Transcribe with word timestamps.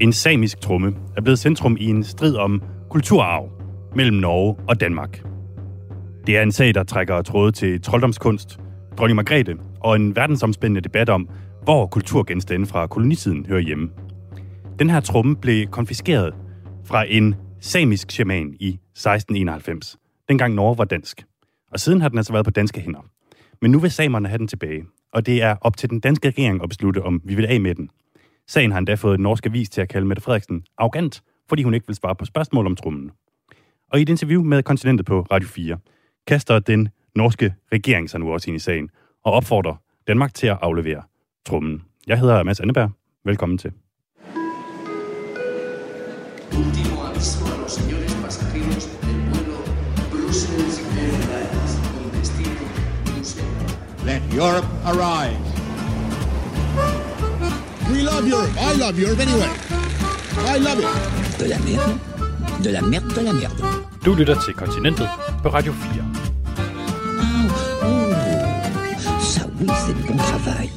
En 0.00 0.12
samisk 0.12 0.60
tromme 0.60 0.96
er 1.16 1.20
blevet 1.20 1.38
centrum 1.38 1.76
i 1.80 1.84
en 1.84 2.04
strid 2.04 2.36
om 2.36 2.62
kulturarv 2.90 3.50
mellem 3.96 4.16
Norge 4.16 4.56
og 4.68 4.80
Danmark. 4.80 5.22
Det 6.26 6.36
er 6.36 6.42
en 6.42 6.52
sag, 6.52 6.74
der 6.74 6.82
trækker 6.82 7.22
tråde 7.22 7.52
til 7.52 7.82
trolddomskunst, 7.82 8.60
dronning 8.98 9.16
Margrethe 9.16 9.56
og 9.80 9.96
en 9.96 10.16
verdensomspændende 10.16 10.80
debat 10.80 11.08
om, 11.08 11.28
hvor 11.62 11.86
kulturgenstande 11.86 12.66
fra 12.66 12.86
kolonitiden 12.86 13.46
hører 13.46 13.60
hjemme. 13.60 13.88
Den 14.78 14.90
her 14.90 15.00
tromme 15.00 15.36
blev 15.36 15.66
konfiskeret 15.66 16.34
fra 16.84 17.04
en 17.08 17.34
samisk 17.60 18.10
shaman 18.10 18.54
i 18.60 18.68
1691, 18.68 19.96
dengang 20.28 20.54
Norge 20.54 20.78
var 20.78 20.84
dansk. 20.84 21.24
Og 21.72 21.80
siden 21.80 22.00
har 22.00 22.08
den 22.08 22.18
altså 22.18 22.32
været 22.32 22.44
på 22.44 22.50
danske 22.50 22.80
hænder. 22.80 23.04
Men 23.62 23.70
nu 23.70 23.78
vil 23.78 23.90
samerne 23.90 24.28
have 24.28 24.38
den 24.38 24.48
tilbage, 24.48 24.84
og 25.12 25.26
det 25.26 25.42
er 25.42 25.56
op 25.60 25.76
til 25.76 25.90
den 25.90 26.00
danske 26.00 26.28
regering 26.28 26.62
at 26.62 26.68
beslutte, 26.68 27.02
om 27.02 27.20
vi 27.24 27.34
vil 27.34 27.46
af 27.46 27.60
med 27.60 27.74
den. 27.74 27.90
Sagen 28.50 28.70
har 28.70 28.78
endda 28.78 28.94
fået 28.94 29.18
den 29.18 29.22
norske 29.22 29.52
vis 29.52 29.68
til 29.68 29.80
at 29.80 29.88
kalde 29.88 30.06
Mette 30.06 30.22
Frederiksen 30.22 30.64
arrogant, 30.78 31.22
fordi 31.48 31.62
hun 31.62 31.74
ikke 31.74 31.86
vil 31.86 31.96
svare 31.96 32.14
på 32.14 32.24
spørgsmål 32.24 32.66
om 32.66 32.76
trummen. 32.76 33.10
Og 33.92 33.98
i 33.98 34.02
et 34.02 34.08
interview 34.08 34.42
med 34.42 34.62
Kontinentet 34.62 35.06
på 35.06 35.20
Radio 35.20 35.48
4, 35.48 35.78
kaster 36.26 36.58
den 36.58 36.88
norske 37.14 37.54
regering 37.72 38.10
sig 38.10 38.20
nu 38.20 38.32
også 38.32 38.50
ind 38.50 38.56
i 38.56 38.58
sagen, 38.58 38.90
og 39.24 39.32
opfordrer 39.32 39.74
Danmark 40.06 40.34
til 40.34 40.46
at 40.46 40.58
aflevere 40.62 41.02
trummen. 41.46 41.82
Jeg 42.06 42.18
hedder 42.18 42.42
Mads 42.42 42.60
Anneberg. 42.60 42.90
Velkommen 43.24 43.58
til. 43.58 43.72
Último 46.52 46.96
aviso 47.08 47.44
a 47.52 47.56
los 47.62 47.72
señores 47.78 48.14
pasajeros 48.22 48.84
del 49.02 49.20
vuelo 49.30 49.58
Brussels 50.12 50.76
Airlines 51.04 51.72
con 51.92 52.06
destino 52.18 52.64
Bruselas. 53.04 54.04
Let 54.08 54.22
Europe 54.38 54.68
arrive. 54.90 55.49
We 57.90 58.02
love 58.02 58.26
Europe. 58.28 58.50
I 58.56 58.72
love 58.74 58.98
Europe 58.98 59.20
anyway. 59.20 59.50
I 60.54 60.58
love 60.58 60.78
it. 60.78 61.38
De 61.38 61.48
la 61.48 61.58
merde. 61.58 61.98
De 62.62 62.70
la 62.70 62.80
merde, 62.82 63.14
de 63.14 63.22
la 63.22 63.32
merde. 63.32 63.64
Du 64.04 64.14
lytter 64.14 64.34
til 64.44 64.54
Kontinentet 64.54 65.08
på 65.42 65.48
Radio 65.48 65.72
4. 65.72 66.04
Oh, 67.82 68.10
ça 69.20 69.40
oui, 69.60 69.68
c'est 69.86 69.94
du 69.94 70.02
bon 70.08 70.16
travail. 70.16 70.70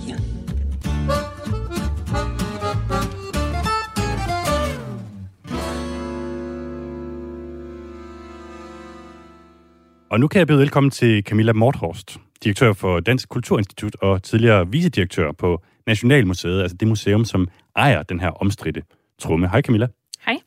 Og 10.13 10.19
nu 10.19 10.27
kan 10.27 10.39
jeg 10.39 10.47
byde 10.47 10.59
velkommen 10.59 10.91
til 10.91 11.23
Camilla 11.23 11.53
Morthorst, 11.53 12.17
direktør 12.43 12.73
for 12.73 12.99
Dansk 12.99 13.29
Kulturinstitut 13.29 13.95
og 14.01 14.23
tidligere 14.23 14.67
vicedirektør 14.67 15.31
på 15.31 15.61
Nationalmuseet, 15.87 16.61
altså 16.61 16.77
det 16.77 16.87
museum, 16.87 17.25
som 17.25 17.47
ejer 17.75 18.03
den 18.03 18.19
her 18.19 18.29
omstridte 18.29 18.83
tromme. 19.19 19.49
Hej 19.49 19.61
Camilla. 19.61 19.87
Hej. 20.25 20.37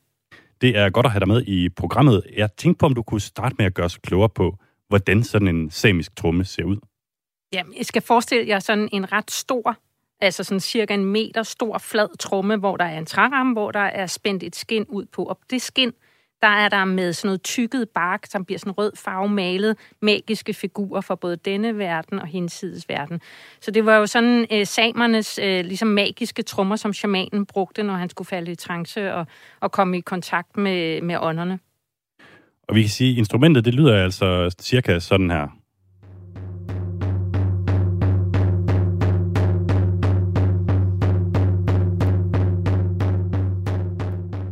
Det 0.61 0.77
er 0.77 0.91
godt 0.91 1.07
at 1.07 1.13
have 1.13 1.21
dig 1.21 1.29
med 1.29 1.43
i 1.47 1.69
programmet. 1.69 2.23
Jeg 2.37 2.49
tænkte 2.57 2.79
på, 2.79 2.87
om 2.87 2.95
du 2.95 3.03
kunne 3.03 3.21
starte 3.21 3.55
med 3.59 3.67
at 3.67 3.75
gøre 3.75 3.85
os 3.85 3.99
klogere 3.99 4.29
på, 4.29 4.57
hvordan 4.89 5.23
sådan 5.23 5.49
en 5.49 5.71
samisk 5.71 6.17
tromme 6.17 6.45
ser 6.45 6.65
ud. 6.65 6.77
Ja, 7.53 7.63
jeg 7.77 7.87
skal 7.87 8.03
forestille 8.03 8.49
jer 8.49 8.59
sådan 8.59 8.89
en 8.93 9.13
ret 9.13 9.31
stor, 9.31 9.77
altså 10.21 10.45
sådan 10.45 10.61
cirka 10.61 10.95
en 10.95 11.05
meter 11.05 11.43
stor 11.43 11.79
flad 11.79 12.19
tromme, 12.19 12.57
hvor 12.57 12.77
der 12.77 12.85
er 12.85 12.99
en 12.99 13.07
træramme, 13.07 13.53
hvor 13.53 13.71
der 13.71 13.81
er 13.81 14.07
spændt 14.07 14.43
et 14.43 14.57
skin 14.57 14.85
ud 14.89 15.07
på. 15.07 15.25
Og 15.25 15.39
det 15.51 15.63
skin, 15.63 15.93
der 16.43 16.49
er 16.49 16.69
der 16.69 16.85
med 16.85 17.13
sådan 17.13 17.29
noget 17.29 17.43
tykket 17.43 17.89
bark, 17.95 18.27
som 18.27 18.45
bliver 18.45 18.59
sådan 18.59 18.73
rød 18.73 18.93
farve 18.97 19.29
malet, 19.29 19.77
magiske 20.03 20.55
figurer 20.55 21.01
for 21.01 21.15
både 21.15 21.37
denne 21.37 21.79
verden 21.79 22.19
og 22.19 22.27
hinsides 22.27 22.89
verden. 22.89 23.21
Så 23.61 23.71
det 23.71 23.87
var 23.87 23.97
jo 23.97 24.07
sådan 24.07 24.47
øh, 24.53 24.67
samernes 24.67 25.39
øh, 25.43 25.65
ligesom 25.65 25.89
magiske 25.89 26.43
trommer, 26.43 26.77
som 26.77 26.93
shamanen 26.93 27.47
brugte, 27.47 27.83
når 27.83 27.95
han 27.95 28.11
skulle 28.11 28.29
falde 28.29 28.53
i 28.53 28.55
trance 28.55 29.15
og, 29.15 29.27
og 29.61 29.73
komme 29.73 29.99
i 29.99 30.01
kontakt 30.01 30.57
med, 30.57 31.03
med 31.03 31.17
ånderne. 31.21 31.59
Og 32.69 32.75
vi 32.75 32.83
kan 32.83 32.91
sige, 32.91 33.13
at 33.13 33.19
instrumentet 33.19 33.65
det 33.65 33.75
lyder 33.75 34.05
altså 34.05 34.57
cirka 34.61 34.99
sådan 34.99 35.31
her. 35.31 35.49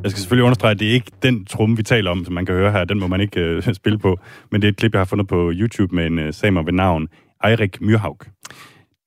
Jeg 0.04 0.10
skal 0.10 0.20
selvfølgelig 0.20 0.44
understrege, 0.44 0.70
at 0.70 0.78
det 0.78 0.88
er 0.88 0.92
ikke 0.92 1.10
den 1.22 1.44
tromme, 1.44 1.76
vi 1.76 1.82
taler 1.82 2.10
om, 2.10 2.24
som 2.24 2.34
man 2.34 2.46
kan 2.46 2.54
høre 2.54 2.72
her. 2.72 2.84
Den 2.84 2.98
må 3.00 3.06
man 3.06 3.20
ikke 3.20 3.40
øh, 3.40 3.74
spille 3.74 3.98
på. 3.98 4.18
Men 4.50 4.62
det 4.62 4.68
er 4.68 4.72
et 4.72 4.76
klip, 4.76 4.92
jeg 4.92 5.00
har 5.00 5.04
fundet 5.04 5.28
på 5.28 5.52
YouTube 5.54 5.94
med 5.94 6.06
en 6.06 6.18
øh, 6.18 6.34
samer 6.34 6.62
ved 6.62 6.72
navn 6.72 7.08
Eirik 7.44 7.80
Myrhaug. 7.80 8.20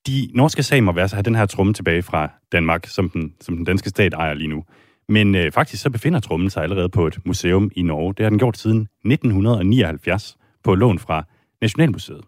De 0.07 0.30
norske 0.34 0.63
samer 0.63 0.91
vil 0.91 1.02
altså 1.02 1.16
have 1.16 1.24
den 1.24 1.36
her 1.36 1.46
tromme 1.46 1.74
tilbage 1.74 2.03
fra 2.03 2.31
Danmark, 2.52 2.86
som 2.86 3.09
den, 3.09 3.34
som 3.41 3.56
den 3.56 3.66
danske 3.66 3.90
stat 3.90 4.13
ejer 4.13 4.34
lige 4.34 4.47
nu. 4.47 4.63
Men 5.09 5.36
øh, 5.36 5.52
faktisk 5.52 5.84
så 5.84 5.90
befinder 5.90 6.19
trommen 6.19 6.50
sig 6.50 6.63
allerede 6.63 6.90
på 6.90 7.07
et 7.07 7.18
museum 7.25 7.72
i 7.75 7.81
Norge. 7.81 8.13
Det 8.13 8.24
har 8.24 8.30
den 8.30 8.40
gjort 8.40 8.57
siden 8.57 8.88
1979 9.06 10.38
på 10.63 10.75
lån 10.75 11.00
fra 11.00 11.24
Nationalmuseet. 11.62 12.22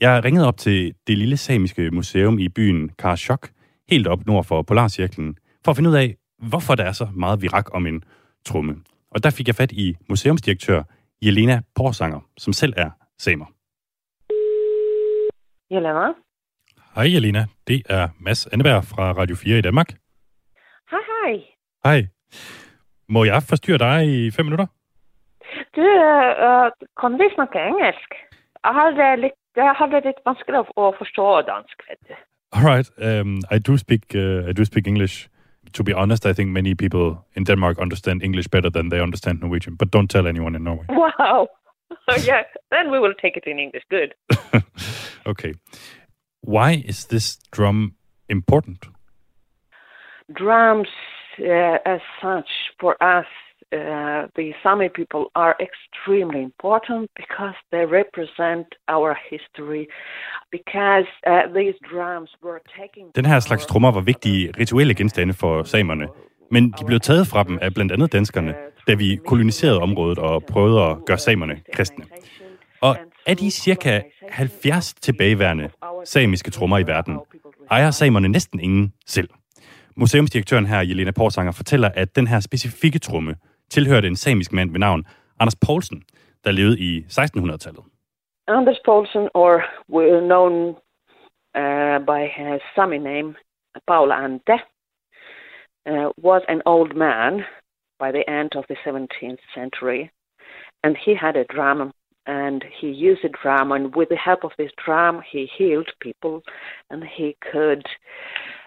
Jeg 0.00 0.24
ringede 0.24 0.46
op 0.46 0.56
til 0.56 0.94
det 1.06 1.18
lille 1.18 1.36
samiske 1.36 1.90
museum 1.90 2.38
i 2.38 2.48
byen 2.48 2.90
Karasjok, 2.98 3.48
helt 3.90 4.06
op 4.06 4.26
nord 4.26 4.44
for 4.44 4.62
Polarcirklen, 4.62 5.36
for 5.64 5.70
at 5.70 5.76
finde 5.76 5.90
ud 5.90 5.94
af, 5.94 6.16
hvorfor 6.40 6.74
der 6.74 6.84
er 6.84 6.92
så 6.92 7.08
meget 7.14 7.42
virak 7.42 7.74
om 7.74 7.86
en 7.86 8.04
tromme. 8.44 8.76
Og 9.10 9.24
der 9.24 9.30
fik 9.30 9.46
jeg 9.46 9.54
fat 9.54 9.72
i 9.72 9.96
museumsdirektør 10.08 10.82
Jelena 11.22 11.62
Porsanger, 11.76 12.20
som 12.38 12.52
selv 12.52 12.74
er 12.76 12.90
samer. 13.18 13.46
Jelena? 15.70 16.12
Hej 16.94 17.14
Jelena, 17.14 17.46
det 17.68 17.82
er 17.88 18.08
Mads 18.20 18.46
Anneberg 18.46 18.84
fra 18.84 19.12
Radio 19.12 19.36
4 19.36 19.58
i 19.58 19.60
Danmark. 19.60 19.88
Hej, 20.90 21.00
hej. 21.10 21.42
Hej. 21.84 22.06
Må 23.08 23.24
jeg 23.24 23.42
forstyrre 23.42 23.78
dig 23.78 24.26
i 24.26 24.30
fem 24.30 24.46
minutter? 24.46 24.66
Du, 25.76 25.86
uh, 26.46 26.68
kan 27.00 27.12
vi 27.20 27.26
snakke 27.34 27.58
engelsk? 27.70 28.10
Jeg 28.64 28.72
har 28.78 28.90
det 29.00 29.18
litt, 29.24 29.40
jeg 29.56 29.74
har 29.78 29.86
det 29.86 30.00
litt 30.04 30.20
vanskelig 30.26 30.58
å 30.76 30.90
forstå 30.98 31.26
dansk, 31.52 31.76
vet 31.88 32.00
du. 32.08 32.14
All 32.52 32.64
right. 32.70 32.88
Um, 32.98 33.38
I 33.50 33.58
do 33.58 33.76
speak. 33.76 34.02
Uh, 34.14 34.50
I 34.50 34.52
do 34.52 34.64
speak 34.64 34.86
English. 34.86 35.28
To 35.72 35.82
be 35.82 35.92
honest, 35.92 36.26
I 36.26 36.32
think 36.32 36.50
many 36.50 36.74
people 36.74 37.24
in 37.34 37.44
Denmark 37.44 37.78
understand 37.78 38.22
English 38.22 38.48
better 38.48 38.70
than 38.70 38.88
they 38.88 39.00
understand 39.00 39.40
Norwegian. 39.40 39.76
But 39.76 39.90
don't 39.90 40.10
tell 40.10 40.26
anyone 40.26 40.56
in 40.56 40.64
Norway. 40.64 40.86
Wow. 40.88 41.48
yeah, 42.22 42.42
then 42.70 42.90
we 42.90 42.98
will 42.98 43.14
take 43.14 43.36
it 43.36 43.44
in 43.46 43.58
English. 43.58 43.82
Good. 43.90 44.14
okay. 45.26 45.54
Why 46.42 46.82
is 46.86 47.06
this 47.06 47.38
drum 47.50 47.94
important? 48.28 48.86
Drums, 50.32 50.88
uh, 51.40 51.78
as 51.84 52.00
such, 52.22 52.48
for 52.78 53.02
us, 53.02 53.26
uh, 53.72 54.22
the 54.38 54.48
Sami 54.62 54.88
people 54.88 55.24
are 55.34 55.54
extremely 55.68 56.42
important 56.42 57.10
because 57.22 57.56
they 57.72 57.84
represent 58.00 58.66
our 58.88 59.16
history. 59.30 59.84
Because 60.56 61.08
uh, 61.26 61.42
these 61.58 61.76
drums 61.92 62.30
were 62.46 62.60
taking. 62.80 63.04
Den 63.16 63.26
her 63.26 63.40
slags 63.40 63.66
trommer 63.66 63.90
var 63.90 64.00
vigtige 64.00 64.52
rituelle 64.58 64.94
genstande 64.94 65.34
for 65.34 65.62
samerne, 65.62 66.08
men 66.50 66.74
de 66.78 66.84
blev 66.84 67.00
taget 67.00 67.26
fra 67.26 67.42
dem 67.42 67.58
af 67.62 67.74
blandt 67.74 67.92
andet 67.92 68.12
danskerne, 68.12 68.54
da 68.88 68.94
vi 68.94 69.18
koloniserede 69.26 69.80
området 69.80 70.18
og 70.18 70.42
prøvede 70.44 70.82
at 70.82 70.96
gøre 71.06 71.18
samerne 71.18 71.60
kristne. 71.72 72.04
Og 72.80 72.96
af 73.26 73.36
de 73.36 73.50
cirka 73.50 74.00
70 74.28 74.94
tilbageværende 74.94 75.70
samiske 76.04 76.50
trommer 76.50 76.78
i 76.78 76.86
verden, 76.86 77.18
ejer 77.70 77.90
samerne 77.90 78.28
næsten 78.28 78.60
ingen 78.60 78.92
selv. 79.06 79.28
Museumsdirektøren 79.96 80.66
her, 80.66 80.80
Jelena 80.80 81.10
Porsanger, 81.10 81.52
fortæller, 81.52 81.88
at 81.94 82.16
den 82.16 82.26
her 82.26 82.40
specifikke 82.40 82.98
tromme 82.98 83.34
tilhørte 83.70 84.08
en 84.08 84.16
samisk 84.16 84.52
mand 84.52 84.70
ved 84.70 84.78
navn 84.78 85.04
Anders 85.40 85.56
Poulsen, 85.66 86.02
der 86.44 86.50
levede 86.50 86.78
i 86.78 87.04
1600-tallet. 87.08 87.84
Anders 88.48 88.80
Poulsen, 88.84 89.28
or 89.34 89.62
known 90.32 90.76
uh, 91.54 91.98
by 92.10 92.22
his 92.38 92.60
Sami 92.74 92.98
name, 92.98 93.36
Paula 93.86 94.14
Ante, 94.14 94.58
uh, 95.86 96.08
was 96.18 96.42
an 96.48 96.62
old 96.66 96.96
man 96.96 97.44
by 97.98 98.10
the 98.16 98.24
end 98.28 98.50
of 98.56 98.64
the 98.70 98.76
17th 98.86 99.42
century. 99.54 100.10
And 100.84 100.96
he 100.96 101.14
had 101.14 101.36
a 101.36 101.44
drum, 101.44 101.92
and 102.26 102.64
he 102.80 102.88
used 102.88 103.24
a 103.24 103.28
drum, 103.42 103.72
and 103.72 103.94
with 103.94 104.08
the 104.08 104.16
help 104.16 104.44
of 104.44 104.52
this 104.58 104.72
drum, 104.84 105.22
he 105.32 105.48
healed 105.58 105.90
people, 106.00 106.42
and 106.90 107.04
he 107.04 107.36
could 107.52 107.84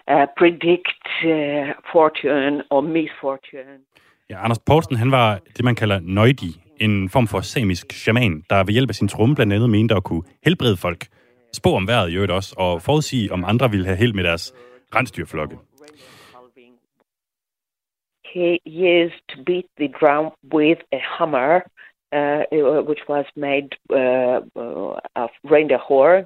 uh, 0.08 0.26
predict 0.36 1.08
uh, 1.24 1.72
fortune 1.92 2.62
or 2.70 2.82
misfortune. 2.82 3.80
Ja, 4.30 4.44
Anders 4.44 4.58
Poulsen, 4.58 4.96
han 4.96 5.10
var 5.10 5.40
det, 5.56 5.64
man 5.64 5.74
kalder 5.74 6.00
nøjdi, 6.02 6.50
en 6.80 7.08
form 7.08 7.26
for 7.26 7.40
samisk 7.40 7.92
shaman, 7.92 8.44
der 8.50 8.64
ved 8.64 8.72
hjælp 8.72 8.90
af 8.90 8.94
sin 8.94 9.08
tromme 9.08 9.34
blandt 9.34 9.52
andet 9.52 9.70
mente 9.70 9.94
at 9.94 10.04
kunne 10.04 10.22
helbrede 10.44 10.76
folk, 10.76 11.06
spå 11.52 11.76
om 11.76 11.86
vejret 11.88 12.10
i 12.10 12.14
øvrigt 12.14 12.32
også, 12.32 12.54
og 12.58 12.82
forudsige, 12.82 13.32
om 13.32 13.44
andre 13.44 13.70
ville 13.70 13.86
have 13.86 13.96
held 13.96 14.12
med 14.12 14.24
deres 14.24 14.54
rensdyrflokke. 14.94 15.56
He 18.34 18.58
used 18.66 19.20
to 19.28 19.36
beat 19.46 19.66
the 19.80 19.88
drum 20.00 20.32
with 20.54 20.80
a 20.92 21.00
hammer, 21.18 21.60
uh, 22.16 22.40
which 22.88 23.02
was 23.08 23.26
made 23.36 23.68
uh, 24.00 24.38
of 25.22 25.30
reindeer 25.54 25.82
horn, 25.88 26.24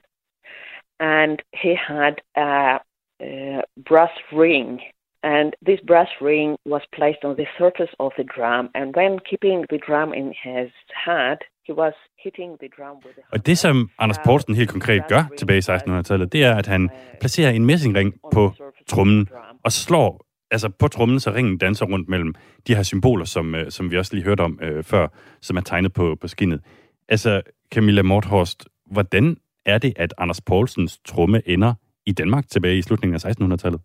and 1.01 1.39
he 1.62 1.73
had 1.77 2.15
a, 2.35 2.79
a 3.21 3.62
brass 3.89 4.15
ring 4.33 4.81
And 5.23 5.53
this 5.69 5.81
brass 5.87 6.12
ring 6.20 6.56
was 6.75 6.85
placed 6.97 7.23
on 7.25 7.35
the 7.41 7.49
surface 7.61 7.93
of 7.99 8.11
the 8.19 8.26
drum, 8.37 8.65
and 8.75 8.87
when 8.99 9.12
keeping 9.31 9.59
the 9.73 9.81
drum 9.88 10.09
in 10.20 10.26
his 10.47 10.70
hand, 11.06 11.41
he 11.67 11.73
was 11.82 11.94
hitting 12.25 12.50
the 12.62 12.69
drum 12.76 12.97
with 13.05 13.15
the 13.17 13.23
Og 13.32 13.47
det, 13.47 13.59
som 13.59 13.91
Anders 13.99 14.19
Poulsen 14.25 14.55
helt 14.55 14.70
konkret 14.70 15.03
gør 15.09 15.23
tilbage 15.38 15.59
i 15.59 15.76
1600-tallet, 15.76 16.32
det 16.32 16.44
er, 16.44 16.55
at 16.55 16.67
han 16.67 16.91
placerer 17.20 17.50
en 17.50 17.65
messingring 17.65 18.15
på 18.32 18.53
trummen 18.87 19.29
og 19.65 19.73
slår 19.73 20.29
altså 20.50 20.69
på 20.69 20.88
trummen, 20.88 21.20
så 21.20 21.31
ringen 21.31 21.59
danser 21.59 21.87
rundt 21.87 22.09
mellem 22.09 22.35
de 22.67 22.75
her 22.75 22.82
symboler, 22.82 23.25
som, 23.25 23.55
øh, 23.55 23.70
som 23.70 23.91
vi 23.91 23.99
også 23.99 24.15
lige 24.15 24.25
hørte 24.25 24.41
om 24.41 24.59
øh, 24.62 24.85
før, 24.85 25.09
som 25.41 25.56
er 25.56 25.61
tegnet 25.61 25.93
på, 25.93 26.17
på 26.20 26.29
skinnet. 26.29 26.61
Altså, 27.09 27.43
Camilla 27.75 28.03
Morthorst, 28.03 28.69
hvordan 28.87 29.37
er 29.67 29.79
det, 29.79 29.93
at 29.97 30.15
Anders 30.19 30.41
Poulsens 30.41 30.99
tromme 30.99 31.49
ender 31.49 31.75
i 32.06 32.12
Danmark 32.12 32.49
tilbage 32.49 32.79
i 32.79 32.82
slutningen 32.82 33.15
af 33.15 33.25
1600-tallet? 33.25 33.81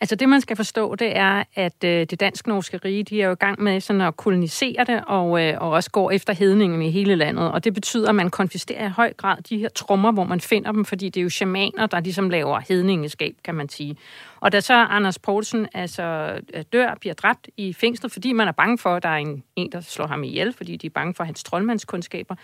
Altså 0.00 0.16
det, 0.16 0.28
man 0.28 0.40
skal 0.40 0.56
forstå, 0.56 0.94
det 0.94 1.16
er, 1.16 1.44
at 1.54 1.84
øh, 1.84 1.90
det 1.90 2.20
dansk-norske 2.20 2.76
rige, 2.76 3.04
de 3.04 3.22
er 3.22 3.26
jo 3.26 3.32
i 3.32 3.36
gang 3.36 3.62
med 3.62 3.80
sådan 3.80 4.00
at 4.00 4.16
kolonisere 4.16 4.84
det, 4.84 5.04
og, 5.06 5.44
øh, 5.44 5.54
og 5.60 5.70
også 5.70 5.90
går 5.90 6.10
efter 6.10 6.32
hedningen 6.32 6.82
i 6.82 6.90
hele 6.90 7.14
landet. 7.14 7.50
Og 7.50 7.64
det 7.64 7.74
betyder, 7.74 8.08
at 8.08 8.14
man 8.14 8.30
konfisterer 8.30 8.86
i 8.86 8.90
høj 8.90 9.12
grad 9.12 9.36
de 9.42 9.58
her 9.58 9.68
trommer, 9.68 10.12
hvor 10.12 10.24
man 10.24 10.40
finder 10.40 10.72
dem, 10.72 10.84
fordi 10.84 11.08
det 11.08 11.20
er 11.20 11.22
jo 11.22 11.28
shamaner, 11.28 11.86
der 11.86 12.00
ligesom 12.00 12.30
laver 12.30 12.60
hedningeskab, 12.68 13.34
kan 13.44 13.54
man 13.54 13.68
sige. 13.68 13.96
Og 14.40 14.52
da 14.52 14.60
så 14.60 14.74
Anders 14.74 15.18
Poulsen 15.18 15.68
altså 15.74 16.38
øh, 16.54 16.64
dør, 16.72 16.94
bliver 17.00 17.14
dræbt 17.14 17.48
i 17.56 17.72
fængslet, 17.72 18.12
fordi 18.12 18.32
man 18.32 18.48
er 18.48 18.52
bange 18.52 18.78
for, 18.78 18.94
at 18.94 19.02
der 19.02 19.08
er 19.08 19.16
en, 19.16 19.42
en, 19.56 19.72
der 19.72 19.80
slår 19.80 20.06
ham 20.06 20.24
ihjel, 20.24 20.52
fordi 20.52 20.76
de 20.76 20.86
er 20.86 20.90
bange 20.90 21.14
for 21.14 21.24
hans 21.24 21.44
troldmandskundskaber, 21.44 22.34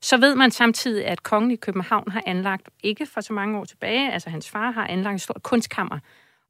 så 0.00 0.16
ved 0.16 0.34
man 0.34 0.50
samtidig, 0.50 1.06
at 1.06 1.22
kongen 1.22 1.50
i 1.50 1.56
København 1.56 2.10
har 2.10 2.22
anlagt, 2.26 2.68
ikke 2.82 3.06
for 3.06 3.20
så 3.20 3.32
mange 3.32 3.58
år 3.58 3.64
tilbage, 3.64 4.12
altså 4.12 4.30
hans 4.30 4.50
far 4.50 4.70
har 4.70 4.86
anlagt 4.86 5.14
et 5.14 5.20
stort 5.20 5.42
kunstkammer, 5.42 5.98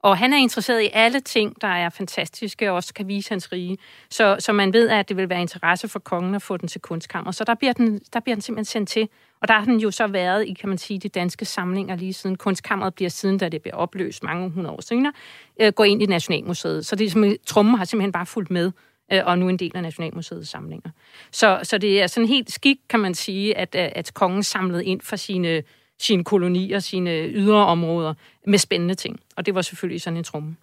og 0.03 0.19
han 0.19 0.33
er 0.33 0.37
interesseret 0.37 0.83
i 0.83 0.89
alle 0.93 1.21
ting, 1.21 1.61
der 1.61 1.69
er 1.69 1.89
fantastiske 1.89 2.71
og 2.71 2.77
også 2.77 2.95
kan 2.95 3.09
vise 3.09 3.31
hans 3.31 3.53
rige. 3.53 3.79
Så, 4.11 4.37
så 4.39 4.53
man 4.53 4.73
ved, 4.73 4.89
at 4.89 5.09
det 5.09 5.17
vil 5.17 5.29
være 5.29 5.41
interesse 5.41 5.89
for 5.89 5.99
kongen 5.99 6.35
at 6.35 6.43
få 6.43 6.57
den 6.57 6.69
til 6.69 6.81
kunstkammer. 6.81 7.31
Så 7.33 7.45
der 7.45 7.55
bliver 7.55 7.73
den, 7.73 8.01
der 8.13 8.21
bliver 8.21 8.37
den 8.37 8.43
simpelthen 8.43 8.65
sendt 8.65 8.89
til. 8.89 9.09
Og 9.41 9.49
der 9.49 9.55
har 9.55 9.65
den 9.65 9.81
jo 9.81 9.91
så 9.91 10.07
været 10.07 10.47
i, 10.47 10.53
kan 10.53 10.69
man 10.69 10.79
sige, 10.79 10.99
de 10.99 11.09
danske 11.09 11.45
samlinger 11.45 11.97
lige 11.97 12.13
siden 12.13 12.37
kunstkammeret 12.37 12.95
bliver 12.95 13.11
siden, 13.11 13.39
da 13.39 13.49
det 13.49 13.63
bliver 13.63 13.77
opløst 13.77 14.23
mange 14.23 14.51
hundrede 14.51 14.73
år 14.73 14.81
senere, 14.81 15.13
øh, 15.61 15.73
går 15.73 15.85
ind 15.85 16.03
i 16.03 16.07
Nationalmuseet. 16.07 16.87
Så 16.87 16.97
det 16.97 17.07
er 17.07 17.11
som, 17.11 17.35
trummen 17.47 17.75
har 17.75 17.85
simpelthen 17.85 18.13
bare 18.13 18.27
fulgt 18.27 18.51
med 18.51 18.73
øh, 19.13 19.21
og 19.25 19.39
nu 19.39 19.49
en 19.49 19.59
del 19.59 19.73
af 19.75 19.83
Nationalmuseets 19.83 20.51
samlinger. 20.51 20.91
Så, 21.33 21.61
så 21.63 21.79
det 21.79 22.03
er 22.03 22.07
sådan 22.07 22.29
helt 22.29 22.53
skik, 22.53 22.77
kan 22.89 23.01
man 23.01 23.15
sige, 23.15 23.57
at, 23.59 23.75
at 23.75 24.15
kongen 24.15 24.43
samlede 24.43 24.85
ind 24.85 25.01
for 25.01 25.17
sine 25.17 25.63
sine 26.01 26.25
kolonier, 26.25 26.79
sine 26.79 27.29
ydre 27.29 27.67
områder 27.67 28.15
med 28.47 28.59
spændende 28.59 28.95
ting. 28.95 29.21
Og 29.37 29.47
det 29.47 29.55
var 29.55 29.63
selvfølgelig 29.63 30.01
sådan 30.01 30.17
en 30.17 30.25
tromme. 30.25 30.57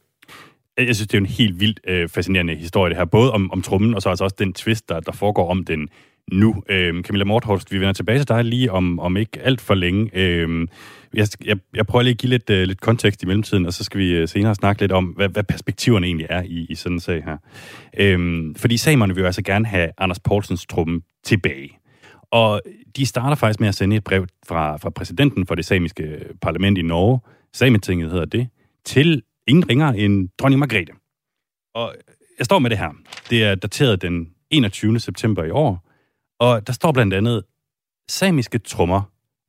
Jeg 0.78 0.96
synes, 0.96 1.08
det 1.08 1.14
er 1.14 1.22
en 1.22 1.26
helt 1.26 1.60
vildt 1.60 1.80
øh, 1.88 2.10
fascinerende 2.10 2.56
historie, 2.56 2.90
det 2.90 2.98
her. 2.98 3.06
Både 3.06 3.34
om, 3.34 3.52
om 3.52 3.62
trummen, 3.62 3.94
og 3.94 4.02
så 4.02 4.10
altså 4.10 4.24
også 4.24 4.36
den 4.40 4.54
twist, 4.54 4.90
der, 4.90 5.00
der 5.00 5.12
foregår 5.12 5.52
om 5.52 5.66
den 5.66 5.90
nu. 6.32 6.64
Øhm, 6.70 7.04
Camilla 7.04 7.26
Morthorst, 7.26 7.72
vi 7.72 7.80
vender 7.80 7.94
tilbage 7.94 8.20
til 8.20 8.28
dig 8.28 8.46
lige 8.46 8.72
om, 8.72 9.00
om 9.00 9.18
ikke 9.18 9.40
alt 9.44 9.62
for 9.62 9.74
længe. 9.74 10.10
Øhm, 10.14 10.68
jeg, 11.14 11.28
jeg, 11.46 11.58
jeg 11.76 11.88
prøver 11.88 12.04
lige 12.04 12.12
at 12.12 12.18
give 12.18 12.30
lidt, 12.30 12.50
øh, 12.50 12.64
lidt 12.64 12.82
kontekst 12.82 13.24
i 13.24 13.26
mellemtiden, 13.26 13.66
og 13.66 13.74
så 13.74 13.84
skal 13.84 14.00
vi 14.00 14.12
øh, 14.12 14.28
senere 14.28 14.56
snakke 14.56 14.82
lidt 14.82 14.92
om, 14.92 15.06
hvad, 15.06 15.30
hvad 15.30 15.44
perspektiverne 15.44 16.08
egentlig 16.08 16.28
er 16.30 16.44
i, 16.44 16.66
i 16.70 16.76
sådan 16.76 16.96
en 16.96 17.00
sag 17.00 17.24
her. 17.24 17.38
Øhm, 18.00 18.56
fordi 18.56 18.78
samerne 18.78 19.14
vil 19.14 19.22
jo 19.22 19.26
altså 19.26 19.42
gerne 19.42 19.66
have 19.66 19.90
Anders 19.98 20.20
Poulsens 20.20 20.66
trumme 20.66 21.02
tilbage. 21.24 21.80
Og 22.32 22.62
de 22.96 23.06
starter 23.06 23.36
faktisk 23.36 23.60
med 23.60 23.68
at 23.68 23.76
sende 23.76 23.96
et 23.96 24.04
brev 24.04 24.28
fra, 24.48 24.78
fra 24.78 24.90
præsidenten 24.90 25.46
for 25.46 25.56
det 25.56 25.66
samiske 25.66 26.26
parlament 26.42 26.78
i 26.78 26.82
Norge, 26.82 27.20
Sametinget 27.54 28.12
hedder 28.12 28.26
det, 28.26 28.50
til 28.86 29.24
ingen 29.48 29.70
ringer 29.70 29.88
end 29.88 30.30
dronning 30.40 30.60
Margrethe. 30.60 30.94
Og 31.74 31.96
jeg 32.38 32.46
står 32.46 32.60
med 32.60 32.70
det 32.70 32.78
her. 32.78 32.92
Det 33.30 33.44
er 33.44 33.56
dateret 33.56 34.02
den 34.02 34.34
21. 34.50 35.00
september 35.00 35.44
i 35.44 35.50
år, 35.50 35.88
og 36.40 36.68
der 36.68 36.74
står 36.74 36.92
blandt 36.92 37.14
andet, 37.14 37.44
samiske 38.10 38.60
trommer 38.60 39.02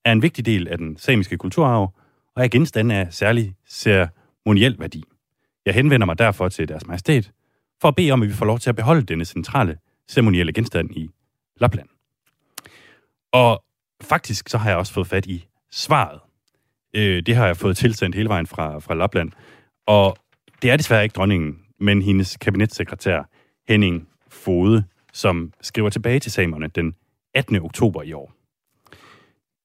er 0.04 0.12
en 0.12 0.22
vigtig 0.22 0.46
del 0.46 0.68
af 0.68 0.78
den 0.78 0.96
samiske 0.96 1.36
kulturarv, 1.36 1.94
og 2.36 2.44
er 2.44 2.48
genstande 2.48 2.94
af 2.94 3.12
særlig 3.14 3.54
ceremoniel 3.68 4.76
værdi. 4.78 5.04
Jeg 5.66 5.74
henvender 5.74 6.06
mig 6.06 6.18
derfor 6.18 6.48
til 6.48 6.68
deres 6.68 6.86
majestæt, 6.86 7.32
for 7.80 7.88
at 7.88 7.94
bede 7.94 8.10
om, 8.10 8.22
at 8.22 8.28
vi 8.28 8.34
får 8.34 8.46
lov 8.46 8.58
til 8.58 8.70
at 8.70 8.76
beholde 8.76 9.02
denne 9.02 9.24
centrale 9.24 9.78
ceremonielle 10.08 10.52
genstand 10.52 10.96
i 10.96 11.08
Lapland. 11.60 11.88
Og 13.32 13.64
faktisk 14.02 14.48
så 14.48 14.58
har 14.58 14.70
jeg 14.70 14.78
også 14.78 14.92
fået 14.92 15.06
fat 15.06 15.26
i 15.26 15.46
svaret. 15.70 16.20
Øh, 16.94 17.22
det 17.26 17.36
har 17.36 17.46
jeg 17.46 17.56
fået 17.56 17.76
tilsendt 17.76 18.16
hele 18.16 18.28
vejen 18.28 18.46
fra, 18.46 18.78
fra 18.78 18.94
Lapland. 18.94 19.30
Og 19.86 20.16
det 20.62 20.70
er 20.70 20.76
desværre 20.76 21.02
ikke 21.02 21.12
dronningen, 21.12 21.58
men 21.80 22.02
hendes 22.02 22.36
kabinetssekretær 22.36 23.22
Henning 23.68 24.08
Fode, 24.28 24.84
som 25.12 25.52
skriver 25.60 25.90
tilbage 25.90 26.20
til 26.20 26.32
samerne 26.32 26.66
den 26.66 26.94
18. 27.34 27.56
oktober 27.56 28.02
i 28.02 28.12
år. 28.12 28.32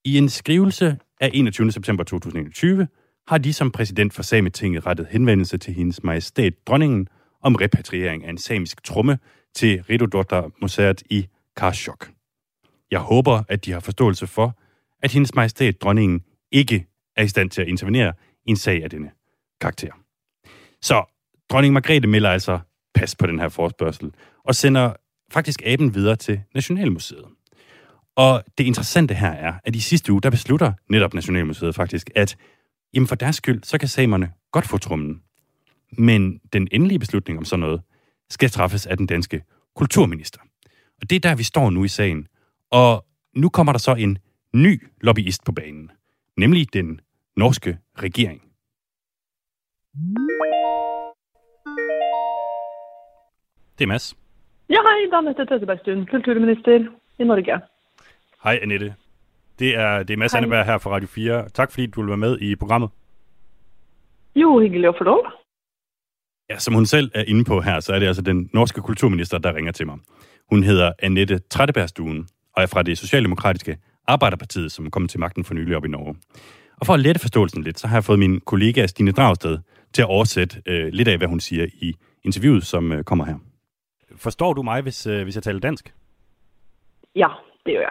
I 0.06 0.18
en 0.18 0.30
skrivelse 0.30 0.98
af 1.20 1.30
21. 1.34 1.72
september 1.72 2.04
2021 2.04 2.88
har 3.28 3.38
de 3.38 3.54
som 3.54 3.72
præsident 3.72 4.14
for 4.14 4.24
Sametinget 4.24 4.86
rettet 4.86 5.08
henvendelse 5.10 5.58
til 5.58 5.74
hendes 5.74 6.04
majestæt 6.04 6.54
dronningen 6.68 7.08
om 7.42 7.56
repatriering 7.56 8.26
af 8.26 8.30
en 8.30 8.38
samisk 8.38 8.84
tromme 8.84 9.20
til 9.56 9.84
Ridodotter 9.90 10.50
Museet 10.62 11.04
i 11.10 11.28
Karshok. 11.56 12.13
Jeg 12.94 13.02
håber, 13.02 13.44
at 13.50 13.66
de 13.66 13.72
har 13.72 13.80
forståelse 13.80 14.28
for, 14.28 14.60
at 15.04 15.12
hendes 15.12 15.36
majestæt 15.36 15.82
dronningen 15.82 16.24
ikke 16.52 16.88
er 17.16 17.24
i 17.24 17.28
stand 17.28 17.50
til 17.50 17.62
at 17.62 17.68
intervenere 17.68 18.14
i 18.46 18.50
en 18.50 18.56
sag 18.56 18.84
af 18.84 18.90
denne 18.90 19.12
karakter. 19.62 19.92
Så 20.82 21.04
dronning 21.50 21.74
Margrethe 21.74 22.08
melder 22.08 22.30
altså 22.30 22.60
pas 22.94 23.16
på 23.16 23.28
den 23.28 23.40
her 23.40 23.50
forspørgsel, 23.50 24.12
og 24.44 24.56
sender 24.56 24.94
faktisk 25.32 25.62
aben 25.66 25.96
videre 25.96 26.16
til 26.16 26.42
Nationalmuseet. 26.54 27.26
Og 28.16 28.44
det 28.58 28.64
interessante 28.64 29.14
her 29.14 29.32
er, 29.32 29.54
at 29.64 29.76
i 29.76 29.80
sidste 29.80 30.12
uge, 30.12 30.22
der 30.22 30.30
beslutter 30.30 30.74
netop 30.90 31.14
Nationalmuseet 31.14 31.76
faktisk, 31.76 32.10
at 32.16 32.36
jamen 32.94 33.08
for 33.08 33.16
deres 33.16 33.36
skyld, 33.36 33.64
så 33.64 33.78
kan 33.78 33.88
samerne 33.88 34.32
godt 34.52 34.68
få 34.68 34.78
trummen. 34.78 35.22
Men 35.98 36.40
den 36.54 36.68
endelige 36.72 37.00
beslutning 37.00 37.40
om 37.40 37.46
sådan 37.46 37.60
noget, 37.60 37.82
skal 38.30 38.50
træffes 38.50 38.86
af 38.86 38.98
den 38.98 39.06
danske 39.08 39.44
kulturminister. 39.76 40.40
Og 41.02 41.10
det 41.10 41.16
er 41.16 41.20
der, 41.20 41.36
vi 41.36 41.44
står 41.44 41.70
nu 41.70 41.84
i 41.84 41.88
sagen, 41.88 42.28
og 42.74 43.06
nu 43.36 43.50
kommer 43.50 43.74
der 43.74 43.80
så 43.80 43.94
en 43.96 44.18
ny 44.54 44.88
lobbyist 45.02 45.46
på 45.46 45.52
banen, 45.52 45.92
nemlig 46.38 46.74
den 46.74 47.02
norske 47.38 47.78
regering. 47.98 48.42
Det 53.78 53.84
er 53.84 53.88
Mads. 53.88 54.16
Ja, 54.70 54.80
hej, 54.88 55.00
Danette 55.12 55.46
Tøttebergstuen, 55.46 56.06
kulturminister 56.06 56.72
i 57.20 57.24
Norge. 57.24 57.62
Hej, 58.44 58.60
Annette. 58.62 58.96
Det 59.60 59.76
er, 59.76 60.04
det 60.04 60.14
er 60.14 60.18
Mads 60.18 60.36
Anneberg 60.36 60.66
her 60.66 60.78
fra 60.78 60.92
Radio 60.92 61.08
4. 61.08 61.50
Tak 61.50 61.72
fordi 61.72 61.86
du 61.88 62.02
vil 62.02 62.08
være 62.08 62.18
med 62.18 62.40
i 62.40 62.56
programmet. 62.56 62.90
Jo, 64.36 64.60
hyggelig 64.60 64.90
at 64.90 64.96
få 64.98 65.04
lov. 65.04 65.26
Ja, 66.50 66.60
som 66.60 66.74
hun 66.74 66.86
selv 66.86 67.12
er 67.14 67.24
inde 67.28 67.44
på 67.44 67.62
her, 67.62 67.80
så 67.80 67.94
er 67.94 68.00
det 68.00 68.08
altså 68.08 68.22
den 68.22 68.50
norske 68.54 68.82
kulturminister, 68.82 69.38
der 69.38 69.56
ringer 69.56 69.72
til 69.72 69.86
mig. 69.86 69.98
Hun 70.50 70.64
hedder 70.64 70.92
Annette 71.00 71.40
Trættebergstuen, 71.40 72.28
og 72.54 72.64
er 72.64 72.68
fra 72.68 72.84
det 72.84 72.98
socialdemokratiske 72.98 73.78
Arbejderpartiet, 74.08 74.72
som 74.72 74.92
kom 74.92 75.08
til 75.08 75.20
magten 75.20 75.44
for 75.44 75.54
nylig 75.54 75.76
op 75.76 75.86
i 75.86 75.88
Norge. 75.88 76.16
Og 76.78 76.86
for 76.86 76.94
at 76.94 77.00
lette 77.00 77.22
forståelsen 77.22 77.64
lidt, 77.64 77.80
så 77.80 77.88
har 77.88 77.96
jeg 77.96 78.04
fået 78.04 78.20
min 78.20 78.40
kollega 78.40 78.88
Stine 78.88 79.12
Dragsted 79.12 79.60
til 79.94 80.02
at 80.02 80.08
oversætte 80.08 80.62
øh, 80.66 80.88
lidt 80.88 81.08
af, 81.08 81.18
hvad 81.18 81.28
hun 81.28 81.40
siger 81.40 81.68
i 81.74 81.96
interviewet, 82.24 82.66
som 82.66 82.92
øh, 82.92 83.04
kommer 83.04 83.26
her. 83.26 83.36
Forstår 84.16 84.54
du 84.54 84.64
mig, 84.64 84.82
hvis, 84.82 85.08
øh, 85.08 85.24
hvis 85.24 85.36
jeg 85.36 85.44
taler 85.44 85.60
dansk? 85.60 85.94
Ja, 87.16 87.28
det 87.66 87.74
gør 87.74 87.82
jeg. 87.82 87.90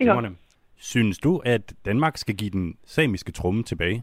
Ja. 0.00 0.28
Synes 0.76 1.18
du, 1.18 1.38
at 1.38 1.74
Danmark 1.84 2.16
skal 2.16 2.34
give 2.36 2.50
den 2.50 2.74
samiske 2.86 3.32
tromme 3.32 3.62
tilbage? 3.62 4.02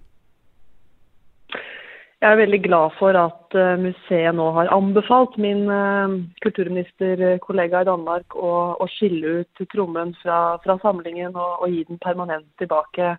Jeg 2.21 2.31
er 2.31 2.35
veldig 2.35 2.63
glad 2.63 2.89
for 2.99 3.17
at 3.17 3.55
uh, 3.57 3.79
museet 3.81 4.35
nå 4.37 4.51
har 4.57 4.69
anbefalt 4.75 5.37
min 5.41 5.63
uh, 5.65 6.19
kulturministerkollega 6.45 7.81
i 7.81 7.87
Danmark 7.89 8.35
å, 8.37 8.51
å 8.77 8.85
skille 8.93 9.41
ut 9.41 9.63
trommen 9.73 10.13
fra, 10.21 10.57
fra 10.63 10.77
samlingen 10.83 11.33
og, 11.33 11.63
og 11.63 11.73
gi 11.73 11.81
den 11.89 11.97
permanent 12.05 12.45
tilbake 12.61 13.15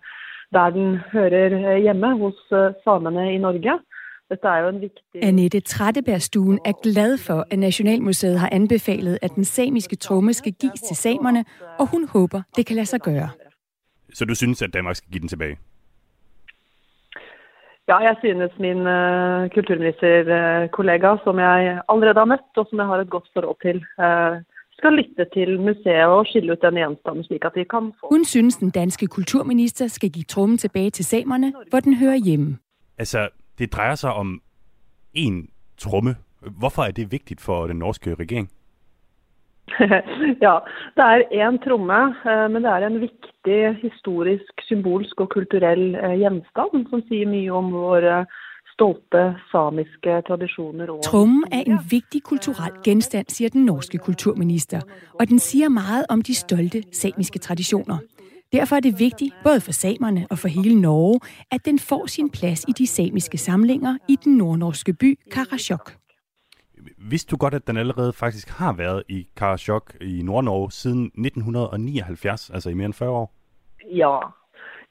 der 0.53 0.69
den 0.69 0.99
hører 1.11 1.77
hjemme, 1.81 2.13
hos 2.21 2.37
samene 2.85 3.31
i 3.33 3.39
Norge. 3.41 3.73
Dette 4.29 4.47
er 4.47 4.59
jo 4.63 4.67
en 4.67 4.81
viktig... 4.81 5.23
Annette 5.23 5.59
Trættebergstuen 5.59 6.59
er 6.65 6.73
glad 6.83 7.17
for, 7.17 7.45
at 7.51 7.59
Nationalmuseet 7.59 8.39
har 8.39 8.49
anbefalet, 8.51 9.19
at 9.21 9.31
den 9.35 9.45
samiske 9.45 9.95
tromme 9.95 10.33
skal 10.33 10.53
gives 10.53 10.81
til 10.81 10.95
samerne, 10.95 11.45
og 11.79 11.87
hun 11.91 12.07
håber, 12.07 12.41
det 12.55 12.65
kan 12.65 12.75
lade 12.75 12.85
sig 12.85 12.99
gøre. 12.99 13.29
Så 14.13 14.25
du 14.25 14.35
synes, 14.35 14.61
at 14.61 14.73
Danmark 14.73 14.95
skal 14.95 15.11
give 15.11 15.19
den 15.19 15.27
tilbage? 15.27 15.57
Ja, 17.87 17.97
jeg 17.97 18.15
synes 18.19 18.51
min 18.59 18.79
uh, 18.97 19.49
kulturministerkollega, 19.55 21.09
som 21.23 21.39
jeg 21.39 21.81
allerede 21.89 22.19
har 22.19 22.31
møtt, 22.33 22.51
og 22.57 22.65
som 22.69 22.79
jeg 22.79 22.87
har 22.87 22.97
et 22.97 23.09
godt 23.09 23.27
forhold 23.33 23.61
til, 23.61 23.77
uh, 24.05 24.35
skal 24.77 24.93
lytte 24.99 25.25
til 25.33 25.59
museet 25.59 26.05
og 26.05 26.25
skille 26.25 26.53
ut 26.53 26.61
den 26.61 26.79
gjenstanden, 26.81 27.23
slik 27.23 27.45
at 27.45 27.55
de 27.55 27.65
kan 27.65 27.91
få... 27.99 28.07
Hun 28.11 28.25
synes, 28.25 28.57
den 28.57 28.69
danske 28.69 29.07
kulturminister 29.07 29.87
skal 29.87 30.09
give 30.09 30.23
trummen 30.23 30.57
tilbage 30.57 30.89
til 30.89 31.05
samerne, 31.05 31.53
hvor 31.69 31.79
den 31.79 31.95
hører 31.95 32.15
hjemme. 32.15 32.57
Altså, 32.97 33.29
det 33.59 33.73
drejer 33.73 33.95
sig 33.95 34.13
om 34.13 34.41
en 35.13 35.49
tromme. 35.77 36.15
Hvorfor 36.59 36.81
er 36.81 36.91
det 36.91 37.11
vigtigt 37.11 37.41
for 37.41 37.67
den 37.67 37.75
norske 37.75 38.15
regering? 38.15 38.49
ja, 40.45 40.55
det 40.95 41.03
er 41.11 41.49
én 41.49 41.57
tromme, 41.65 42.15
men 42.49 42.63
det 42.63 42.71
er 42.71 42.87
en 42.87 43.01
viktig 43.01 43.32
historisk, 43.81 44.53
symbolsk 44.61 45.19
og 45.21 45.29
kulturell 45.29 45.95
eh, 45.95 46.19
gjenstand 46.19 46.89
som 46.89 47.01
sier 47.07 47.27
mye 47.27 47.51
om 47.51 47.71
våre 47.71 48.25
stolte 48.73 49.35
samiske 49.51 50.21
tradisjoner. 50.27 50.89
Og 50.89 51.03
Trummen 51.03 51.43
er 51.51 51.63
en 51.67 51.79
vigtig 51.89 52.23
kulturel 52.23 52.71
genstand, 52.83 53.25
siger 53.29 53.49
den 53.49 53.65
norske 53.65 53.97
kulturminister, 53.97 54.81
og 55.19 55.29
den 55.29 55.39
siger 55.39 55.69
meget 55.69 56.05
om 56.09 56.21
de 56.21 56.35
stolte 56.35 56.83
samiske 56.91 57.39
traditioner. 57.39 57.97
Derfor 58.53 58.75
er 58.75 58.79
det 58.79 58.99
vigtigt, 58.99 59.33
både 59.43 59.61
for 59.61 59.71
samerne 59.71 60.27
og 60.29 60.39
for 60.39 60.47
hele 60.47 60.81
Norge, 60.81 61.19
at 61.51 61.65
den 61.65 61.79
får 61.79 62.05
sin 62.05 62.29
plads 62.29 62.65
i 62.67 62.71
de 62.71 62.87
samiske 62.87 63.37
samlinger 63.37 63.97
i 64.09 64.15
den 64.23 64.37
nordnorske 64.37 64.93
by 64.93 65.19
Karasjok. 65.31 66.02
Vidste 66.97 67.31
du 67.31 67.37
godt, 67.37 67.53
at 67.53 67.67
den 67.67 67.77
allerede 67.77 68.13
faktisk 68.13 68.49
har 68.49 68.73
været 68.73 69.03
i 69.09 69.27
Karasjok 69.37 69.93
i 70.01 70.21
Nord-Norge 70.23 70.71
siden 70.71 71.05
1979, 71.05 72.49
altså 72.49 72.69
i 72.69 72.73
mere 72.73 72.85
end 72.85 72.93
40 72.93 73.09
år? 73.09 73.33
Ja. 73.91 74.19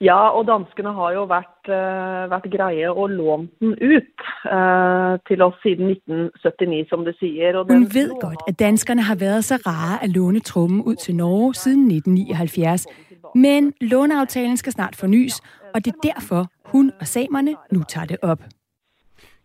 Ja, 0.01 0.29
og 0.29 0.47
danskene 0.47 0.93
har 0.93 1.13
jo 1.15 1.23
vært, 1.31 1.69
uh, 1.71 2.31
vært 2.31 2.47
greie 2.51 2.91
og 2.91 3.11
lånt 3.11 3.53
den 3.61 3.77
ut 3.79 4.25
uh, 4.51 5.15
til 5.29 5.43
oss 5.47 5.61
siden 5.63 5.93
1979, 5.95 6.89
som 6.91 7.05
det 7.05 7.15
sier. 7.21 7.59
Og 7.59 7.71
Hun 7.71 7.87
ved 7.95 8.11
godt, 8.21 8.43
at 8.49 8.59
danskerne 8.59 9.03
har 9.03 9.15
været 9.15 9.45
så 9.45 9.57
rare 9.67 10.03
at 10.05 10.11
låne 10.11 10.41
trummen 10.41 10.83
ud 10.83 10.95
til 10.95 11.17
Norge 11.17 11.55
siden 11.55 11.91
1979. 11.91 12.87
Men 13.35 13.73
låneaftalen 13.81 14.57
skal 14.57 14.73
snart 14.73 14.97
fornyes, 14.97 15.41
og 15.75 15.85
det 15.85 15.95
er 15.95 16.09
derfor, 16.15 16.47
hun 16.65 16.93
og 17.01 17.07
samerne 17.07 17.55
nu 17.73 17.83
tager 17.89 18.07
det 18.07 18.17
op. 18.23 18.43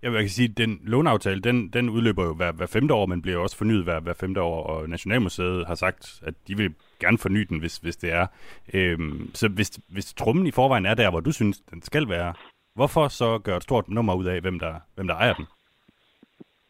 Ja, 0.08 0.12
jeg 0.14 0.22
kan 0.22 0.30
sige, 0.30 0.50
at 0.52 0.58
den 0.58 0.80
låneaftale, 0.84 1.42
den, 1.42 1.70
den 1.70 1.90
udløber 1.90 2.24
jo 2.24 2.34
hver, 2.34 2.52
hver 2.52 2.66
femte 2.66 2.94
år, 2.94 3.06
men 3.06 3.22
bliver 3.22 3.38
også 3.38 3.58
fornyet 3.58 3.84
hver, 3.84 4.00
hver 4.00 4.14
femte 4.14 4.42
år, 4.42 4.64
og 4.64 4.90
Nationalmuseet 4.90 5.68
har 5.68 5.76
sagt, 5.76 6.22
at 6.28 6.34
de 6.48 6.58
vil 6.58 6.70
gerne 7.00 7.18
forny 7.18 7.42
den, 7.50 7.60
hvis, 7.60 7.78
hvis 7.78 7.98
det 7.98 8.14
er. 8.14 8.26
Øhm, 8.74 9.30
så 9.34 9.50
hvis, 9.50 9.70
hvis 9.90 10.14
trummen 10.14 10.48
i 10.48 10.52
forvejen 10.52 10.86
er 10.86 10.94
der, 10.94 11.10
hvor 11.10 11.20
du 11.20 11.32
synes, 11.32 11.60
den 11.60 11.82
skal 11.82 12.10
være, 12.10 12.34
hvorfor 12.76 13.08
så 13.08 13.38
gøre 13.38 13.58
et 13.58 13.64
stort 13.64 13.90
nummer 13.90 14.16
ud 14.16 14.26
af, 14.26 14.42
hvem 14.42 14.60
der, 14.60 14.74
hvem 14.96 15.08
der 15.08 15.16
ejer 15.16 15.34
den? 15.34 15.46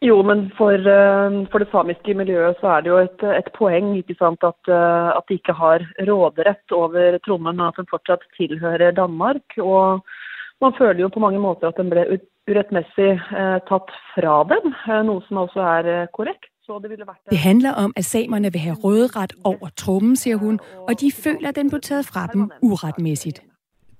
Jo, 0.02 0.22
men 0.22 0.52
for, 0.58 0.72
uh, 0.72 1.48
for 1.52 1.58
det 1.58 1.68
samiske 1.72 2.14
miljøet 2.14 2.56
så 2.60 2.68
er 2.68 2.82
det 2.82 2.90
jo 2.90 2.98
et, 2.98 3.22
et 3.42 3.50
poeng 3.58 3.98
ikke 3.98 4.16
sant, 4.20 4.44
at, 4.44 4.64
uh, 4.68 5.08
at 5.18 5.24
de 5.30 5.34
ikke 5.34 5.54
har 5.54 5.80
råderett 6.10 6.72
over 6.72 7.18
trommen, 7.26 7.56
men 7.56 7.68
at 7.68 7.74
den 7.78 7.88
fortsatt 7.90 8.22
tilhører 8.38 8.92
Danmark. 8.92 9.46
Og 9.58 10.06
man 10.62 10.74
føler 10.78 11.02
jo 11.02 11.08
på 11.14 11.20
mange 11.20 11.40
måter 11.40 11.68
at 11.68 11.78
den 11.78 11.90
ble 11.90 12.06
urettmessig 12.48 13.12
uh, 13.14 13.58
tatt 13.70 13.92
fra 14.14 14.38
dem, 14.52 14.72
noe 15.10 15.22
som 15.28 15.44
også 15.46 15.60
er 15.60 16.06
korrekt. 16.14 16.46
Så 16.68 16.80
det, 16.84 16.90
ville 16.90 17.06
vært, 17.08 17.22
Det 17.30 17.38
handler 17.38 17.74
om, 17.74 17.94
at 17.96 18.06
samerne 18.06 18.52
vil 18.52 18.62
have 18.62 18.76
råderet 18.84 19.34
over 19.44 19.68
trummen, 19.78 20.16
siger 20.16 20.38
hun, 20.38 20.60
og 20.88 21.02
de 21.02 21.12
føler, 21.12 21.50
at 21.50 21.56
den 21.56 21.70
blev 21.70 21.82
taget 21.82 22.06
fra 22.06 22.28
dem 22.34 22.52
uretmæssigt. 22.62 23.42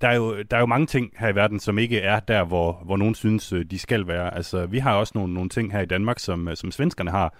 Der 0.00 0.08
er, 0.08 0.16
jo, 0.16 0.42
der 0.42 0.56
er 0.56 0.60
jo 0.60 0.66
mange 0.66 0.86
ting 0.86 1.12
her 1.18 1.28
i 1.28 1.34
verden, 1.34 1.60
som 1.60 1.78
ikke 1.78 2.00
er 2.00 2.20
der, 2.20 2.44
hvor, 2.44 2.82
hvor 2.84 2.96
nogen 2.96 3.14
synes, 3.14 3.52
øh, 3.52 3.64
de 3.64 3.78
skal 3.78 4.08
være. 4.08 4.34
Altså, 4.34 4.66
vi 4.66 4.78
har 4.78 4.94
også 4.96 5.12
nogle, 5.14 5.34
nogle 5.34 5.48
ting 5.48 5.72
her 5.72 5.80
i 5.80 5.86
Danmark, 5.86 6.18
som, 6.18 6.48
øh, 6.48 6.56
som 6.56 6.70
svenskerne 6.70 7.10
har, 7.10 7.34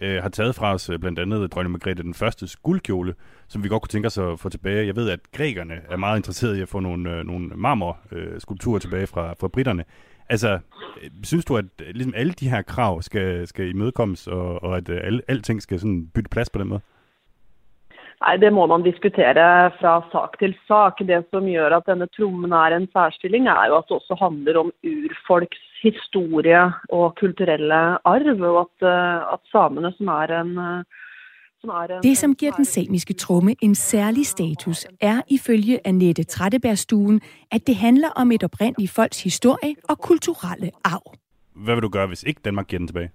øh, 0.00 0.22
har 0.22 0.28
taget 0.28 0.54
fra 0.54 0.74
os, 0.74 0.90
øh, 0.90 0.98
blandt 0.98 1.18
andet 1.18 1.52
dronning 1.54 1.72
Margrethe 1.72 2.02
den 2.02 2.14
første 2.14 2.58
guldkjole, 2.62 3.14
som 3.48 3.64
vi 3.64 3.68
godt 3.68 3.82
kunne 3.82 3.88
tænke 3.88 4.06
os 4.06 4.18
at 4.18 4.40
få 4.40 4.48
tilbage. 4.48 4.86
Jeg 4.86 4.96
ved, 4.96 5.10
at 5.10 5.20
grækerne 5.36 5.74
er 5.90 5.96
meget 5.96 6.16
interesserede 6.16 6.58
i 6.58 6.62
at 6.62 6.68
få 6.68 6.80
nogle, 6.80 7.10
øh, 7.10 7.24
nogle 7.24 7.48
marmorskulpturer 7.54 8.76
øh, 8.76 8.80
tilbage 8.80 9.06
fra, 9.06 9.34
fra 9.40 9.48
britterne. 9.48 9.84
Altså, 10.28 10.58
øh, 11.02 11.10
synes 11.24 11.44
du, 11.44 11.56
at 11.56 11.64
øh, 11.80 11.86
ligesom 11.94 12.14
alle 12.16 12.32
de 12.32 12.50
her 12.50 12.62
krav 12.62 13.02
skal, 13.02 13.46
skal 13.46 13.68
imødekommes, 13.68 14.26
og, 14.26 14.62
og 14.62 14.76
at 14.76 14.88
alle, 14.88 15.22
alting 15.28 15.62
skal 15.62 15.80
sådan 15.80 16.10
bytte 16.14 16.30
plads 16.30 16.50
på 16.50 16.58
den 16.58 16.68
måde? 16.68 16.80
Nei, 18.20 18.36
Det 18.36 18.52
må 18.52 18.66
man 18.66 18.82
diskutere 18.82 19.70
fra 19.80 19.92
sak 20.12 20.38
til 20.38 20.54
sak. 20.68 20.98
Det 20.98 21.24
som 21.30 21.46
gjør 21.46 21.76
at 21.76 21.86
denne 21.86 22.06
trommen 22.06 22.52
er 22.52 22.76
en 22.76 22.88
særstilling, 22.92 23.48
er 23.48 23.66
jo 23.66 23.76
at 23.76 23.84
det 23.88 23.96
også 23.96 24.16
handler 24.20 24.58
om 24.58 24.72
urfolks 24.84 25.67
historie 25.82 26.72
og 26.88 27.14
kulturelle 27.20 27.74
arv, 27.74 28.40
og 28.42 28.60
at, 28.64 28.88
at 29.32 29.40
samene, 29.52 29.92
som 29.92 30.06
er 30.08 30.40
en 30.40 30.84
som 31.60 31.70
er 31.70 31.96
en, 31.96 32.02
Det, 32.02 32.18
som 32.18 32.34
giver 32.34 32.52
den 32.52 32.64
samiske 32.64 33.14
tromme 33.14 33.54
en 33.62 33.74
særlig 33.74 34.26
status, 34.26 34.86
er 35.00 35.22
ifølge 35.30 35.86
Annette 35.86 36.24
Trættebergstuen, 36.24 37.20
at 37.50 37.66
det 37.66 37.76
handler 37.76 38.08
om 38.16 38.32
et 38.32 38.44
oprindeligt 38.44 38.92
folks 38.92 39.22
historie 39.22 39.74
og 39.88 39.98
kulturelle 39.98 40.70
arv. 40.84 41.14
Hvad 41.54 41.74
vil 41.74 41.82
du 41.82 41.88
gøre, 41.88 42.06
hvis 42.06 42.22
ikke 42.22 42.40
Danmark 42.44 42.66
giver 42.66 42.78
den 42.78 42.88
tilbage? 42.88 43.10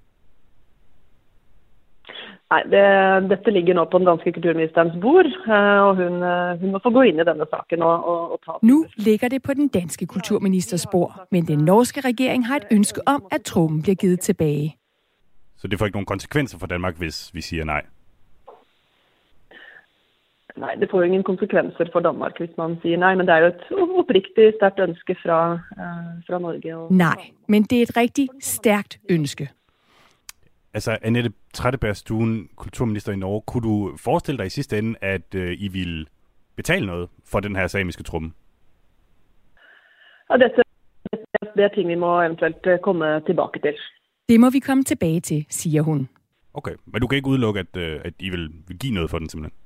Nei, 2.54 2.62
det, 2.70 3.30
dette 3.30 3.52
ligger 3.52 3.74
nå 3.74 3.86
på 3.90 3.98
den 3.98 4.08
danske 4.08 4.32
kulturministerens 4.32 4.94
bord, 5.02 5.30
og 5.88 5.96
hun, 5.96 6.20
hun 6.62 6.74
må 6.76 6.82
få 6.84 6.92
gå 6.94 7.02
inn 7.10 7.22
i 7.22 7.26
denne 7.26 7.48
saken 7.50 7.82
og, 7.82 7.96
og, 8.12 8.22
og 8.36 8.40
ta 8.46 8.58
Nu 8.62 8.86
ligger 8.96 9.28
det 9.34 9.42
på 9.44 9.54
den 9.54 9.68
danske 9.68 10.06
kulturministers 10.06 10.86
bord, 10.92 11.28
men 11.32 11.48
den 11.48 11.66
norske 11.66 12.02
regering 12.02 12.48
har 12.48 12.56
et 12.62 12.68
ønske 12.72 13.02
om, 13.08 13.26
at 13.32 13.42
trummen 13.42 13.82
bliver 13.82 13.96
givet 13.96 14.20
tilbage. 14.20 14.76
Så 15.58 15.68
det 15.68 15.80
får 15.80 15.86
ikke 15.86 15.96
nogen 15.96 16.06
konsekvenser 16.06 16.60
for 16.60 16.68
Danmark, 16.68 16.98
hvis 16.98 17.32
vi 17.34 17.42
siger 17.42 17.64
nej? 17.64 17.82
Nei, 20.58 20.76
det 20.80 20.90
får 20.92 20.98
jo 20.98 21.04
ingen 21.04 21.24
konsekvenser 21.24 21.86
for 21.94 22.00
Danmark 22.00 22.38
hvis 22.38 22.54
man 22.58 22.78
sier 22.82 22.98
nei, 22.98 23.16
men 23.16 23.28
det 23.28 23.34
er 23.34 23.38
jo 23.38 23.48
et 23.48 23.64
oppriktig 24.00 24.52
sterkt 24.60 24.80
ønske 24.80 25.16
fra, 25.24 25.58
fra 26.28 26.40
Norge. 26.40 26.78
Og... 26.78 26.94
Nej, 26.94 27.32
men 27.48 27.64
det 27.64 27.78
er 27.78 27.82
et 27.82 27.98
rigtig 27.98 28.28
stærkt 28.42 29.00
ønske. 29.10 29.50
Altså, 30.74 30.98
Annette 31.02 31.32
Trættebergstuen, 31.54 32.50
kulturminister 32.56 33.12
i 33.12 33.16
Norge, 33.16 33.42
kunne 33.42 33.64
du 33.64 33.98
forestille 33.98 34.38
dig 34.38 34.46
i 34.46 34.50
sidste 34.50 34.78
ende, 34.78 34.96
at 35.02 35.36
øh, 35.36 35.58
I 35.60 35.68
ville 35.68 36.06
betale 36.56 36.86
noget 36.86 37.10
for 37.26 37.40
den 37.40 37.56
her 37.56 37.68
samiske 37.68 38.04
trumme? 38.04 38.32
Ja, 40.30 40.38
dette, 40.38 40.64
det 41.56 41.64
er 41.64 41.68
ting, 41.68 41.90
vi 41.90 41.96
må 41.96 42.22
eventuelt 42.22 42.82
komme 42.82 43.22
tilbage 43.26 43.50
til. 43.64 43.76
Det 44.30 44.40
må 44.40 44.50
vi 44.50 44.60
komme 44.60 44.84
tilbage 44.84 45.20
til, 45.20 45.46
siger 45.50 45.82
hun. 45.82 46.10
Okay, 46.54 46.76
men 46.86 47.02
du 47.02 47.08
kan 47.08 47.16
ikke 47.16 47.30
udelukke, 47.30 47.60
at, 47.60 47.78
øh, 47.78 48.02
at 48.06 48.14
I 48.20 48.30
vil, 48.30 48.50
vil 48.68 48.80
give 48.80 48.94
noget 48.94 49.10
for 49.10 49.20
den 49.20 49.30
simpelthen? 49.30 49.58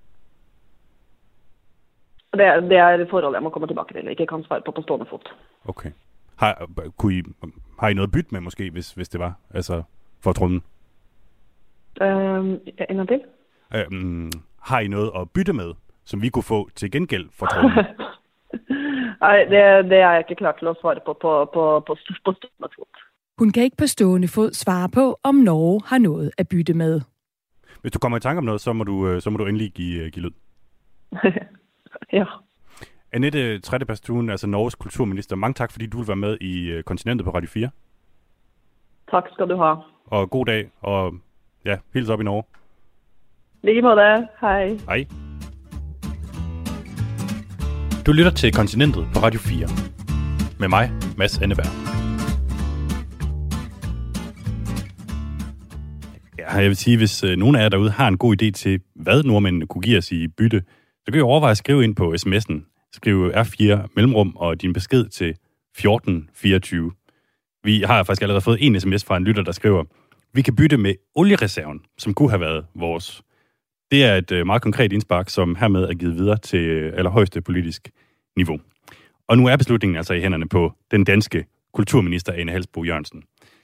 Det, 2.34 2.46
er, 2.46 2.60
det 2.60 2.78
er 2.78 2.88
et 2.88 3.10
forhold, 3.10 3.36
jeg 3.36 3.44
må 3.44 3.50
komme 3.50 3.68
tilbage 3.68 4.02
til. 4.02 4.10
Ikke 4.10 4.28
kan 4.28 4.44
svare 4.44 4.62
på 4.66 4.72
på 4.72 4.82
stående 4.82 5.06
fot. 5.10 5.30
Okay. 5.66 5.92
Har, 6.36 6.70
kunne 6.98 7.14
I, 7.14 7.24
har 7.80 7.90
I 7.90 7.94
noget 7.94 8.12
bytte 8.12 8.30
med 8.32 8.42
måske, 8.42 8.70
hvis, 8.72 8.94
hvis 8.94 9.10
det 9.10 9.20
var? 9.20 9.34
Altså, 9.54 9.84
for 10.24 10.34
trummen? 10.34 10.64
Uh, 12.02 12.58
en 12.90 12.96
gang 12.98 13.08
til? 13.08 13.22
Um, 13.92 14.32
har 14.62 14.80
I 14.80 14.88
noget 14.88 15.12
at 15.16 15.30
bytte 15.36 15.54
med, 15.54 15.74
som 16.06 16.22
vi 16.22 16.30
kunne 16.30 16.44
få 16.44 16.70
til 16.76 16.92
gengæld 16.92 17.30
for 17.34 17.46
trummen? 17.46 17.86
Nej, 19.22 19.38
det, 19.38 19.90
det 19.90 19.98
er 19.98 20.12
jeg 20.12 20.20
ikke 20.20 20.36
klar 20.36 20.56
til 20.60 20.66
at 20.66 20.78
svare 20.82 21.00
på 21.06 21.14
på, 21.22 21.50
på, 21.54 21.84
på, 21.88 21.98
på 22.26 22.34
fod. 22.76 22.88
Hun 23.38 23.52
kan 23.52 23.64
ikke 23.64 23.78
på 23.78 23.88
stående 23.88 24.28
fod 24.28 24.52
svare 24.54 24.90
på, 24.90 25.20
om 25.24 25.36
Norge 25.36 25.82
har 25.86 25.98
noget 25.98 26.32
at 26.38 26.48
bytte 26.50 26.74
med. 26.74 27.02
Hvis 27.82 27.92
du 27.92 28.00
kommer 28.00 28.18
i 28.18 28.22
tanke 28.22 28.38
om 28.38 28.44
noget, 28.44 28.62
så 28.62 28.74
må 28.74 28.84
du, 28.84 29.08
øh, 29.08 29.22
så 29.22 29.30
må 29.30 29.38
du 29.38 29.46
endelig 29.46 29.72
give, 29.72 30.10
give 30.10 30.26
lyd. 30.26 30.32
ja. 32.14 32.26
Annette 33.12 33.60
Trættepastuen, 33.60 34.30
altså 34.30 34.48
Norges 34.48 34.76
kulturminister, 34.76 35.36
mange 35.36 35.54
tak, 35.54 35.72
fordi 35.72 35.86
du 35.88 35.98
vil 35.98 36.08
være 36.08 36.18
med 36.18 36.38
i 36.42 36.82
Kontinentet 36.86 37.26
på 37.26 37.32
Radio 37.32 37.50
4. 37.50 37.70
Tak 39.12 39.24
skal 39.34 39.48
du 39.50 39.56
have. 39.58 39.78
Og 40.06 40.30
god 40.30 40.46
dag, 40.46 40.70
og 40.82 41.14
ja, 41.68 41.78
hils 41.94 42.10
op 42.10 42.22
i 42.22 42.24
Norge. 42.24 42.44
Lige 43.64 43.82
måde. 43.82 44.28
Hej. 44.42 44.78
Hej. 44.88 45.06
Du 48.06 48.12
lytter 48.12 48.32
til 48.32 48.54
Kontinentet 48.54 49.08
på 49.14 49.20
Radio 49.20 49.40
4. 49.40 49.68
Med 50.60 50.68
mig, 50.68 50.92
Mads 51.18 51.38
Anneberg. 51.42 51.72
Ja, 56.38 56.56
jeg 56.56 56.68
vil 56.68 56.76
sige, 56.76 56.98
hvis 56.98 57.24
øh, 57.24 57.38
nogen 57.38 57.56
af 57.56 57.62
jer 57.62 57.70
derude 57.70 57.92
har 57.92 58.08
en 58.08 58.18
god 58.18 58.42
idé 58.42 58.52
til, 58.52 58.82
hvad 58.96 59.24
nordmændene 59.24 59.68
kunne 59.68 59.82
give 59.82 59.98
os 59.98 60.12
i 60.12 60.28
bytte, 60.28 60.64
så 61.06 61.12
kan 61.12 61.20
I 61.20 61.22
overveje 61.22 61.52
at 61.52 61.58
skrive 61.58 61.84
ind 61.84 61.96
på 61.96 62.14
sms'en. 62.14 62.90
Skriv 62.94 63.32
R4 63.32 63.88
mellemrum 63.96 64.36
og 64.36 64.62
din 64.62 64.74
besked 64.74 65.06
til 65.06 65.30
1424. 65.30 66.92
Vi 67.64 67.82
har 67.82 68.04
faktisk 68.04 68.22
allerede 68.22 68.42
fået 68.42 68.58
en 68.62 68.80
sms 68.80 69.06
fra 69.06 69.18
en 69.18 69.24
lytter, 69.24 69.44
der 69.44 69.52
skriver, 69.52 69.84
vi 70.34 70.42
kan 70.42 70.56
bytte 70.56 70.78
med 70.78 70.96
oliereserven, 71.16 71.82
som 71.98 72.14
kunne 72.14 72.30
have 72.30 72.42
været 72.42 72.66
vores. 72.76 73.22
Det 73.92 74.04
er 74.04 74.16
et 74.16 74.32
øh, 74.32 74.46
meget 74.46 74.62
konkret 74.62 74.94
indspark, 74.94 75.30
som 75.30 75.56
hermed 75.56 75.84
er 75.84 75.94
givet 75.94 76.16
videre 76.16 76.38
til 76.38 76.60
øh, 76.60 76.94
allerhøjeste 76.98 77.42
politisk 77.42 77.90
niveau. 78.38 78.60
Og 79.28 79.38
nu 79.38 79.48
er 79.48 79.56
beslutningen 79.56 79.98
altså 79.98 80.14
i 80.14 80.22
hænderne 80.22 80.50
på 80.50 80.74
den 80.92 81.04
danske 81.04 81.46
kulturminister 81.74 82.34
Ane 82.34 82.52
Halsbo 82.52 82.84
Jørgensen. 82.84 83.24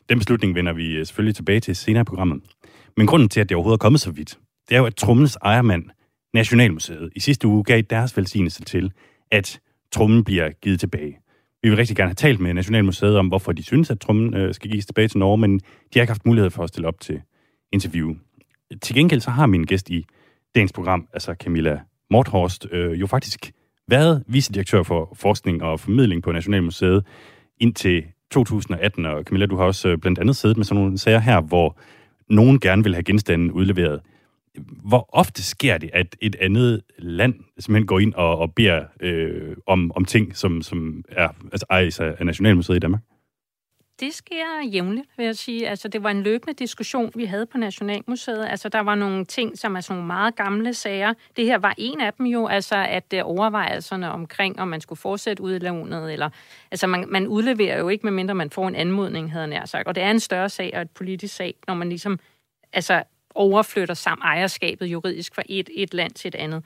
Den 0.10 0.17
beslutning 0.17 0.55
vender 0.55 0.74
vi 0.74 0.96
øh, 0.96 1.05
selvfølgelig 1.05 1.36
tilbage 1.36 1.60
til 1.60 1.75
senere 1.75 2.01
i 2.01 2.03
programmet. 2.03 2.41
Men 2.98 3.08
grunden 3.08 3.29
til, 3.29 3.41
at 3.41 3.50
det 3.50 3.55
overhovedet 3.55 3.77
er 3.77 3.84
kommet 3.86 4.01
så 4.01 4.12
vidt, 4.12 4.39
det 4.70 4.75
er 4.75 4.79
jo, 4.79 4.86
at 4.86 4.96
Trummens 4.96 5.38
ejermand, 5.41 5.84
Nationalmuseet, 6.34 7.10
i 7.15 7.20
sidste 7.20 7.48
uge 7.48 7.63
gav 7.63 7.82
deres 7.82 8.17
velsignelse 8.17 8.63
til, 8.63 8.91
at 9.32 9.60
trummen 9.91 10.24
bliver 10.24 10.50
givet 10.50 10.79
tilbage. 10.79 11.20
Vi 11.63 11.70
vil 11.70 11.77
rigtig 11.77 11.96
gerne 11.96 12.10
have 12.10 12.15
talt 12.15 12.39
med 12.39 12.53
Nationalmuseet 12.53 13.17
om, 13.17 13.27
hvorfor 13.27 13.51
de 13.51 13.63
synes, 13.63 13.91
at 13.91 14.00
trummen 14.00 14.34
øh, 14.34 14.53
skal 14.53 14.72
gives 14.72 14.86
tilbage 14.86 15.08
til 15.08 15.20
Norge, 15.20 15.38
men 15.38 15.60
de 15.60 15.63
har 15.93 16.01
ikke 16.01 16.12
haft 16.12 16.25
mulighed 16.25 16.50
for 16.50 16.63
at 16.63 16.70
stille 16.70 16.88
op 16.88 17.00
til 17.00 17.22
interview. 17.72 18.15
Til 18.82 18.96
gengæld 18.96 19.20
så 19.20 19.32
har 19.32 19.46
min 19.46 19.63
gæst 19.63 19.89
i 19.89 20.05
dagens 20.55 20.74
program, 20.74 21.08
altså 21.13 21.36
Camilla 21.39 21.79
Morthorst, 22.12 22.67
øh, 22.72 23.00
jo 23.00 23.08
faktisk 23.08 23.51
været 23.88 24.24
vicedirektør 24.27 24.84
for 24.84 25.13
forskning 25.15 25.63
og 25.63 25.79
formidling 25.79 26.24
på 26.24 26.32
Nationalmuseet 26.32 27.05
indtil 27.60 28.03
2018, 28.32 29.05
og 29.05 29.24
Camilla, 29.24 29.46
du 29.46 29.55
har 29.55 29.63
også 29.63 29.89
øh, 29.89 29.98
blandt 29.98 30.20
andet 30.20 30.36
siddet 30.36 30.58
med 30.58 30.65
sådan 30.65 30.84
nogle 30.84 30.98
sager 30.98 31.20
her, 31.20 31.41
hvor 31.41 31.77
nogen 32.29 32.60
gerne 32.60 32.84
vil 32.84 32.93
have 32.93 33.03
genstanden 33.03 33.51
udleveret. 33.51 34.00
Hvor 34.60 35.10
ofte 35.13 35.43
sker 35.43 35.77
det, 35.77 35.89
at 35.93 36.15
et 36.22 36.36
andet 36.36 36.81
land 36.98 37.36
simpelthen 37.60 37.88
går 37.88 38.00
ind 38.00 38.13
og, 38.13 38.38
og 38.38 38.53
beder 38.53 38.86
øh, 39.00 39.55
om, 39.67 39.91
om 39.95 40.05
ting, 40.05 40.38
som, 40.38 40.62
som 40.62 41.03
er, 41.10 41.29
altså 41.51 41.65
ejes 41.69 42.00
af 42.00 42.25
Nationalmuseet 42.25 42.75
i 42.75 42.79
Danmark? 42.79 43.01
Det 44.00 44.13
sker 44.13 44.69
jævnligt, 44.74 45.07
vil 45.17 45.25
jeg 45.25 45.36
sige. 45.36 45.69
Altså, 45.69 45.88
det 45.88 46.03
var 46.03 46.10
en 46.10 46.24
løbende 46.24 46.53
diskussion, 46.53 47.12
vi 47.15 47.25
havde 47.25 47.45
på 47.45 47.57
Nationalmuseet. 47.57 48.45
Altså, 48.45 48.69
der 48.69 48.79
var 48.79 48.95
nogle 48.95 49.25
ting, 49.25 49.57
som 49.57 49.75
er 49.75 49.81
sådan 49.81 49.95
nogle 49.95 50.07
meget 50.07 50.36
gamle 50.36 50.74
sager. 50.74 51.13
Det 51.36 51.45
her 51.45 51.57
var 51.57 51.74
en 51.77 52.01
af 52.01 52.13
dem 52.13 52.25
jo, 52.25 52.48
altså 52.48 52.75
at 52.75 53.13
øh, 53.13 53.22
overvejelserne 53.24 54.12
omkring, 54.12 54.60
om 54.60 54.67
man 54.67 54.81
skulle 54.81 55.00
fortsætte 55.00 55.43
udlånet, 55.43 56.13
eller... 56.13 56.29
Altså, 56.72 56.88
man, 56.88 57.05
man 57.10 57.27
udleverer 57.27 57.79
jo 57.79 57.89
ikke, 57.89 58.05
medmindre 58.05 58.36
man 58.36 58.50
får 58.50 58.67
en 58.67 58.75
anmodning, 58.75 59.31
havde 59.31 59.48
nær 59.48 59.65
sagt. 59.65 59.88
Og 59.88 59.95
det 59.95 60.03
er 60.03 60.12
en 60.12 60.19
større 60.19 60.50
sag 60.50 60.72
og 60.75 60.81
et 60.81 60.91
politisk 60.91 61.36
sag, 61.36 61.55
når 61.67 61.74
man 61.74 61.89
ligesom 61.89 62.19
altså, 62.74 63.03
overflytter 63.36 63.94
sammen 63.94 64.25
ejerskabet 64.25 64.86
juridisk 64.86 65.36
fra 65.36 65.44
et, 65.50 65.70
et 65.74 65.94
land 65.94 66.12
til 66.12 66.28
et 66.28 66.36
andet. 66.36 66.63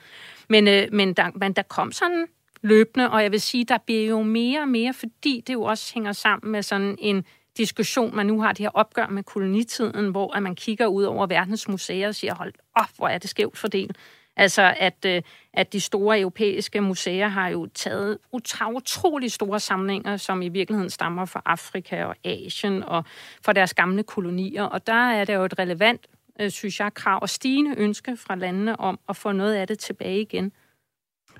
Men, 0.50 0.68
øh, 0.68 0.88
men, 0.92 1.14
der, 1.14 1.32
men 1.36 1.54
der 1.54 1.62
kom 1.62 1.92
sådan 1.92 2.28
løbende, 2.62 3.10
og 3.12 3.24
jeg 3.24 3.32
vil 3.32 3.42
sige, 3.42 3.66
der 3.66 3.78
bliver 3.78 4.08
jo 4.08 4.24
mere 4.24 4.60
og 4.60 4.68
mere, 4.68 4.94
fordi 4.94 5.44
det 5.48 5.54
jo 5.54 5.64
også 5.64 5.94
hænger 5.94 6.12
sammen 6.12 6.52
med 6.52 6.64
sådan 6.64 6.98
en 7.00 7.26
diskussion, 7.58 8.16
man 8.16 8.26
nu 8.26 8.42
har 8.42 8.52
det 8.52 8.60
her 8.60 8.70
opgør 8.74 9.08
med 9.08 9.24
kolonitiden, 9.24 10.12
hvor 10.12 10.36
at 10.36 10.44
man 10.44 10.56
kigger 10.56 10.88
ud 10.88 11.04
over 11.04 11.28
verdens 11.28 11.68
museer 11.68 12.08
og 12.08 12.16
siger, 12.16 12.36
hold 12.36 12.54
op, 12.76 12.90
hvor 12.98 13.08
er 13.08 13.18
det 13.18 13.30
skævt 13.30 13.58
fordelt. 13.58 13.98
Altså, 14.38 14.74
at, 14.80 15.06
øh, 15.06 15.22
at 15.54 15.74
de 15.74 15.80
store 15.80 16.20
europæiske 16.20 16.82
museer 16.82 17.28
har 17.28 17.50
jo 17.50 17.68
taget 17.76 18.18
utrolig 18.32 19.32
store 19.32 19.60
samlinger, 19.60 20.18
som 20.18 20.42
i 20.42 20.50
virkeligheden 20.50 20.90
stammer 20.90 21.26
fra 21.26 21.42
Afrika 21.46 22.04
og 22.04 22.16
Asien 22.24 22.84
og 22.84 23.06
fra 23.46 23.54
deres 23.54 23.74
gamle 23.74 24.04
kolonier. 24.04 24.64
Og 24.64 24.88
der 24.88 25.12
er 25.12 25.26
det 25.26 25.36
jo 25.36 25.44
et 25.44 25.60
relevant, 25.60 26.08
øh, 26.39 26.51
synes 26.51 26.79
jeg, 26.79 26.94
krav 26.94 27.20
og 27.22 27.29
stigende 27.29 27.75
ønske 27.77 28.17
fra 28.17 28.36
landene 28.36 28.79
om 28.79 29.00
at 29.10 29.15
få 29.15 29.32
noget 29.32 29.56
af 29.56 29.67
det 29.67 29.79
tilbage 29.79 30.22
igen. 30.22 30.51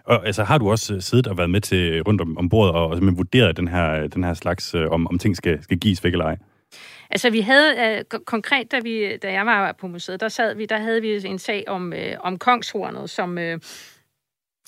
Og 0.04 0.28
altså, 0.28 0.44
har 0.44 0.58
du 0.58 0.72
også 0.72 0.96
øh, 0.96 1.02
siddet 1.02 1.28
og 1.28 1.38
været 1.38 1.50
med 1.50 1.62
til 1.62 2.02
rundt 2.02 2.22
om, 2.22 2.38
om 2.38 2.50
bordet 2.50 2.76
og, 2.76 2.88
og 2.88 3.18
vurderet 3.18 3.58
den 3.58 3.68
her, 3.68 4.08
den 4.08 4.24
her 4.24 4.34
slags, 4.34 4.76
øh, 4.76 4.90
om, 4.90 5.08
om 5.08 5.20
ting 5.20 5.38
skal, 5.38 5.64
skal 5.64 5.78
gives 5.78 6.04
væk 6.04 6.12
eller 6.12 6.26
ej? 6.26 6.38
Altså 7.10 7.30
vi 7.30 7.40
havde 7.40 7.98
øh, 8.14 8.20
konkret, 8.26 8.72
da, 8.72 8.80
vi, 8.80 9.18
da 9.18 9.32
jeg 9.32 9.46
var 9.46 9.72
på 9.72 9.88
museet, 9.88 10.20
der 10.20 10.28
sad 10.28 10.56
vi, 10.56 10.66
der 10.66 10.78
havde 10.78 11.02
vi 11.02 11.28
en 11.28 11.40
sag 11.40 11.64
om, 11.68 11.94
øh, 11.94 12.16
om 12.20 12.38
Kongshornet, 12.38 13.10
som, 13.10 13.38
øh, 13.38 13.60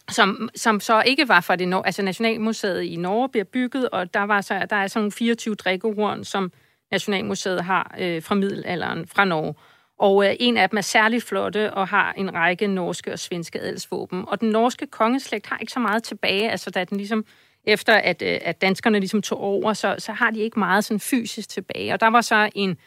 som, 0.10 0.50
som 0.56 0.80
så 0.80 1.02
ikke 1.02 1.28
var 1.28 1.42
fra 1.42 1.56
det, 1.56 1.82
altså 1.86 2.02
Nationalmuseet 2.02 2.84
i 2.84 2.96
Norge 2.96 3.30
bliver 3.30 3.44
bygget, 3.44 3.90
og 3.90 4.14
der, 4.14 4.24
var 4.24 4.42
så, 4.42 4.66
der 4.70 4.76
er 4.76 4.88
sådan 4.88 5.02
nogle 5.02 5.12
24 5.12 5.56
drikkehorn, 5.56 6.24
som 6.24 6.52
Nationalmuseet 6.92 7.64
har 7.64 7.96
øh, 8.00 8.24
fra 8.24 8.36
middelalderen 8.36 9.08
fra 9.08 9.26
Norge. 9.26 9.54
Og 10.00 10.26
øh, 10.26 10.36
en 10.40 10.58
af 10.58 10.70
dem 10.70 10.78
er 10.78 10.82
særligt 10.82 11.24
flotte 11.24 11.74
og 11.74 11.88
har 11.88 12.14
en 12.18 12.34
række 12.34 12.68
norske 12.68 13.14
og 13.14 13.20
svenske 13.20 13.60
adelsvåben. 13.60 14.24
Og 14.28 14.42
den 14.42 14.50
norske 14.50 14.88
kongeslægt 14.88 15.48
har 15.48 15.58
ikke 15.58 15.74
så 15.74 15.80
meget 15.80 16.04
tilbage, 16.04 16.52
altså 16.52 16.70
da 16.70 16.84
den 16.84 16.98
ligesom 16.98 17.26
efter 17.64 17.94
at, 17.94 18.22
øh, 18.22 18.40
at 18.42 18.62
danskerne 18.62 19.00
ligesom 19.00 19.22
tog 19.22 19.40
over, 19.40 19.74
så, 19.74 19.96
så 19.98 20.12
har 20.12 20.32
de 20.32 20.40
ikke 20.40 20.60
meget 20.60 20.86
sådan 20.86 21.00
fysisk 21.00 21.50
tilbage. 21.50 21.94
Og 21.94 22.00
der 22.00 22.08
var 22.08 22.22
så 22.22 22.50
en 22.56 22.78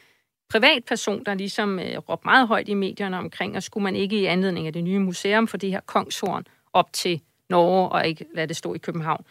privatperson, 0.51 1.25
der 1.25 1.35
ligesom 1.35 1.79
øh, 1.79 1.98
råbte 1.98 2.25
meget 2.25 2.48
højt 2.48 2.68
i 2.68 2.75
medierne 2.75 3.18
omkring, 3.18 3.57
og 3.57 3.62
skulle 3.62 3.85
man 3.85 3.96
ikke 3.96 4.16
i 4.16 4.25
anledning 4.25 4.66
af 4.66 4.72
det 4.72 4.85
nye 4.85 4.98
museum 4.98 5.48
for 5.48 5.57
det 5.57 5.70
her 5.70 5.81
kongshorn 5.81 6.44
op 6.72 6.92
til 6.92 7.20
Norge 7.51 7.88
og 7.88 8.07
ikke 8.07 8.25
lade 8.35 8.46
det 8.46 8.57
stå 8.57 8.75
i 8.75 8.79
København. 8.79 9.25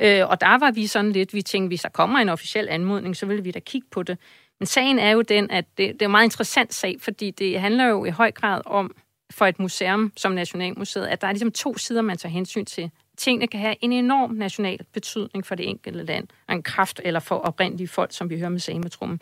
Øh, 0.00 0.28
og 0.28 0.40
der 0.40 0.58
var 0.58 0.70
vi 0.70 0.86
sådan 0.86 1.12
lidt, 1.12 1.34
vi 1.34 1.42
tænkte, 1.42 1.68
hvis 1.68 1.82
der 1.82 1.88
kommer 1.88 2.18
en 2.18 2.28
officiel 2.28 2.68
anmodning, 2.68 3.16
så 3.16 3.26
ville 3.26 3.44
vi 3.44 3.50
da 3.50 3.58
kigge 3.58 3.88
på 3.90 4.02
det. 4.02 4.18
Men 4.60 4.66
sagen 4.66 4.98
er 4.98 5.10
jo 5.10 5.22
den, 5.22 5.50
at 5.50 5.64
det, 5.78 5.92
det 5.92 6.02
er 6.02 6.06
en 6.06 6.10
meget 6.10 6.24
interessant 6.24 6.74
sag, 6.74 6.96
fordi 7.00 7.30
det 7.30 7.60
handler 7.60 7.84
jo 7.84 8.04
i 8.04 8.10
høj 8.10 8.30
grad 8.30 8.60
om, 8.66 8.94
for 9.30 9.46
et 9.46 9.58
museum 9.58 10.12
som 10.16 10.32
Nationalmuseet, 10.32 11.06
at 11.06 11.20
der 11.20 11.26
er 11.26 11.32
ligesom 11.32 11.52
to 11.52 11.76
sider, 11.76 12.02
man 12.02 12.16
tager 12.16 12.32
hensyn 12.32 12.64
til. 12.64 12.90
Tingene 13.16 13.46
kan 13.46 13.60
have 13.60 13.74
en 13.80 13.92
enorm 13.92 14.30
national 14.30 14.78
betydning 14.92 15.46
for 15.46 15.54
det 15.54 15.68
enkelte 15.68 16.02
land, 16.02 16.28
og 16.48 16.54
en 16.54 16.62
kraft 16.62 17.00
eller 17.04 17.20
for 17.20 17.34
oprindelige 17.34 17.88
folk, 17.88 18.12
som 18.12 18.30
vi 18.30 18.38
hører 18.38 18.50
med 18.50 18.60
sametrummen. 18.60 19.20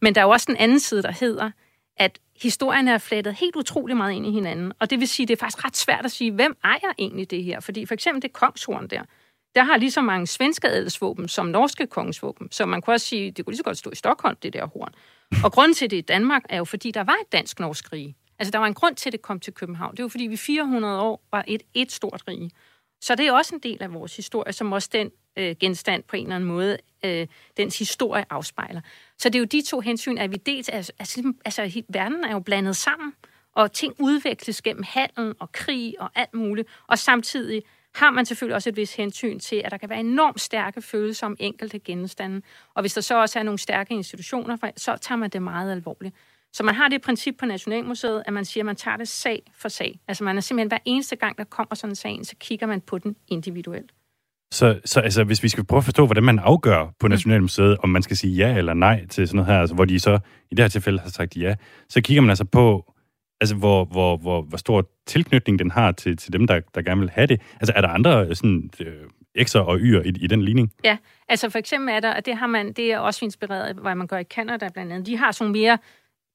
Men 0.00 0.14
der 0.14 0.20
er 0.20 0.24
jo 0.24 0.30
også 0.30 0.46
den 0.48 0.56
anden 0.56 0.80
side, 0.80 1.02
der 1.02 1.12
hedder, 1.12 1.50
at 1.96 2.18
historien 2.42 2.88
er 2.88 2.98
flettet 2.98 3.34
helt 3.34 3.56
utrolig 3.56 3.96
meget 3.96 4.14
ind 4.14 4.26
i 4.26 4.30
hinanden. 4.30 4.72
Og 4.78 4.90
det 4.90 5.00
vil 5.00 5.08
sige, 5.08 5.26
det 5.26 5.32
er 5.32 5.40
faktisk 5.40 5.64
ret 5.64 5.76
svært 5.76 6.04
at 6.04 6.10
sige, 6.10 6.32
hvem 6.32 6.56
ejer 6.64 6.92
egentlig 6.98 7.30
det 7.30 7.44
her? 7.44 7.60
Fordi 7.60 7.86
for 7.86 7.94
eksempel 7.94 8.22
det 8.22 8.32
kongshorn 8.32 8.86
der, 8.86 9.02
der 9.54 9.62
har 9.62 9.76
lige 9.76 9.90
så 9.90 10.00
mange 10.00 10.26
svenske 10.26 10.68
adelsvåben 10.68 11.28
som 11.28 11.46
norske 11.46 11.86
kongesvåben. 11.86 12.48
Så 12.50 12.66
man 12.66 12.82
kunne 12.82 12.94
også 12.94 13.06
sige, 13.06 13.30
det 13.30 13.44
kunne 13.44 13.52
lige 13.52 13.58
så 13.58 13.64
godt 13.64 13.78
stå 13.78 13.90
i 13.90 13.94
Stockholm, 13.94 14.36
det 14.36 14.52
der 14.52 14.66
horn. 14.66 14.94
Og 15.44 15.52
grunden 15.52 15.74
til 15.74 15.90
det 15.90 15.96
i 15.96 16.00
Danmark 16.00 16.42
er 16.48 16.56
jo, 16.56 16.64
fordi 16.64 16.90
der 16.90 17.04
var 17.04 17.16
et 17.26 17.32
dansk-norsk 17.32 17.92
rige. 17.92 18.16
Altså, 18.38 18.50
der 18.50 18.58
var 18.58 18.66
en 18.66 18.74
grund 18.74 18.96
til, 18.96 19.08
at 19.08 19.12
det 19.12 19.22
kom 19.22 19.40
til 19.40 19.52
København. 19.52 19.96
Det 19.96 20.02
var, 20.02 20.08
fordi 20.08 20.26
vi 20.26 20.36
400 20.36 21.00
år 21.00 21.22
var 21.30 21.44
et, 21.48 21.62
et 21.74 21.92
stort 21.92 22.22
rige. 22.28 22.50
Så 23.00 23.14
det 23.14 23.26
er 23.26 23.32
også 23.32 23.54
en 23.54 23.60
del 23.60 23.82
af 23.82 23.94
vores 23.94 24.16
historie, 24.16 24.52
som 24.52 24.72
også 24.72 24.88
den 24.92 25.10
øh, 25.36 25.56
genstand 25.60 26.02
på 26.02 26.16
en 26.16 26.22
eller 26.22 26.36
anden 26.36 26.48
måde, 26.48 26.78
øh, 27.04 27.26
dens 27.56 27.78
historie 27.78 28.24
afspejler. 28.30 28.80
Så 29.18 29.28
det 29.28 29.34
er 29.34 29.38
jo 29.38 29.44
de 29.44 29.62
to 29.62 29.80
hensyn, 29.80 30.18
at 30.18 30.30
vi 30.30 30.36
dels, 30.36 30.68
altså, 30.68 30.92
altså, 30.98 31.32
altså 31.44 31.82
verden 31.88 32.24
er 32.24 32.32
jo 32.32 32.40
blandet 32.40 32.76
sammen, 32.76 33.12
og 33.52 33.72
ting 33.72 33.94
udvikles 33.98 34.62
gennem 34.62 34.82
handel 34.86 35.34
og 35.40 35.52
krig 35.52 35.94
og 36.00 36.10
alt 36.14 36.34
muligt, 36.34 36.68
og 36.86 36.98
samtidig 36.98 37.62
har 37.94 38.10
man 38.10 38.26
selvfølgelig 38.26 38.54
også 38.54 38.68
et 38.68 38.76
vis 38.76 38.94
hensyn 38.94 39.38
til, 39.38 39.62
at 39.64 39.70
der 39.70 39.76
kan 39.76 39.88
være 39.88 40.00
enormt 40.00 40.40
stærke 40.40 40.82
følelser 40.82 41.26
om 41.26 41.36
enkelte 41.38 41.78
genstande. 41.78 42.42
Og 42.74 42.80
hvis 42.80 42.94
der 42.94 43.00
så 43.00 43.20
også 43.20 43.38
er 43.38 43.42
nogle 43.42 43.58
stærke 43.58 43.94
institutioner, 43.94 44.56
så 44.76 44.96
tager 45.00 45.16
man 45.16 45.30
det 45.30 45.42
meget 45.42 45.72
alvorligt. 45.72 46.14
Så 46.52 46.62
man 46.62 46.74
har 46.74 46.88
det 46.88 47.02
princip 47.02 47.34
på 47.38 47.46
Nationalmuseet, 47.46 48.22
at 48.26 48.32
man 48.32 48.44
siger, 48.44 48.62
at 48.62 48.66
man 48.66 48.76
tager 48.76 48.96
det 48.96 49.08
sag 49.08 49.42
for 49.54 49.68
sag. 49.68 50.00
Altså 50.08 50.24
man 50.24 50.36
er 50.36 50.40
simpelthen 50.40 50.68
hver 50.68 50.78
eneste 50.84 51.16
gang, 51.16 51.38
der 51.38 51.44
kommer 51.44 51.74
sådan 51.74 51.92
en 51.92 51.96
sag, 51.96 52.18
så 52.22 52.34
kigger 52.40 52.66
man 52.66 52.80
på 52.80 52.98
den 52.98 53.16
individuelt. 53.28 53.92
Så, 54.52 54.80
så 54.84 55.00
altså, 55.00 55.24
hvis 55.24 55.42
vi 55.42 55.48
skal 55.48 55.64
prøve 55.64 55.78
at 55.78 55.84
forstå, 55.84 56.06
hvordan 56.06 56.24
man 56.24 56.38
afgør 56.38 56.94
på 57.00 57.06
mm. 57.06 57.10
Nationalmuseet, 57.10 57.76
om 57.78 57.88
man 57.88 58.02
skal 58.02 58.16
sige 58.16 58.34
ja 58.34 58.58
eller 58.58 58.74
nej 58.74 59.06
til 59.06 59.28
sådan 59.28 59.36
noget 59.36 59.52
her, 59.52 59.60
altså, 59.60 59.74
hvor 59.74 59.84
de 59.84 60.00
så 60.00 60.18
i 60.50 60.54
det 60.54 60.64
her 60.64 60.68
tilfælde 60.68 60.98
har 60.98 61.08
sagt 61.08 61.36
ja, 61.36 61.54
så 61.88 62.00
kigger 62.00 62.20
man 62.20 62.30
altså 62.30 62.44
på, 62.44 62.91
altså, 63.42 63.54
hvor, 63.54 63.84
hvor, 63.84 64.16
hvor, 64.16 64.42
hvor 64.42 64.58
stor 64.58 64.88
tilknytning 65.06 65.58
den 65.58 65.70
har 65.70 65.92
til, 65.92 66.16
til 66.16 66.32
dem, 66.32 66.46
der, 66.46 66.60
der 66.74 66.82
gerne 66.82 67.00
vil 67.00 67.10
have 67.10 67.26
det. 67.26 67.40
Altså, 67.60 67.72
er 67.76 67.80
der 67.80 67.88
andre 67.88 68.26
øh, 68.26 68.36
sådan, 68.36 68.70
øh, 68.80 69.44
X'er 69.46 69.58
og 69.58 69.76
Y'er 69.76 70.02
i, 70.04 70.08
i 70.08 70.26
den 70.26 70.42
ligning? 70.42 70.72
Ja, 70.84 70.96
altså 71.28 71.50
for 71.50 71.58
eksempel 71.58 71.94
er 71.94 72.00
der, 72.00 72.14
og 72.14 72.26
det, 72.26 72.36
har 72.36 72.46
man, 72.46 72.72
det 72.72 72.92
er 72.92 72.98
også 72.98 73.24
inspireret 73.24 73.62
af, 73.62 73.74
hvad 73.74 73.94
man 73.94 74.06
gør 74.06 74.18
i 74.18 74.24
Canada 74.24 74.68
blandt 74.68 74.92
andet, 74.92 75.06
de 75.06 75.16
har 75.16 75.32
sådan 75.32 75.52
mere 75.52 75.78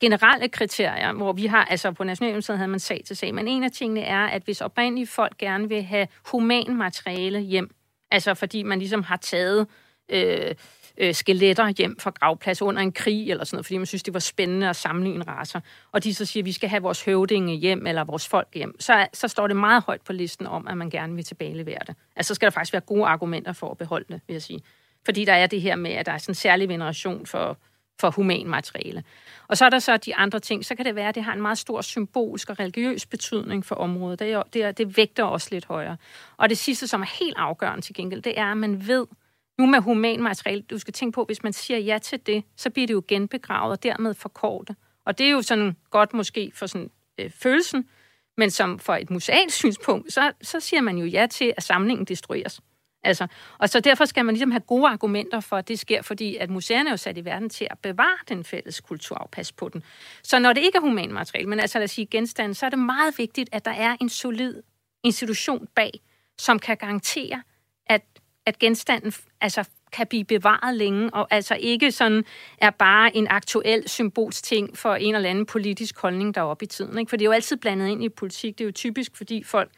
generelle 0.02 0.48
kriterier, 0.48 1.14
hvor 1.14 1.34
vi 1.34 1.46
har, 1.46 1.66
altså 1.66 1.92
på 1.92 2.04
Nationalmuseet 2.04 2.58
havde 2.58 2.72
man 2.72 2.80
sag 2.80 3.02
til 3.06 3.18
sag, 3.18 3.34
men 3.36 3.48
en 3.48 3.64
af 3.64 3.72
tingene 3.72 4.02
er, 4.02 4.26
at 4.26 4.44
hvis 4.44 4.62
oprindelige 4.62 5.08
folk 5.08 5.38
gerne 5.38 5.70
vil 5.70 5.84
have 5.84 6.08
human 6.32 6.78
materiale 6.78 7.40
hjem, 7.40 7.70
altså 8.12 8.34
fordi 8.34 8.64
man 8.64 8.80
ligesom 8.80 9.04
har 9.04 9.18
taget 9.18 9.68
øh, 10.10 10.56
øh, 10.98 11.14
skeletter 11.14 11.70
hjem 11.78 12.00
fra 12.00 12.10
gravplads 12.10 12.62
under 12.62 12.82
en 12.82 12.92
krig 12.92 13.32
eller 13.32 13.44
sådan 13.44 13.56
noget, 13.56 13.66
fordi 13.66 13.78
man 13.78 13.86
synes, 13.86 14.04
det 14.04 14.14
var 14.14 14.20
spændende 14.20 14.70
at 14.70 14.76
sammenligne 14.76 15.24
raser. 15.28 15.60
Og 15.92 16.04
de 16.04 16.14
så 16.14 16.26
siger, 16.26 16.42
at 16.42 16.46
vi 16.46 16.52
skal 16.52 16.70
have 16.70 16.82
vores 16.82 17.04
høvdinge 17.04 17.56
hjem 17.56 17.88
eller 17.88 18.04
vores 18.04 18.28
folk 18.28 18.48
hjem. 18.54 18.80
Så, 18.80 19.08
så 19.14 19.28
står 19.28 19.48
det 19.48 19.56
meget 19.56 19.84
højt 19.84 20.02
på 20.02 20.14
listen 20.14 20.48
om, 20.48 20.68
at 20.68 20.78
man 20.78 20.90
gerne 20.90 21.16
vil 21.16 21.26
tilbagelevere 21.26 21.80
det. 21.88 21.96
Altså 22.16 22.28
så 22.28 22.36
skal 22.36 22.46
der 22.46 22.52
faktisk 22.52 22.74
være 22.74 22.82
gode 22.82 23.06
argumenter 23.06 23.54
for 23.54 23.72
at 23.72 23.78
beholde 23.78 24.06
det, 24.10 24.22
vil 24.28 24.34
jeg 24.34 24.42
sige. 24.42 24.62
Fordi 25.06 25.26
der 25.26 25.34
er 25.34 25.48
det 25.48 25.62
her 25.62 25.76
med, 25.76 25.92
at 25.92 26.06
der 26.06 26.12
er 26.12 26.18
sådan 26.18 26.32
en 26.32 26.36
særlig 26.36 26.70
veneration 26.70 27.26
for, 27.26 27.58
for 28.00 28.10
human 28.10 28.48
materiale. 28.48 29.04
Og 29.48 29.58
så 29.58 29.66
er 29.66 29.70
der 29.70 29.80
så 29.80 29.98
de 29.98 30.16
andre 30.16 30.40
ting. 30.40 30.66
Så 30.66 30.76
kan 30.76 30.86
det 30.86 30.96
være, 30.96 31.10
at 31.10 31.16
det 31.16 31.24
har 31.24 31.34
en 31.34 31.42
meget 31.42 31.58
stor 31.58 31.82
symbolsk 31.82 32.50
og 32.50 32.60
religiøs 32.60 33.06
betydning 33.06 33.66
for 33.66 33.76
området. 33.76 34.20
Det, 34.20 34.32
er, 34.32 34.44
det, 34.44 34.64
er, 34.64 34.72
det 34.72 34.98
vægter 34.98 35.24
også 35.24 35.48
lidt 35.52 35.66
højere. 35.66 35.98
Og 36.38 36.50
det 36.50 36.58
sidste, 36.58 36.88
som 36.88 37.02
er 37.02 37.20
helt 37.20 37.38
afgørende 37.38 37.82
til 37.82 37.96
gengæld, 37.96 38.22
det 38.22 38.40
er, 38.40 38.46
at 38.46 38.58
man 38.58 38.88
ved, 38.88 39.06
nu 39.58 39.66
med 39.66 39.80
humanmateriale, 39.80 40.62
du 40.62 40.80
skal 40.80 40.94
tænke 40.94 41.16
på, 41.16 41.24
hvis 41.24 41.44
man 41.44 41.54
siger 41.54 41.80
ja 41.80 41.98
til 41.98 42.20
det, 42.26 42.44
så 42.56 42.70
bliver 42.70 42.88
det 42.88 42.94
jo 42.94 43.04
genbegravet 43.08 43.72
og 43.72 43.84
dermed 43.84 44.14
forkortet. 44.14 44.76
Og 45.06 45.18
det 45.18 45.26
er 45.26 45.32
jo 45.32 45.42
sådan 45.42 45.76
godt 45.90 46.14
måske 46.14 46.52
for 46.56 46.66
sådan 46.66 46.90
øh, 47.18 47.32
følelsen, 47.32 47.90
men 48.38 48.52
som 48.52 48.80
for 48.80 48.94
et 48.94 49.10
musealt 49.10 49.54
synspunkt, 49.54 50.14
så, 50.14 50.32
så 50.42 50.60
siger 50.60 50.82
man 50.82 50.98
jo 50.98 51.06
ja 51.06 51.28
til, 51.32 51.54
at 51.58 51.64
samlingen 51.64 52.06
destrueres. 52.06 52.62
Altså, 53.04 53.28
og 53.58 53.70
så 53.70 53.80
derfor 53.80 54.06
skal 54.06 54.26
man 54.26 54.36
ligesom 54.36 54.52
have 54.52 54.62
gode 54.62 54.88
argumenter 54.88 55.40
for, 55.40 55.58
at 55.58 55.68
det 55.68 55.80
sker, 55.80 56.02
fordi 56.02 56.36
at 56.36 56.50
museerne 56.50 56.90
er 56.90 56.94
jo 56.94 56.98
sat 56.98 57.18
i 57.18 57.26
verden 57.26 57.50
til 57.50 57.68
at 57.72 57.80
bevare 57.80 58.18
den 58.30 58.44
fælles 58.44 58.82
kultur 58.82 59.30
pas 59.32 59.52
på 59.52 59.70
den. 59.70 59.84
Så 60.24 60.40
når 60.40 60.54
det 60.54 60.62
ikke 60.62 60.78
er 60.78 60.82
humanmateriale, 60.82 61.50
men 61.50 61.60
altså 61.60 61.78
lad 61.78 61.84
os 61.84 61.92
sige 61.92 62.06
genstande, 62.06 62.56
så 62.56 62.66
er 62.66 62.70
det 62.70 62.80
meget 62.80 63.18
vigtigt, 63.18 63.50
at 63.52 63.66
der 63.66 63.72
er 63.72 63.98
en 64.02 64.10
solid 64.10 64.64
institution 65.04 65.68
bag, 65.76 65.92
som 66.38 66.60
kan 66.60 66.78
garantere, 66.78 67.44
at 67.86 68.02
at 68.48 68.60
genstanden 68.60 69.14
altså 69.42 69.64
kan 69.92 70.08
blive 70.08 70.24
bevaret 70.24 70.76
længe, 70.76 71.14
og 71.14 71.28
altså 71.30 71.58
ikke 71.60 71.92
sådan 71.92 72.26
er 72.58 72.70
bare 72.70 73.16
en 73.16 73.28
aktuel 73.30 73.90
symbolsting 73.90 74.78
for 74.78 74.96
en 74.96 75.16
eller 75.16 75.30
anden 75.30 75.46
politisk 75.46 76.00
holdning 76.00 76.36
deroppe 76.36 76.64
i 76.64 76.68
tiden. 76.68 77.00
Ikke? 77.00 77.10
For 77.10 77.18
det 77.18 77.26
er 77.26 77.30
jo 77.30 77.32
altid 77.32 77.58
blandet 77.58 77.88
ind 77.88 78.04
i 78.04 78.10
politik. 78.10 78.58
Det 78.58 78.64
er 78.64 78.68
jo 78.68 78.72
typisk, 78.72 79.16
fordi 79.16 79.44
folk 79.44 79.72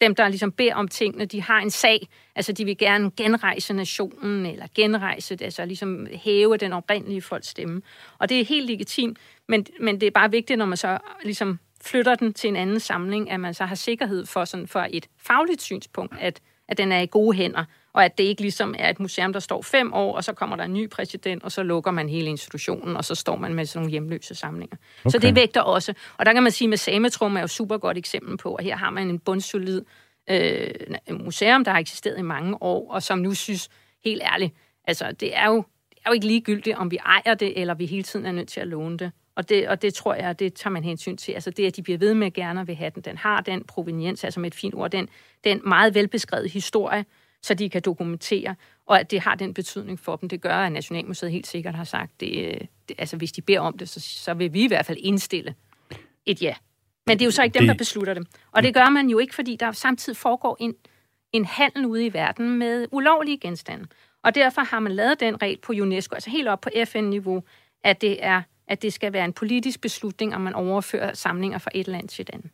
dem, 0.00 0.14
der 0.14 0.28
ligesom 0.28 0.52
beder 0.52 0.74
om 0.74 0.88
tingene, 0.88 1.24
de 1.24 1.42
har 1.42 1.58
en 1.58 1.70
sag, 1.70 2.08
altså 2.36 2.52
de 2.52 2.64
vil 2.64 2.78
gerne 2.78 3.10
genrejse 3.16 3.74
nationen, 3.74 4.46
eller 4.46 4.66
genrejse, 4.74 5.38
altså 5.40 5.64
ligesom 5.64 6.06
hæve 6.12 6.56
den 6.56 6.72
oprindelige 6.72 7.22
folks 7.22 7.46
stemme. 7.46 7.82
Og 8.18 8.28
det 8.28 8.40
er 8.40 8.44
helt 8.44 8.66
legitimt, 8.66 9.18
men, 9.48 9.66
men 9.80 10.00
det 10.00 10.06
er 10.06 10.10
bare 10.10 10.30
vigtigt, 10.30 10.58
når 10.58 10.66
man 10.66 10.76
så 10.76 10.98
ligesom 11.24 11.58
flytter 11.82 12.14
den 12.14 12.34
til 12.34 12.48
en 12.48 12.56
anden 12.56 12.80
samling, 12.80 13.30
at 13.30 13.40
man 13.40 13.54
så 13.54 13.64
har 13.64 13.74
sikkerhed 13.74 14.26
for, 14.26 14.44
sådan, 14.44 14.68
for 14.68 14.86
et 14.90 15.06
fagligt 15.18 15.62
synspunkt, 15.62 16.14
at, 16.20 16.40
at 16.68 16.78
den 16.78 16.92
er 16.92 17.00
i 17.00 17.06
gode 17.06 17.36
hænder, 17.36 17.64
og 17.94 18.04
at 18.04 18.18
det 18.18 18.24
ikke 18.24 18.40
ligesom 18.40 18.74
er 18.78 18.90
et 18.90 19.00
museum, 19.00 19.32
der 19.32 19.40
står 19.40 19.62
fem 19.62 19.92
år, 19.92 20.16
og 20.16 20.24
så 20.24 20.32
kommer 20.32 20.56
der 20.56 20.64
en 20.64 20.72
ny 20.72 20.90
præsident, 20.90 21.42
og 21.42 21.52
så 21.52 21.62
lukker 21.62 21.90
man 21.90 22.08
hele 22.08 22.26
institutionen, 22.26 22.96
og 22.96 23.04
så 23.04 23.14
står 23.14 23.36
man 23.36 23.54
med 23.54 23.66
sådan 23.66 23.80
nogle 23.80 23.90
hjemløse 23.90 24.34
samlinger. 24.34 24.76
Okay. 24.76 25.10
Så 25.10 25.18
det 25.18 25.34
vægter 25.34 25.60
også. 25.60 25.94
Og 26.18 26.26
der 26.26 26.32
kan 26.32 26.42
man 26.42 26.52
sige, 26.52 26.72
at 26.72 26.80
Sametrum 26.80 27.36
er 27.36 27.40
jo 27.40 27.46
super 27.46 27.78
godt 27.78 27.98
eksempel 27.98 28.36
på, 28.36 28.54
at 28.54 28.64
her 28.64 28.76
har 28.76 28.90
man 28.90 29.08
en 29.08 29.18
bundsolid 29.18 29.84
øh, 30.30 30.70
museum, 31.10 31.64
der 31.64 31.72
har 31.72 31.78
eksisteret 31.78 32.18
i 32.18 32.22
mange 32.22 32.62
år, 32.62 32.92
og 32.92 33.02
som 33.02 33.18
nu 33.18 33.34
synes, 33.34 33.68
helt 34.04 34.22
ærligt, 34.22 34.54
altså 34.84 35.12
det 35.12 35.36
er 35.36 35.46
jo, 35.46 35.64
det 35.90 35.98
er 36.06 36.10
jo 36.10 36.12
ikke 36.12 36.26
ligegyldigt, 36.26 36.76
om 36.76 36.90
vi 36.90 36.96
ejer 36.96 37.34
det, 37.34 37.60
eller 37.60 37.74
vi 37.74 37.86
hele 37.86 38.02
tiden 38.02 38.26
er 38.26 38.32
nødt 38.32 38.48
til 38.48 38.60
at 38.60 38.66
låne 38.66 38.98
det. 38.98 39.12
Og 39.36 39.48
det, 39.48 39.68
og 39.68 39.82
det 39.82 39.94
tror 39.94 40.14
jeg, 40.14 40.38
det 40.38 40.54
tager 40.54 40.72
man 40.72 40.84
hensyn 40.84 41.16
til. 41.16 41.32
Altså 41.32 41.50
det, 41.50 41.66
at 41.66 41.76
de 41.76 41.82
bliver 41.82 41.98
ved 41.98 42.14
med 42.14 42.32
gerne 42.32 42.66
vil 42.66 42.74
have 42.74 42.90
den, 42.94 43.02
den 43.02 43.16
har 43.16 43.40
den 43.40 43.64
proveniens, 43.64 44.24
altså 44.24 44.40
med 44.40 44.46
et 44.46 44.54
fint 44.54 44.74
ord, 44.74 44.90
den, 44.90 45.08
den 45.44 45.60
meget 45.64 45.94
velbeskrevet 45.94 46.50
historie, 46.50 47.04
så 47.44 47.54
de 47.54 47.70
kan 47.70 47.82
dokumentere, 47.82 48.54
og 48.86 49.00
at 49.00 49.10
det 49.10 49.20
har 49.20 49.34
den 49.34 49.54
betydning 49.54 50.00
for 50.00 50.16
dem. 50.16 50.28
Det 50.28 50.40
gør, 50.40 50.56
at 50.56 50.72
Nationalmuseet 50.72 51.32
helt 51.32 51.46
sikkert 51.46 51.74
har 51.74 51.84
sagt, 51.84 52.20
det, 52.20 52.58
det, 52.88 52.96
altså 52.98 53.16
hvis 53.16 53.32
de 53.32 53.42
beder 53.42 53.60
om 53.60 53.78
det, 53.78 53.88
så, 53.88 54.00
så 54.00 54.34
vil 54.34 54.52
vi 54.52 54.64
i 54.64 54.66
hvert 54.66 54.86
fald 54.86 54.98
indstille 55.00 55.54
et 56.26 56.42
ja. 56.42 56.54
Men 57.06 57.18
det 57.18 57.24
er 57.24 57.26
jo 57.26 57.30
så 57.30 57.42
ikke 57.42 57.58
dem, 57.58 57.66
der 57.66 57.74
beslutter 57.74 58.14
det. 58.14 58.26
Og 58.52 58.62
det 58.62 58.74
gør 58.74 58.88
man 58.88 59.08
jo 59.08 59.18
ikke, 59.18 59.34
fordi 59.34 59.56
der 59.56 59.72
samtidig 59.72 60.16
foregår 60.16 60.56
en, 60.60 60.74
en 61.32 61.44
handel 61.44 61.86
ude 61.86 62.06
i 62.06 62.12
verden 62.12 62.58
med 62.58 62.86
ulovlige 62.92 63.38
genstande. 63.38 63.86
Og 64.22 64.34
derfor 64.34 64.62
har 64.62 64.80
man 64.80 64.92
lavet 64.92 65.20
den 65.20 65.42
regel 65.42 65.58
på 65.58 65.72
UNESCO, 65.72 66.14
altså 66.14 66.30
helt 66.30 66.48
op 66.48 66.60
på 66.60 66.70
FN-niveau, 66.84 67.42
at 67.82 68.00
det 68.00 68.24
er 68.24 68.42
at 68.66 68.82
det 68.82 68.92
skal 68.92 69.12
være 69.12 69.24
en 69.24 69.32
politisk 69.32 69.80
beslutning, 69.80 70.34
om 70.34 70.40
man 70.40 70.54
overfører 70.54 71.14
samlinger 71.14 71.58
fra 71.58 71.70
et 71.74 71.88
land 71.88 72.08
til 72.08 72.22
et 72.22 72.30
andet. 72.32 72.50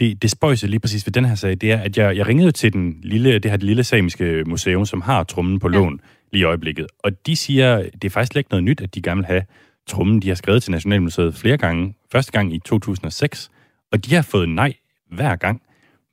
Det, 0.00 0.22
det 0.22 0.30
spøjser 0.30 0.68
lige 0.68 0.80
præcis 0.80 1.06
ved 1.06 1.12
den 1.12 1.24
her 1.24 1.34
sag, 1.34 1.50
det 1.50 1.72
er, 1.72 1.80
at 1.80 1.98
jeg, 1.98 2.16
jeg 2.16 2.26
ringede 2.26 2.52
til 2.52 2.72
den 2.72 3.00
lille, 3.02 3.38
det 3.38 3.50
her 3.50 3.56
det 3.56 3.66
lille 3.66 3.84
samiske 3.84 4.44
museum, 4.46 4.86
som 4.86 5.00
har 5.00 5.24
trummen 5.24 5.58
på 5.58 5.68
lån 5.68 6.00
ja. 6.02 6.08
lige 6.32 6.40
i 6.40 6.44
øjeblikket. 6.44 6.86
Og 6.98 7.26
de 7.26 7.36
siger, 7.36 7.82
det 7.82 8.04
er 8.04 8.10
faktisk 8.10 8.36
ikke 8.36 8.50
noget 8.50 8.64
nyt, 8.64 8.80
at 8.80 8.94
de 8.94 9.02
gerne 9.02 9.18
vil 9.18 9.26
have 9.26 9.42
trummen. 9.86 10.22
De 10.22 10.28
har 10.28 10.34
skrevet 10.34 10.62
til 10.62 10.72
Nationalmuseet 10.72 11.34
flere 11.34 11.56
gange. 11.56 11.94
Første 12.12 12.32
gang 12.32 12.54
i 12.54 12.58
2006. 12.58 13.50
Og 13.92 14.04
de 14.04 14.14
har 14.14 14.22
fået 14.22 14.48
nej 14.48 14.74
hver 15.10 15.36
gang. 15.36 15.62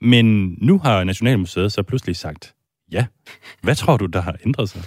Men 0.02 0.58
nu 0.62 0.78
har 0.78 1.04
Nationalmuseet 1.04 1.72
så 1.72 1.84
pludselig 1.84 2.16
sagt 2.16 2.54
ja. 2.94 3.06
Hvad 3.62 3.76
tror 3.76 3.98
du, 3.98 4.06
der 4.06 4.22
har 4.22 4.36
ændret 4.46 4.70
sig? 4.70 4.82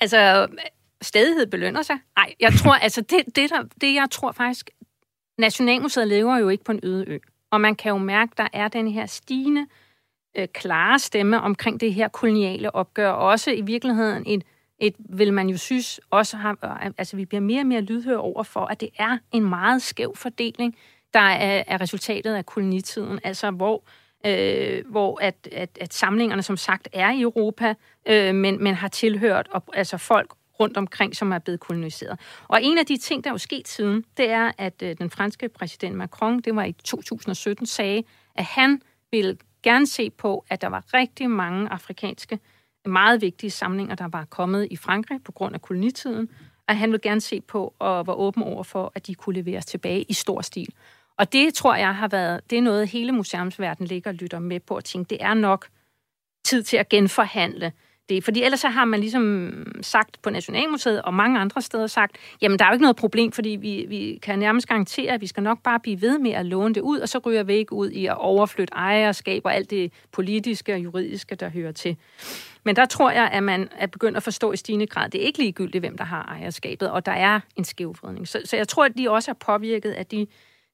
Altså, 0.00 0.46
stedighed 1.02 1.46
belønner 1.46 1.82
sig. 1.82 1.96
Nej, 2.16 2.34
jeg 2.40 2.52
tror, 2.52 2.74
altså 2.86 3.00
det, 3.00 3.36
det, 3.36 3.50
der, 3.50 3.62
det 3.80 3.94
jeg 3.94 4.06
tror 4.10 4.32
faktisk, 4.32 4.70
Nationalmuseet 5.38 6.08
lever 6.08 6.38
jo 6.38 6.48
ikke 6.48 6.64
på 6.64 6.72
en 6.72 6.80
øde 6.82 7.04
ø. 7.08 7.18
Og 7.50 7.60
man 7.60 7.74
kan 7.74 7.90
jo 7.90 7.98
mærke, 7.98 8.32
der 8.36 8.48
er 8.52 8.68
den 8.68 8.88
her 8.88 9.06
stigende, 9.06 9.66
øh, 10.38 10.48
klare 10.48 10.98
stemme 10.98 11.40
omkring 11.40 11.80
det 11.80 11.94
her 11.94 12.08
koloniale 12.08 12.74
opgør. 12.74 13.10
Også 13.10 13.50
i 13.50 13.60
virkeligheden 13.60 14.24
et, 14.26 14.42
et, 14.78 14.94
vil 14.98 15.32
man 15.32 15.48
jo 15.48 15.56
synes, 15.56 16.00
også 16.10 16.36
har, 16.36 16.90
altså 16.98 17.16
vi 17.16 17.24
bliver 17.24 17.40
mere 17.40 17.60
og 17.60 17.66
mere 17.66 17.80
lydhøre 17.80 18.18
over 18.18 18.42
for, 18.42 18.60
at 18.60 18.80
det 18.80 18.88
er 18.98 19.18
en 19.32 19.48
meget 19.48 19.82
skæv 19.82 20.16
fordeling, 20.16 20.76
der 21.14 21.20
er, 21.20 21.64
er 21.66 21.80
resultatet 21.80 22.34
af 22.34 22.46
kolonitiden. 22.46 23.20
Altså 23.24 23.50
hvor 23.50 23.84
øh, 24.26 24.84
hvor 24.90 25.18
at, 25.22 25.48
at, 25.52 25.78
at 25.80 25.94
samlingerne 25.94 26.42
som 26.42 26.56
sagt 26.56 26.88
er 26.92 27.12
i 27.12 27.20
Europa, 27.20 27.74
øh, 28.08 28.34
men, 28.34 28.62
men 28.62 28.74
har 28.74 28.88
tilhørt 28.88 29.48
op, 29.52 29.70
altså 29.72 29.98
folk 29.98 30.34
rundt 30.60 30.76
omkring, 30.76 31.16
som 31.16 31.32
er 31.32 31.38
blevet 31.38 31.60
koloniseret. 31.60 32.20
Og 32.48 32.62
en 32.62 32.78
af 32.78 32.86
de 32.86 32.96
ting, 32.96 33.24
der 33.24 33.30
er 33.30 33.34
jo 33.34 33.38
sket 33.38 33.68
siden, 33.68 34.04
det 34.16 34.30
er, 34.30 34.52
at 34.58 34.82
øh, 34.82 34.96
den 34.98 35.10
franske 35.10 35.48
præsident 35.48 35.96
Macron, 35.96 36.40
det 36.40 36.56
var 36.56 36.64
i 36.64 36.72
2017, 36.72 37.66
sagde, 37.66 38.02
at 38.34 38.44
han 38.44 38.82
ville 39.10 39.36
gerne 39.62 39.86
se 39.86 40.10
på, 40.10 40.44
at 40.50 40.60
der 40.60 40.68
var 40.68 40.84
rigtig 40.94 41.30
mange 41.30 41.68
afrikanske, 41.68 42.38
meget 42.86 43.22
vigtige 43.22 43.50
samlinger, 43.50 43.94
der 43.94 44.08
var 44.08 44.24
kommet 44.24 44.68
i 44.70 44.76
Frankrig 44.76 45.22
på 45.24 45.32
grund 45.32 45.54
af 45.54 45.62
kolonitiden, 45.62 46.28
og 46.68 46.76
han 46.76 46.90
ville 46.90 47.00
gerne 47.02 47.20
se 47.20 47.40
på 47.40 47.74
og 47.78 48.06
var 48.06 48.14
åben 48.14 48.42
over 48.42 48.62
for, 48.62 48.92
at 48.94 49.06
de 49.06 49.14
kunne 49.14 49.42
leveres 49.42 49.66
tilbage 49.66 50.02
i 50.02 50.12
stor 50.12 50.40
stil. 50.40 50.68
Og 51.16 51.32
det 51.32 51.54
tror 51.54 51.74
jeg 51.74 51.94
har 51.94 52.08
været, 52.08 52.50
det 52.50 52.58
er 52.58 52.62
noget, 52.62 52.88
hele 52.88 53.12
museumsverdenen 53.12 53.88
ligger 53.88 54.10
og 54.10 54.14
lytter 54.14 54.38
med 54.38 54.60
på 54.60 54.74
at 54.74 54.84
tænke, 54.84 55.10
det 55.10 55.18
er 55.20 55.34
nok 55.34 55.68
tid 56.44 56.62
til 56.62 56.76
at 56.76 56.88
genforhandle 56.88 57.72
det. 58.08 58.24
Fordi 58.24 58.42
ellers 58.42 58.60
så 58.60 58.68
har 58.68 58.84
man 58.84 59.00
ligesom 59.00 59.64
sagt 59.82 60.22
på 60.22 60.30
Nationalmuseet 60.30 61.02
og 61.02 61.14
mange 61.14 61.40
andre 61.40 61.62
steder 61.62 61.86
sagt, 61.86 62.16
jamen 62.42 62.58
der 62.58 62.64
er 62.64 62.68
jo 62.68 62.72
ikke 62.72 62.82
noget 62.82 62.96
problem, 62.96 63.32
fordi 63.32 63.48
vi, 63.48 63.84
vi 63.88 64.18
kan 64.22 64.38
nærmest 64.38 64.68
garantere, 64.68 65.12
at 65.12 65.20
vi 65.20 65.26
skal 65.26 65.42
nok 65.42 65.62
bare 65.62 65.80
blive 65.80 66.00
ved 66.00 66.18
med 66.18 66.30
at 66.30 66.46
låne 66.46 66.74
det 66.74 66.80
ud, 66.80 66.98
og 66.98 67.08
så 67.08 67.18
ryger 67.18 67.42
vi 67.42 67.54
ikke 67.54 67.72
ud 67.72 67.90
i 67.90 68.06
at 68.06 68.18
overflytte 68.18 68.74
ejerskab 68.74 69.42
og 69.44 69.54
alt 69.54 69.70
det 69.70 69.92
politiske 70.12 70.72
og 70.74 70.78
juridiske, 70.78 71.34
der 71.34 71.48
hører 71.48 71.72
til. 71.72 71.96
Men 72.64 72.76
der 72.76 72.86
tror 72.86 73.10
jeg, 73.10 73.28
at 73.32 73.42
man 73.42 73.68
er 73.78 73.86
begyndt 73.86 74.16
at 74.16 74.22
forstå 74.22 74.52
i 74.52 74.56
stigende 74.56 74.86
grad, 74.86 75.10
det 75.10 75.22
er 75.22 75.26
ikke 75.26 75.38
ligegyldigt, 75.38 75.82
hvem 75.82 75.96
der 75.96 76.04
har 76.04 76.22
ejerskabet, 76.22 76.90
og 76.90 77.06
der 77.06 77.12
er 77.12 77.40
en 77.56 77.64
skævvridning. 77.64 78.28
Så, 78.28 78.40
så 78.44 78.56
jeg 78.56 78.68
tror, 78.68 78.84
at 78.84 78.92
de 78.98 79.10
også 79.10 79.30
er 79.30 79.34
påvirket 79.34 79.90
af 79.90 80.06
de, 80.06 80.26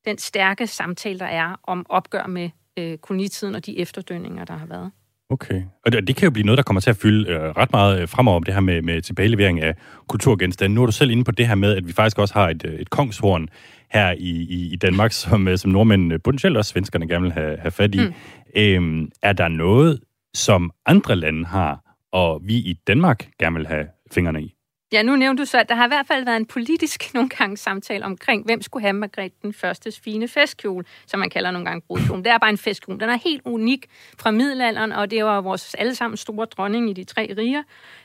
den 0.05 0.19
stærke 0.19 0.67
samtale, 0.67 1.19
der 1.19 1.27
er 1.27 1.61
om 1.63 1.87
opgør 1.89 2.27
med 2.27 2.51
øh, 2.77 2.99
kolonitiden 2.99 3.55
og 3.55 3.67
de 3.67 3.79
efterdønninger, 3.79 4.45
der 4.45 4.55
har 4.55 4.67
været. 4.67 4.91
Okay. 5.31 5.63
Og 5.85 5.93
det, 5.93 6.09
det 6.09 6.17
kan 6.17 6.27
jo 6.27 6.31
blive 6.31 6.47
noget, 6.47 6.57
der 6.57 6.63
kommer 6.63 6.81
til 6.81 6.91
at 6.91 6.97
fylde 6.97 7.31
øh, 7.31 7.41
ret 7.41 7.73
meget 7.73 8.01
øh, 8.01 8.09
fremover, 8.09 8.41
det 8.41 8.55
her 8.55 8.61
med, 8.61 8.83
med 8.83 9.03
tilbagelevering 9.03 9.61
af 9.61 9.75
kulturgenstande. 10.09 10.75
Nu 10.75 10.83
er 10.83 10.87
du 10.87 10.93
selv 10.93 11.11
inde 11.11 11.25
på 11.25 11.31
det 11.31 11.47
her 11.47 11.55
med, 11.55 11.77
at 11.77 11.87
vi 11.87 11.93
faktisk 11.93 12.19
også 12.19 12.35
har 12.35 12.49
et, 12.49 12.65
øh, 12.67 12.75
et 12.75 12.91
kongshorn 12.91 13.49
her 13.91 14.13
i, 14.13 14.31
i, 14.31 14.73
i 14.73 14.77
Danmark, 14.77 15.13
som, 15.23 15.49
øh, 15.49 15.59
som 15.59 15.71
nordmændene, 15.71 16.19
potentielt 16.19 16.57
også 16.57 16.71
svenskerne, 16.71 17.09
gerne 17.09 17.23
vil 17.23 17.33
have, 17.33 17.57
have 17.59 17.71
fat 17.71 17.95
i. 17.95 18.01
Mm. 18.01 18.15
Øhm, 18.57 19.09
er 19.23 19.33
der 19.33 19.49
noget, 19.49 20.01
som 20.35 20.71
andre 20.87 21.17
lande 21.17 21.47
har, 21.47 21.97
og 22.13 22.41
vi 22.45 22.55
i 22.55 22.81
Danmark 22.87 23.29
gerne 23.39 23.57
vil 23.57 23.67
have 23.67 23.87
fingrene 24.13 24.43
i? 24.43 24.54
Ja, 24.95 25.03
nu 25.03 25.17
nævnte 25.17 25.41
du 25.41 25.47
så, 25.47 25.59
at 25.59 25.69
der 25.69 25.75
har 25.75 25.85
i 25.85 25.89
hvert 25.89 26.07
fald 26.07 26.25
været 26.25 26.37
en 26.37 26.47
politisk 26.47 27.05
nogle 27.15 27.29
gange 27.29 27.57
samtale 27.57 28.05
omkring, 28.05 28.45
hvem 28.45 28.63
skulle 28.63 28.83
have 28.83 28.93
Margrethe 28.93 29.37
den 29.43 29.53
første 29.53 29.93
fine 30.05 30.29
festkjole, 30.29 30.85
som 31.07 31.21
man 31.21 31.31
kalder 31.31 31.51
nogle 31.51 31.67
gange 31.67 31.81
brudkjole. 31.81 32.25
Det 32.25 32.33
er 32.33 32.39
bare 32.39 32.51
en 32.51 32.59
festkjole. 32.59 33.01
Den 33.01 33.11
er 33.11 33.19
helt 33.25 33.43
unik 33.45 33.87
fra 34.19 34.31
middelalderen, 34.31 34.93
og 34.93 35.11
det 35.11 35.25
var 35.25 35.41
vores 35.41 35.75
allesammen 35.75 36.17
store 36.17 36.47
dronning 36.47 36.91
i 36.91 36.93
de 36.93 37.05
tre 37.05 37.35
riger. 37.39 37.63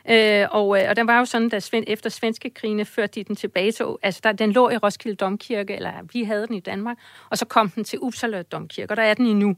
Øh, 0.10 0.47
og, 0.52 0.82
øh, 0.82 0.89
og 0.89 0.95
den 0.95 1.08
var 1.08 1.19
jo 1.19 1.25
sådan, 1.25 1.49
da 1.49 1.60
Svend, 1.60 1.86
efter 1.88 2.10
svenske 2.10 2.49
krigene 2.49 2.86
førte 2.86 3.19
de 3.19 3.23
den 3.23 3.36
tilbage 3.36 3.71
til, 3.71 3.86
altså 4.04 4.21
der, 4.23 4.32
den 4.32 4.52
lå 4.52 4.69
i 4.69 4.78
Roskilde 4.78 5.15
Domkirke, 5.15 5.75
eller 5.75 5.93
vi 6.13 6.23
havde 6.23 6.47
den 6.47 6.56
i 6.56 6.60
Danmark, 6.60 6.97
og 7.30 7.38
så 7.38 7.45
kom 7.45 7.69
den 7.69 7.84
til 7.84 7.99
Uppsala 7.99 8.41
Domkirke, 8.41 8.93
og 8.93 8.97
der 8.97 9.04
er 9.04 9.13
den 9.13 9.25
endnu. 9.25 9.56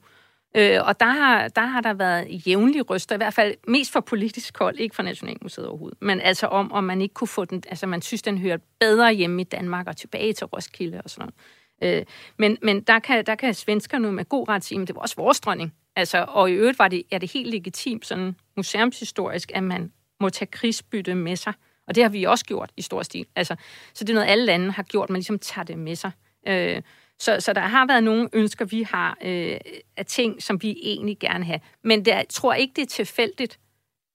Øh, 0.56 0.80
og 0.84 1.00
der 1.00 1.06
har, 1.06 1.48
der 1.48 1.62
har 1.62 1.82
der 1.82 1.94
været 1.94 2.48
jævnlige 2.48 2.82
ryster, 2.82 3.16
i 3.16 3.18
hvert 3.18 3.34
fald 3.34 3.56
mest 3.68 3.92
for 3.92 4.00
politisk 4.00 4.60
hold, 4.60 4.80
ikke 4.80 4.96
for 4.96 5.04
Nationalmuseet 5.04 5.68
overhovedet, 5.68 6.02
men 6.02 6.22
altså 6.22 6.48
om, 6.48 6.72
om 6.72 6.84
man 6.84 7.02
ikke 7.02 7.14
kunne 7.14 7.28
få 7.28 7.46
den, 7.46 7.64
altså 7.68 7.88
man 7.88 8.02
synes, 8.02 8.22
den 8.22 8.38
hører 8.38 8.58
bedre 8.80 9.14
hjemme 9.14 9.42
i 9.42 9.44
Danmark 9.44 9.88
og 9.88 9.98
tilbage 9.98 10.34
til 10.34 10.46
Roskilde 10.46 11.02
og 11.04 11.10
sådan 11.10 11.30
noget. 11.82 12.00
Øh, 12.00 12.06
men 12.38 12.58
men 12.62 12.82
der, 12.82 13.00
kan, 13.00 13.26
der 13.26 13.36
kan 13.36 13.54
svenskerne 13.54 14.12
med 14.12 14.26
god 14.26 14.50
ret 14.50 14.64
sige, 14.64 14.82
at 14.82 14.88
det 14.88 14.96
var 14.96 15.02
også 15.02 15.16
vores 15.16 15.40
dronning. 15.40 15.74
Altså, 15.96 16.26
og 16.28 16.52
i 16.52 16.54
øvrigt 16.54 16.80
var 16.80 16.88
det, 16.88 17.04
er 17.12 17.18
det 17.18 17.32
helt 17.32 17.50
legitimt 17.50 18.06
sådan 18.06 18.36
museumshistorisk, 18.58 19.52
at 19.54 19.64
man 19.64 19.92
må 20.20 20.30
tage 20.30 20.52
krigsbytte 20.52 21.16
med 21.16 21.36
sig. 21.36 21.54
Og 21.88 21.96
det 21.96 22.04
har 22.04 22.10
vi 22.10 22.24
også 22.24 22.46
gjort 22.46 22.72
i 22.78 22.82
stor 22.82 23.04
stil. 23.04 23.26
Altså, 23.36 23.56
så 23.94 24.04
det 24.04 24.10
er 24.10 24.14
noget, 24.14 24.30
alle 24.30 24.46
lande 24.46 24.72
har 24.72 24.84
gjort, 24.84 25.10
man 25.10 25.20
ligesom 25.20 25.40
tager 25.40 25.66
det 25.66 25.78
med 25.78 25.96
sig. 25.96 26.12
Øh, 26.48 26.82
så, 27.22 27.40
så 27.40 27.54
der 27.54 27.62
har 27.62 27.88
været 27.88 28.04
nogle 28.04 28.30
ønsker, 28.34 28.66
vi 28.66 28.84
har 28.84 29.18
øh, 29.22 29.58
af 29.98 30.06
ting, 30.06 30.44
som 30.44 30.62
vi 30.62 30.78
egentlig 30.84 31.20
gerne 31.20 31.46
have. 31.46 31.60
Men 31.84 32.06
det, 32.06 32.12
jeg 32.12 32.26
tror 32.30 32.54
ikke, 32.54 32.74
det 32.76 32.82
er 32.82 32.86
tilfældigt, 32.86 33.60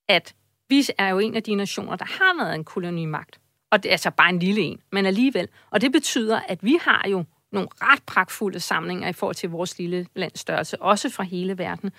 at 0.08 0.34
vi 0.68 0.84
er 0.98 1.08
jo 1.08 1.18
en 1.18 1.34
af 1.34 1.42
de 1.42 1.54
nationer, 1.54 1.96
der 1.96 2.04
har 2.04 2.44
været 2.44 2.54
en 2.54 2.64
kolonimagt. 2.64 3.40
Og 3.70 3.82
det 3.82 3.88
er 3.88 3.92
altså 3.92 4.10
bare 4.10 4.30
en 4.30 4.38
lille 4.38 4.60
en, 4.60 4.80
men 4.92 5.06
alligevel. 5.06 5.48
Og 5.70 5.80
det 5.80 5.92
betyder, 5.92 6.40
at 6.48 6.64
vi 6.64 6.78
har 6.80 7.08
jo 7.08 7.24
nogle 7.52 7.68
ret 7.82 8.02
pragtfulde 8.02 8.60
samlinger 8.60 9.08
i 9.08 9.12
forhold 9.12 9.34
til 9.34 9.50
vores 9.50 9.78
lille 9.78 10.06
landsstørrelse, 10.14 10.82
også 10.82 11.10
fra 11.10 11.22
hele 11.22 11.58
verden. 11.58 11.90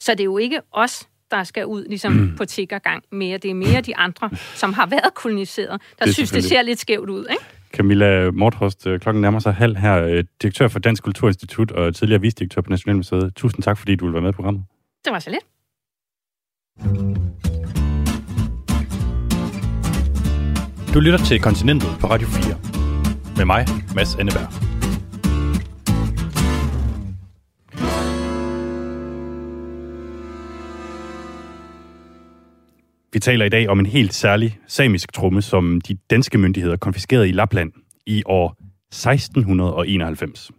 Så 0.00 0.12
det 0.12 0.20
er 0.20 0.24
jo 0.24 0.38
ikke 0.38 0.60
os, 0.72 1.08
der 1.30 1.44
skal 1.44 1.66
ud 1.66 1.84
ligesom 1.84 2.12
mm. 2.12 2.36
på 2.36 2.44
tiggergang 2.44 3.04
mere. 3.10 3.38
Det 3.38 3.50
er 3.50 3.54
mere 3.54 3.80
de 3.80 3.96
andre, 3.96 4.30
som 4.54 4.72
har 4.72 4.86
været 4.86 5.14
koloniseret, 5.14 5.80
der 5.98 6.04
det 6.04 6.14
synes, 6.14 6.30
det 6.30 6.44
ser 6.44 6.62
lidt 6.62 6.78
skævt 6.78 7.10
ud, 7.10 7.26
ikke? 7.30 7.44
Camilla 7.72 8.30
Morthost, 8.30 8.86
øh, 8.86 9.00
klokken 9.00 9.20
nærmer 9.22 9.38
sig 9.38 9.54
halv 9.54 9.76
her, 9.76 10.02
øh, 10.02 10.24
direktør 10.42 10.68
for 10.68 10.78
Dansk 10.78 11.02
Kulturinstitut 11.02 11.70
og 11.70 11.94
tidligere 11.94 12.20
visdirektør 12.20 12.60
på 12.60 12.70
Nationalmuseet. 12.70 13.32
Tusind 13.36 13.62
tak, 13.62 13.78
fordi 13.78 13.96
du 13.96 14.04
ville 14.04 14.14
være 14.14 14.22
med 14.22 14.30
i 14.30 14.32
programmet. 14.32 14.64
Det 15.04 15.12
var 15.12 15.18
så 15.18 15.30
lidt. 15.30 15.44
Du 20.94 21.00
lytter 21.00 21.18
til 21.18 21.40
Kontinentet 21.40 21.88
på 22.00 22.06
Radio 22.06 22.28
4. 22.28 22.56
Med 23.36 23.44
mig, 23.44 23.66
Mads 23.94 24.16
Anneberg. 24.16 24.71
Vi 33.12 33.18
taler 33.18 33.44
i 33.44 33.48
dag 33.48 33.68
om 33.68 33.78
en 33.78 33.86
helt 33.86 34.14
særlig 34.14 34.58
samisk 34.66 35.12
tromme, 35.12 35.42
som 35.42 35.80
de 35.80 35.94
danske 36.10 36.38
myndigheder 36.38 36.76
konfiskerede 36.76 37.28
i 37.28 37.32
Lapland 37.32 37.72
i 38.06 38.22
år 38.26 38.56
1691. 38.88 40.50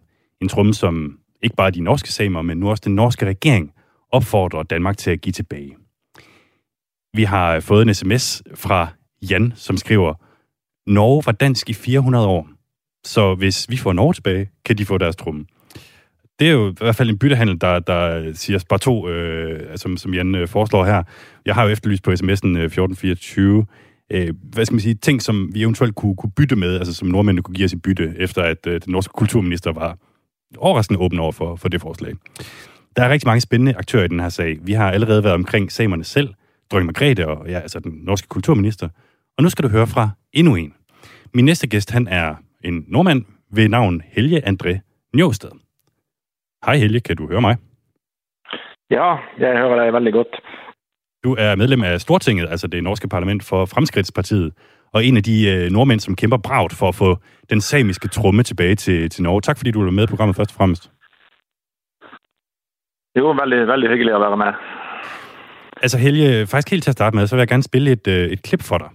En 0.41 0.49
tromme, 0.49 0.73
som 0.73 1.17
ikke 1.43 1.55
bare 1.55 1.71
de 1.71 1.81
norske 1.81 2.11
samer, 2.11 2.41
men 2.41 2.57
nu 2.57 2.69
også 2.69 2.81
den 2.85 2.95
norske 2.95 3.25
regering 3.25 3.71
opfordrer 4.11 4.63
Danmark 4.63 4.97
til 4.97 5.11
at 5.11 5.21
give 5.21 5.33
tilbage. 5.33 5.75
Vi 7.13 7.23
har 7.23 7.59
fået 7.59 7.87
en 7.87 7.93
sms 7.93 8.43
fra 8.55 8.87
Jan, 9.29 9.53
som 9.55 9.77
skriver, 9.77 10.13
Norge 10.89 11.23
var 11.25 11.31
dansk 11.31 11.69
i 11.69 11.73
400 11.73 12.27
år, 12.27 12.49
så 13.03 13.35
hvis 13.35 13.69
vi 13.69 13.77
får 13.77 13.93
Norge 13.93 14.13
tilbage, 14.13 14.49
kan 14.65 14.77
de 14.77 14.85
få 14.85 14.97
deres 14.97 15.15
tromme. 15.15 15.45
Det 16.39 16.47
er 16.47 16.51
jo 16.51 16.69
i 16.69 16.75
hvert 16.77 16.95
fald 16.95 17.09
en 17.09 17.19
byttehandel, 17.19 17.61
der, 17.61 17.79
der 17.79 18.31
siger 18.33 18.65
bare 18.69 18.79
to, 18.79 19.09
øh, 19.09 19.77
som, 19.77 19.97
som 19.97 20.13
Jan 20.13 20.35
øh, 20.35 20.47
foreslår 20.47 20.85
her. 20.85 21.03
Jeg 21.45 21.55
har 21.55 21.63
jo 21.63 21.69
efterlyst 21.69 22.03
på 22.03 22.11
sms'en 22.11 22.57
øh, 22.57 22.63
1424, 22.63 23.65
øh, 24.11 24.33
hvad 24.53 24.65
skal 24.65 24.73
man 24.73 24.81
sige, 24.81 24.93
ting, 24.93 25.21
som 25.21 25.49
vi 25.53 25.61
eventuelt 25.61 25.95
kunne, 25.95 26.15
kunne 26.15 26.31
bytte 26.31 26.55
med, 26.55 26.77
altså 26.77 26.93
som 26.93 27.07
nordmændene 27.07 27.41
kunne 27.41 27.55
give 27.55 27.65
os 27.65 27.73
i 27.73 27.77
bytte, 27.77 28.13
efter 28.17 28.41
at 28.41 28.67
øh, 28.67 28.81
den 28.85 28.91
norske 28.91 29.11
kulturminister 29.13 29.71
var 29.71 29.97
overraskende 30.57 30.99
åben 30.99 31.19
over 31.19 31.31
for, 31.31 31.55
for 31.55 31.69
det 31.69 31.81
forslag. 31.81 32.13
Der 32.95 33.03
er 33.03 33.09
rigtig 33.09 33.27
mange 33.27 33.41
spændende 33.41 33.75
aktører 33.75 34.03
i 34.03 34.07
den 34.07 34.19
her 34.19 34.29
sag. 34.29 34.57
Vi 34.61 34.73
har 34.73 34.91
allerede 34.91 35.23
været 35.23 35.35
omkring 35.35 35.71
samerne 35.71 36.03
selv, 36.03 36.33
dronning 36.71 36.85
Margrethe 36.85 37.27
og 37.27 37.49
ja, 37.49 37.59
altså 37.59 37.79
den 37.79 37.91
norske 38.03 38.27
kulturminister. 38.27 38.89
Og 39.37 39.43
nu 39.43 39.49
skal 39.49 39.63
du 39.63 39.69
høre 39.69 39.87
fra 39.87 40.09
endnu 40.33 40.55
en. 40.55 40.73
Min 41.33 41.45
næste 41.45 41.67
gæst, 41.67 41.91
han 41.91 42.07
er 42.07 42.35
en 42.63 42.85
nordmand 42.87 43.25
ved 43.51 43.69
navn 43.69 44.01
Helge 44.11 44.47
André 44.47 44.79
Njåsted. 45.13 45.62
Hej 46.65 46.75
Helge, 46.77 46.99
kan 46.99 47.15
du 47.17 47.27
høre 47.27 47.41
mig? 47.41 47.55
Ja, 48.89 49.09
jeg 49.39 49.57
hører 49.57 49.83
dig 49.83 49.93
veldig 49.93 50.13
godt. 50.13 50.27
Du 51.23 51.35
er 51.39 51.55
medlem 51.55 51.83
af 51.83 52.01
Stortinget, 52.01 52.49
altså 52.49 52.67
det 52.67 52.83
norske 52.83 53.07
parlament 53.07 53.43
for 53.43 53.65
Fremskridtspartiet, 53.65 54.53
og 54.93 55.05
en 55.05 55.17
af 55.17 55.23
de 55.23 55.49
øh, 55.51 55.71
nordmænd, 55.71 55.99
som 55.99 56.15
kæmper 56.15 56.37
bragt 56.37 56.73
for 56.79 56.87
at 56.87 56.95
få 56.95 57.17
den 57.49 57.61
samiske 57.61 58.07
tromme 58.07 58.43
tilbage 58.43 58.75
til, 58.75 59.09
til 59.09 59.23
Norge. 59.23 59.41
Tak 59.41 59.57
fordi 59.57 59.71
du 59.71 59.83
var 59.83 59.91
med 59.91 60.03
i 60.03 60.07
programmet 60.07 60.35
først 60.35 60.51
og 60.51 60.55
fremmest. 60.55 60.91
Jo, 63.17 63.31
veldig, 63.31 63.67
veldig 63.67 63.89
hyggeligt 63.89 64.15
at 64.15 64.21
være 64.21 64.37
med. 64.37 64.53
Altså 65.81 65.97
Helge, 65.97 66.47
faktisk 66.47 66.71
helt 66.71 66.83
til 66.83 66.91
at 66.91 66.99
starte 66.99 67.15
med, 67.15 67.27
så 67.27 67.35
vil 67.35 67.41
jeg 67.41 67.47
gerne 67.47 67.63
spille 67.63 67.91
et, 67.91 68.07
øh, 68.07 68.25
et 68.29 68.43
klip 68.43 68.63
for 68.63 68.77
dig. 68.77 68.89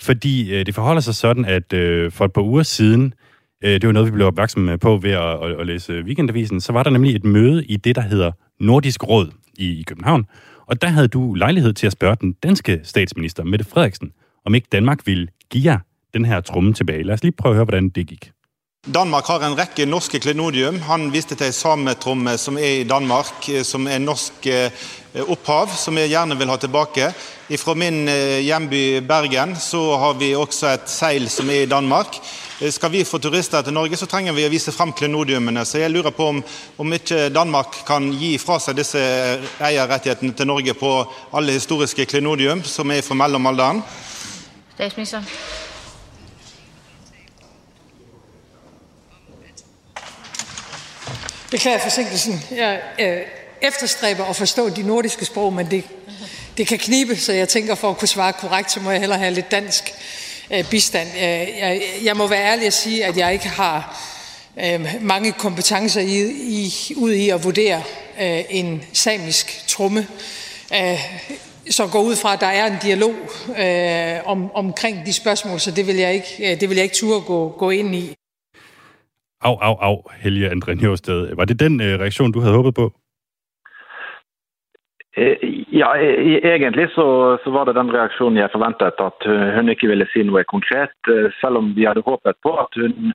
Fordi 0.00 0.54
øh, 0.54 0.66
det 0.66 0.74
forholder 0.74 1.00
sig 1.00 1.14
sådan, 1.14 1.44
at 1.44 1.72
øh, 1.72 2.12
for 2.12 2.24
et 2.24 2.32
par 2.32 2.42
uger 2.42 2.62
siden, 2.62 3.04
øh, 3.06 3.25
Øh, 3.64 3.70
det 3.70 3.86
var 3.86 3.92
noget, 3.92 4.06
vi 4.06 4.12
blev 4.12 4.26
opmærksomme 4.26 4.78
på 4.78 4.96
ved 4.96 5.10
at, 5.10 5.44
at, 5.44 5.60
at 5.60 5.66
læse 5.66 6.02
Weekendavisen, 6.02 6.60
så 6.60 6.72
var 6.72 6.82
der 6.82 6.90
nemlig 6.90 7.16
et 7.16 7.24
møde 7.24 7.64
i 7.64 7.76
det, 7.76 7.96
der 7.96 8.02
hedder 8.02 8.32
Nordisk 8.60 9.08
Råd 9.08 9.30
i, 9.58 9.80
i 9.80 9.82
København. 9.82 10.26
Og 10.66 10.82
der 10.82 10.88
havde 10.88 11.08
du 11.08 11.34
lejlighed 11.34 11.72
til 11.72 11.86
at 11.86 11.92
spørge 11.92 12.16
den 12.20 12.32
danske 12.32 12.80
statsminister, 12.82 13.44
Mette 13.44 13.64
Frederiksen, 13.64 14.12
om 14.44 14.54
ikke 14.54 14.68
Danmark 14.72 15.06
ville 15.06 15.28
give 15.50 15.70
jer 15.70 15.78
den 16.14 16.24
her 16.24 16.40
tromme 16.40 16.72
tilbage. 16.72 17.02
Lad 17.02 17.14
os 17.14 17.22
lige 17.22 17.32
prøve 17.32 17.52
at 17.52 17.56
høre, 17.56 17.64
hvordan 17.64 17.88
det 17.88 18.06
gik. 18.06 18.30
Danmark 18.86 19.26
har 19.26 19.42
en 19.42 19.56
rekke 19.58 19.82
norske 19.86 20.20
klenodium. 20.22 20.76
Han 20.86 21.08
viste 21.10 21.34
til 21.34 21.50
samme 21.50 21.90
sametromme 21.90 22.36
som 22.38 22.54
er 22.54 22.82
i 22.82 22.84
Danmark, 22.86 23.48
eh, 23.50 23.64
som 23.66 23.88
er 23.90 23.98
norsk 23.98 24.46
eh, 24.46 24.84
opphav, 25.26 25.72
som 25.74 25.98
jeg 25.98 26.12
gjerne 26.12 26.36
vil 26.38 26.52
ha 26.52 26.56
tilbake. 26.56 27.08
Fra 27.58 27.74
min 27.74 28.06
eh, 28.08 28.44
hjemby 28.46 29.00
Bergen 29.02 29.56
så 29.58 29.80
har 29.98 30.14
vi 30.20 30.36
også 30.38 30.70
et 30.70 30.86
seil 30.86 31.26
som 31.28 31.50
er 31.50 31.64
i 31.64 31.70
Danmark. 31.70 32.20
Skal 32.70 32.94
vi 32.94 33.02
få 33.04 33.18
turister 33.18 33.66
til 33.66 33.74
Norge, 33.74 33.98
så 33.98 34.06
trenger 34.06 34.32
vi 34.32 34.46
å 34.46 34.54
vise 34.54 34.72
frem 34.72 34.94
klenodiumene. 34.94 35.66
Så 35.66 35.82
jeg 35.82 35.90
lurer 35.90 36.14
på 36.14 36.30
om, 36.36 36.40
om 36.78 36.94
ikke 36.94 37.26
Danmark 37.34 37.82
kan 37.90 38.06
gi 38.14 38.36
fra 38.38 38.60
seg 38.62 38.78
disse 38.78 39.02
eierrettighetene 39.58 40.32
til 40.32 40.46
Norge 40.46 40.78
på 40.78 40.94
alle 41.34 41.58
historiske 41.58 42.06
klenodium 42.06 42.62
som 42.62 42.94
er 42.94 43.02
fra 43.02 43.18
mellomalderen. 43.18 43.82
Statsminister. 44.78 45.65
Beklager 51.50 51.78
forsinkelsen. 51.78 52.42
Jeg 52.56 52.80
øh, 52.98 53.18
efterstræber 53.62 54.24
at 54.24 54.36
forstå 54.36 54.68
de 54.68 54.82
nordiske 54.82 55.24
sprog, 55.24 55.52
men 55.52 55.70
det, 55.70 55.84
det 56.56 56.66
kan 56.66 56.78
knibe, 56.78 57.16
så 57.16 57.32
jeg 57.32 57.48
tænker, 57.48 57.74
for 57.74 57.90
at 57.90 57.98
kunne 57.98 58.08
svare 58.08 58.32
korrekt, 58.32 58.72
så 58.72 58.80
må 58.80 58.90
jeg 58.90 59.00
hellere 59.00 59.18
have 59.18 59.34
lidt 59.34 59.50
dansk 59.50 59.94
øh, 60.50 60.70
bistand. 60.70 61.08
Øh, 61.16 61.22
jeg, 61.22 61.82
jeg 62.04 62.16
må 62.16 62.26
være 62.26 62.44
ærlig 62.44 62.66
at 62.66 62.72
sige, 62.72 63.04
at 63.04 63.16
jeg 63.16 63.32
ikke 63.32 63.48
har 63.48 64.02
øh, 64.64 64.94
mange 65.00 65.32
kompetencer 65.32 66.00
i, 66.00 66.20
i, 66.30 66.74
ud 66.96 67.12
i 67.12 67.28
at 67.28 67.44
vurdere 67.44 67.82
øh, 68.20 68.44
en 68.50 68.84
samisk 68.92 69.64
tromme. 69.68 70.06
Øh, 70.74 71.00
så 71.70 71.86
går 71.86 72.00
ud 72.00 72.16
fra, 72.16 72.32
at 72.32 72.40
der 72.40 72.46
er 72.46 72.66
en 72.66 72.76
dialog 72.82 73.14
øh, 73.58 74.18
om, 74.24 74.50
omkring 74.54 75.06
de 75.06 75.12
spørgsmål, 75.12 75.60
så 75.60 75.70
det 75.70 75.86
vil 75.86 75.96
jeg 75.96 76.14
ikke, 76.14 76.52
øh, 76.52 76.60
det 76.60 76.68
vil 76.68 76.76
jeg 76.76 76.84
ikke 76.84 76.96
turde 76.96 77.20
gå, 77.20 77.48
gå 77.58 77.70
ind 77.70 77.94
i. 77.94 78.16
Au, 79.40 79.54
au, 79.68 79.76
au, 79.88 80.02
Helge 80.22 80.50
André 80.50 80.74
Njøsted. 80.74 81.36
Var 81.36 81.44
det 81.44 81.60
den 81.60 81.80
øh, 81.80 82.00
reaktion, 82.00 82.32
du 82.32 82.40
havde 82.40 82.56
håbet 82.56 82.74
på? 82.74 82.92
Eh, 85.16 85.36
ja, 85.72 85.90
e, 85.96 86.08
e, 86.28 86.54
egentlig 86.56 86.88
så, 86.90 87.38
så 87.44 87.50
var 87.50 87.64
det 87.64 87.74
den 87.74 87.94
reaktionen 87.94 88.38
jeg 88.38 88.48
forventet, 88.52 89.00
at 89.08 89.20
hun 89.56 89.68
ikke 89.68 89.88
ville 89.88 90.06
si 90.12 90.22
noe 90.22 90.44
konkret. 90.44 90.96
eh, 91.08 91.32
Selv 91.40 91.56
om 91.56 91.72
vi 91.76 91.84
hadde 91.88 92.04
håpet 92.06 92.36
på 92.42 92.52
at 92.64 92.72
hun 92.80 93.12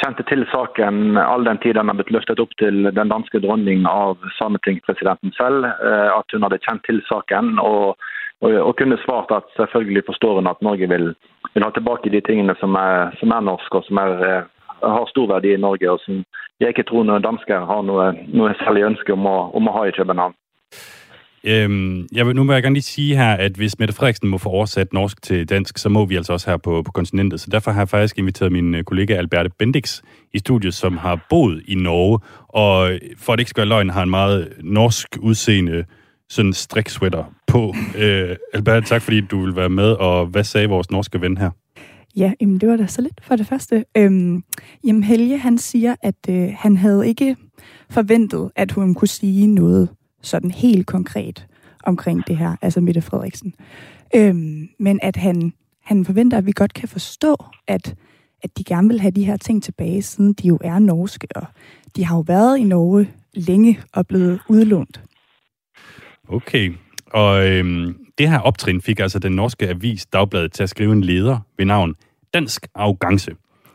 kjente 0.00 0.24
til 0.28 0.42
saken 0.50 1.16
all 1.16 1.44
den 1.46 1.60
tid 1.62 1.74
den 1.78 1.88
har 1.88 1.98
blitt 1.98 2.12
løftet 2.14 2.40
opp 2.42 2.54
til 2.58 2.90
den 2.98 3.12
danske 3.12 3.40
dronning 3.44 3.86
av 3.86 4.18
Sametingpresidenten 4.38 5.34
selv. 5.38 5.64
Eh, 5.64 6.10
at 6.18 6.34
hun 6.34 6.42
hadde 6.46 6.62
kjent 6.66 6.82
til 6.88 7.02
saken 7.10 7.58
og, 7.62 7.94
og, 8.42 8.50
og 8.68 8.72
kunne 8.80 8.98
svart 9.04 9.30
at 9.30 9.46
selvfølgelig 9.58 10.06
forstår 10.08 10.40
hun 10.40 10.50
at 10.50 10.62
Norge 10.62 10.88
vil, 10.90 11.12
vil 11.54 11.66
ha 11.66 11.70
tilbake 11.70 12.12
de 12.12 12.24
tingene 12.26 12.56
som 12.60 12.74
er, 12.80 13.14
som 13.20 13.36
er 13.36 13.46
norske 13.46 13.80
og 13.80 13.86
som 13.88 14.02
er, 14.02 14.16
eh, 14.30 14.42
har 14.88 15.06
stor 15.10 15.26
verdi 15.26 15.54
i 15.54 15.60
Norge, 15.60 15.90
og 15.90 16.00
som 16.04 16.24
jeg 16.60 16.68
ikke 16.68 16.86
tror 16.88 17.04
noen 17.04 17.22
dansker 17.22 17.66
har 17.66 17.82
noe, 17.82 18.12
noe 18.28 18.54
særlig 18.62 18.84
ønske 18.90 19.12
om 19.12 19.26
å, 19.26 19.36
om 19.56 19.68
å 19.68 19.76
ha 19.78 19.86
i 19.88 19.96
København. 19.96 20.34
Øhm, 21.46 22.06
jeg 22.12 22.26
vil, 22.26 22.36
nu 22.36 22.44
vil 22.44 22.54
jeg 22.54 22.62
gerne 22.62 22.74
lige 22.74 22.82
sige 22.82 23.16
her, 23.16 23.34
at 23.34 23.52
hvis 23.52 23.78
Mette 23.78 23.94
Frederiksen 23.94 24.28
må 24.28 24.38
få 24.38 24.48
oversat 24.48 24.92
norsk 24.92 25.22
til 25.22 25.48
dansk, 25.48 25.78
så 25.78 25.88
må 25.88 26.04
vi 26.04 26.16
altså 26.16 26.32
også 26.32 26.50
her 26.50 26.56
på, 26.56 26.82
på 26.82 26.92
kontinentet. 26.92 27.40
Så 27.40 27.48
derfor 27.52 27.70
har 27.70 27.80
jeg 27.80 27.88
faktisk 27.88 28.18
inviteret 28.18 28.52
min 28.52 28.74
øh, 28.74 28.84
kollega 28.84 29.14
Alberte 29.14 29.50
Bendix 29.58 30.02
i 30.34 30.38
studiet, 30.38 30.74
som 30.74 30.96
har 30.96 31.26
boet 31.30 31.62
i 31.68 31.74
Norge, 31.74 32.18
og 32.48 32.98
for 33.18 33.32
at 33.32 33.38
ikke 33.38 33.50
skal 33.50 33.68
løgn, 33.68 33.90
har 33.90 34.02
en 34.02 34.10
meget 34.10 34.52
norsk 34.62 35.08
udseende 35.20 35.84
sådan 36.28 36.52
striksweater 36.52 37.24
på. 37.46 37.74
Øh, 37.98 38.36
Albert, 38.54 38.84
tak 38.84 39.02
fordi 39.02 39.20
du 39.20 39.40
vil 39.40 39.56
være 39.56 39.68
med, 39.68 39.92
og 39.92 40.26
hvad 40.26 40.44
sagde 40.44 40.68
vores 40.68 40.90
norske 40.90 41.20
ven 41.20 41.36
her? 41.36 41.50
Ja, 42.16 42.32
jamen 42.40 42.58
det 42.58 42.68
var 42.68 42.76
da 42.76 42.86
så 42.86 43.02
lidt 43.02 43.24
for 43.24 43.36
det 43.36 43.46
første. 43.46 43.84
Øhm, 43.96 44.44
jamen 44.84 45.02
Helge, 45.02 45.38
han 45.38 45.58
siger, 45.58 45.94
at 46.02 46.14
øh, 46.28 46.54
han 46.58 46.76
havde 46.76 47.08
ikke 47.08 47.36
forventet, 47.90 48.50
at 48.56 48.72
hun 48.72 48.94
kunne 48.94 49.08
sige 49.08 49.46
noget 49.46 49.88
sådan 50.22 50.50
helt 50.50 50.86
konkret 50.86 51.46
omkring 51.84 52.26
det 52.26 52.36
her, 52.36 52.56
altså 52.62 52.80
Mette 52.80 53.02
Frederiksen. 53.02 53.54
Øhm, 54.14 54.68
men 54.78 54.98
at 55.02 55.16
han, 55.16 55.52
han 55.82 56.04
forventer, 56.04 56.38
at 56.38 56.46
vi 56.46 56.52
godt 56.52 56.74
kan 56.74 56.88
forstå, 56.88 57.36
at, 57.66 57.94
at 58.42 58.58
de 58.58 58.64
gerne 58.64 58.88
vil 58.88 59.00
have 59.00 59.10
de 59.10 59.24
her 59.24 59.36
ting 59.36 59.62
tilbage, 59.62 60.02
siden 60.02 60.32
de 60.32 60.48
jo 60.48 60.58
er 60.64 60.78
norske, 60.78 61.28
og 61.34 61.46
de 61.96 62.04
har 62.04 62.16
jo 62.16 62.24
været 62.26 62.58
i 62.58 62.64
Norge 62.64 63.10
længe 63.34 63.80
og 63.92 64.06
blevet 64.06 64.40
udlånt. 64.48 65.00
Okay, 66.28 66.72
og 67.12 67.48
øhm, 67.48 67.96
det 68.18 68.30
her 68.30 68.38
optrin 68.38 68.80
fik 68.80 69.00
altså 69.00 69.18
den 69.18 69.32
norske 69.32 69.68
avis 69.68 70.06
Dagbladet 70.06 70.52
til 70.52 70.62
at 70.62 70.70
skrive 70.70 70.92
en 70.92 71.04
leder 71.04 71.38
ved 71.58 71.66
navn 71.66 71.94
Dansk 72.34 72.66
Arrogance, 72.74 73.32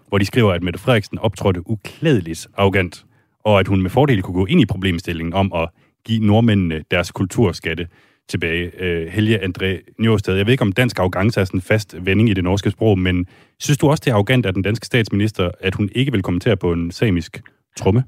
hvor 0.07 0.17
de 0.17 0.25
skriver, 0.25 0.53
at 0.53 0.63
Mette 0.63 0.79
Frederiksen 0.79 1.19
optrådte 1.19 1.69
uklædeligt 1.69 2.47
arrogant, 2.57 3.05
og 3.43 3.59
at 3.59 3.67
hun 3.67 3.81
med 3.81 3.89
fordel 3.89 4.21
kunne 4.21 4.33
gå 4.33 4.45
ind 4.45 4.61
i 4.61 4.65
problemstillingen 4.65 5.33
om 5.33 5.53
at 5.53 5.69
give 6.05 6.25
nordmændene 6.25 6.83
deres 6.91 7.11
kulturskatte 7.11 7.87
tilbage. 8.29 8.71
Øh, 8.79 9.07
Helge 9.07 9.39
André 9.39 9.93
Njåsted, 9.99 10.35
jeg 10.35 10.45
ved 10.45 10.51
ikke, 10.51 10.61
om 10.61 10.71
dansk 10.71 10.99
arrogance 10.99 11.39
er 11.39 11.45
sådan 11.45 11.57
en 11.57 11.61
fast 11.61 11.95
vending 12.01 12.29
i 12.29 12.33
det 12.33 12.43
norske 12.43 12.71
sprog, 12.71 12.99
men 12.99 13.25
synes 13.59 13.77
du 13.77 13.89
også, 13.89 14.01
det 14.05 14.11
er 14.11 14.15
arrogant 14.15 14.45
af 14.45 14.53
den 14.53 14.63
danske 14.63 14.85
statsminister, 14.85 15.51
at 15.59 15.75
hun 15.75 15.89
ikke 15.95 16.11
vil 16.11 16.21
kommentere 16.21 16.57
på 16.57 16.73
en 16.73 16.91
samisk 16.91 17.41
tromme? 17.77 18.03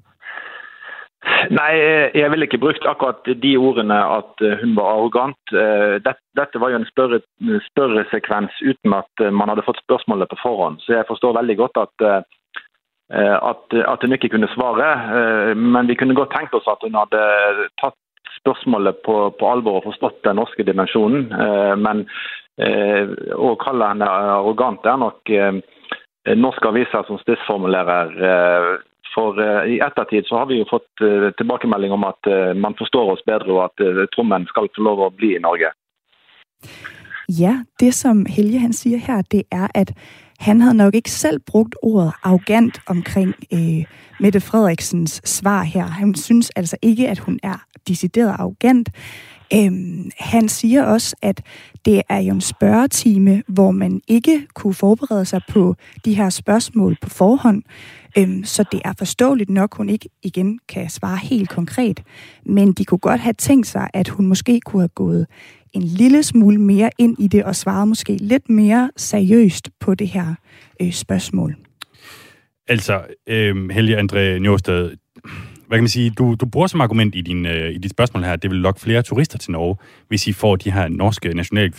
Nei, 1.54 1.74
eh, 1.78 2.16
jeg 2.18 2.32
ville 2.34 2.48
ikke 2.48 2.60
brukt 2.62 2.86
akkurat 2.90 3.28
de 3.44 3.52
ordene 3.60 3.98
at 4.18 4.42
eh, 4.42 4.58
hun 4.62 4.74
var 4.78 4.90
arrogant. 4.96 5.54
Eh, 5.54 6.00
det- 6.02 6.18
Dette 6.36 6.60
var 6.60 6.70
jo 6.72 6.78
en 6.80 6.86
spørre, 6.86 7.20
spørresekvens 7.70 8.56
uten 8.62 8.94
at 8.94 9.24
man 9.32 9.50
hadde 9.50 9.66
fått 9.68 9.82
spørsmålet 9.84 10.30
på 10.30 10.38
forhånd. 10.42 10.80
Så 10.82 10.94
jeg 10.96 11.06
forstår 11.08 11.36
veldig 11.38 11.58
godt 11.58 11.78
at, 11.78 12.06
eh, 12.08 13.38
at, 13.38 13.74
at 13.74 14.02
hun 14.02 14.14
ikke 14.14 14.30
kunne 14.30 14.48
svare. 14.56 15.56
Men 15.56 15.88
vi 15.88 15.96
kunne 15.96 16.16
godt 16.16 16.32
tenkt 16.32 16.54
oss 16.54 16.68
at 16.72 16.80
hun 16.82 16.96
hadde 16.96 17.68
tatt 17.82 17.98
spørsmålet 18.40 19.02
på, 19.04 19.30
på 19.38 19.52
alvor 19.52 19.82
og 19.82 19.90
forstått 19.92 20.24
den 20.24 20.40
norske 20.40 20.64
dimensjonen. 20.64 21.28
Men 21.84 22.08
eh, 22.58 23.12
å 23.36 23.58
kalle 23.60 23.92
henne 23.92 24.08
arrogant, 24.08 24.86
er 24.86 24.98
nok 24.98 25.36
norske 26.38 26.68
aviser 26.72 27.04
som 27.08 27.20
spissformulerer. 27.20 28.80
For 29.16 29.38
eh, 29.44 29.76
i 29.76 29.80
ettertid 29.84 30.28
så 30.30 30.42
har 30.42 30.48
vi 30.52 30.62
jo 30.62 30.70
fått 30.70 31.04
eh, 31.04 31.30
tilbakemelding 31.38 31.92
om 31.92 32.08
at 32.08 32.32
eh, 32.32 32.54
man 32.56 32.78
forstår 32.80 33.14
oss 33.14 33.24
bedre, 33.28 33.52
og 33.52 33.64
at 33.70 34.10
trommen 34.16 34.48
skal 34.52 34.72
få 34.76 34.88
lov 34.88 35.06
å 35.06 35.14
bli 35.16 35.36
i 35.36 35.44
Norge. 35.44 35.74
Ja, 37.32 37.64
det 37.80 37.94
som 37.96 38.26
Helge 38.26 38.60
han 38.60 38.74
siger 38.74 38.98
her, 38.98 39.22
det 39.32 39.44
er, 39.52 39.68
at 39.76 39.94
han 40.40 40.62
havde 40.62 40.78
nok 40.78 40.96
ikke 40.96 41.12
selv 41.12 41.40
brugt 41.40 41.76
ordet 41.84 42.14
arrogant 42.24 42.82
omkring 42.88 43.34
øh, 43.54 43.84
Mette 44.20 44.42
Frederiksens 44.42 45.22
svar 45.26 45.64
her. 45.64 45.86
Han 45.86 46.16
synes 46.16 46.50
altså 46.50 46.78
ikke, 46.82 47.10
at 47.10 47.20
hun 47.20 47.40
er 47.44 47.66
decideret 47.88 48.36
arrogant. 48.40 48.90
Øhm, 49.54 50.12
han 50.20 50.50
siger 50.50 50.84
også, 50.84 51.16
at 51.22 51.42
det 51.86 52.02
er 52.10 52.20
jo 52.20 52.34
en 52.34 52.42
spørgetime, 52.42 53.44
hvor 53.48 53.72
man 53.72 54.02
ikke 54.08 54.48
kunne 54.54 54.74
forberede 54.74 55.26
sig 55.26 55.42
på 55.50 55.76
de 56.06 56.14
her 56.14 56.30
spørgsmål 56.30 56.98
på 57.02 57.10
forhånd. 57.10 57.64
Øhm, 58.18 58.44
så 58.44 58.66
det 58.72 58.82
er 58.86 58.94
forståeligt 58.98 59.50
nok, 59.50 59.76
hun 59.78 59.90
ikke 59.90 60.10
igen 60.24 60.60
kan 60.70 60.90
svare 60.90 61.18
helt 61.18 61.50
konkret. 61.50 62.04
Men 62.46 62.74
de 62.74 62.86
kunne 62.86 62.98
godt 62.98 63.22
have 63.22 63.34
tænkt 63.34 63.68
sig, 63.68 63.90
at 63.94 64.10
hun 64.10 64.28
måske 64.28 64.60
kunne 64.66 64.82
have 64.82 64.90
gået 64.90 65.28
en 65.74 65.84
lille 65.84 66.24
smule 66.24 66.62
mere 66.62 66.90
ind 66.98 67.20
i 67.20 67.28
det 67.28 67.44
og 67.44 67.56
svaret 67.56 67.88
måske 67.88 68.18
lidt 68.18 68.50
mere 68.50 68.92
seriøst 68.98 69.70
på 69.80 69.96
det 69.96 70.08
her 70.08 70.36
øh, 70.82 70.92
spørgsmål. 70.92 71.56
Altså, 72.68 73.02
øh, 73.28 73.70
Helge 73.70 74.00
André 74.00 74.40
Njåstad, 74.40 74.90
hvad 75.72 75.78
kan 75.78 75.84
man 75.84 75.98
sige, 76.00 76.10
du, 76.10 76.36
du 76.42 76.46
bruger 76.46 76.68
som 76.68 76.82
argument 76.82 77.16
i, 77.16 77.22
din, 77.22 77.46
øh, 77.46 77.70
i 77.72 77.78
dit 77.78 77.92
spørgsmål 77.92 78.24
her, 78.24 78.34
at 78.34 78.42
det 78.44 78.52
vil 78.52 78.60
lokke 78.60 78.80
flere 78.80 79.02
turister 79.02 79.38
til 79.38 79.52
Norge, 79.52 79.78
hvis 80.08 80.28
I 80.28 80.34
får 80.34 80.56
de 80.56 80.72
her 80.72 80.88
norske 80.88 81.34
nationale 81.34 81.72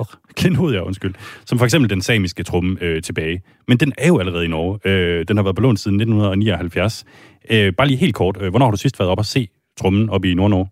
klenodier, 0.38 0.80
undskyld, 0.80 1.14
som 1.44 1.58
for 1.58 1.64
eksempel 1.64 1.90
den 1.90 2.02
samiske 2.02 2.42
trumme 2.42 2.76
øh, 2.80 3.02
tilbage. 3.02 3.42
Men 3.68 3.76
den 3.78 3.92
er 3.98 4.08
jo 4.08 4.18
allerede 4.18 4.44
i 4.44 4.48
Norge. 4.48 4.78
Øh, 4.84 5.24
den 5.28 5.36
har 5.36 5.44
været 5.44 5.56
på 5.56 5.62
lån 5.62 5.76
siden 5.76 6.00
1979. 6.00 7.04
Øh, 7.50 7.72
bare 7.72 7.86
lige 7.86 7.96
helt 7.96 8.14
kort, 8.14 8.36
øh, 8.40 8.50
hvornår 8.50 8.66
har 8.66 8.70
du 8.70 8.76
sidst 8.76 9.00
været 9.00 9.10
op 9.10 9.18
og 9.18 9.24
se 9.24 9.48
trummen 9.80 10.10
op 10.10 10.24
i 10.24 10.34
Nord-Norge? 10.34 10.68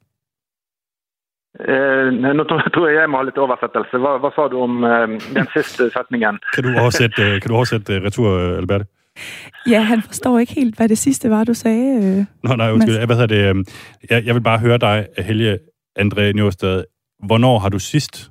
Eh, 1.69 2.35
nå 2.37 2.45
tror 2.45 2.89
jeg 2.89 3.01
jeg 3.01 3.11
må 3.11 3.17
ha 3.17 3.23
litt 3.23 3.39
oversettelse. 3.39 3.99
Hva, 3.99 4.19
hva 4.23 4.31
sa 4.35 4.49
du 4.53 4.61
om 4.63 4.85
eh, 4.85 5.09
den 5.39 5.47
siste 5.55 5.91
setningen? 5.91 6.39
Kan 6.55 6.65
du 6.65 6.71
oversætte, 6.81 7.23
øh, 7.23 7.41
kan 7.41 7.49
du 7.49 7.55
oversætte 7.55 7.95
øh, 7.95 8.05
retur, 8.05 8.29
øh, 8.31 8.59
Alberte? 8.59 8.87
Ja, 9.71 9.81
han 9.81 10.03
forstår 10.03 10.39
ikke 10.39 10.55
helt, 10.55 10.77
hvad 10.77 10.89
det 10.89 10.99
sidste 10.99 11.31
var, 11.31 11.45
du 11.45 11.55
sagde. 11.55 12.19
Øh. 12.21 12.25
Nå, 12.43 12.57
nej, 12.57 12.73
undskyld. 12.73 13.07
Hvad 13.07 13.17
hedder 13.17 13.35
det? 13.37 13.49
øhm, 13.51 13.65
Jeg, 14.11 14.27
jeg 14.27 14.35
vil 14.35 14.41
bare 14.43 14.59
høre 14.59 14.79
dig, 14.79 15.07
Helge 15.19 15.59
André 15.99 16.33
Njåstad. 16.33 16.85
Hvornår 17.27 17.59
har 17.59 17.69
du 17.69 17.79
sidst 17.79 18.31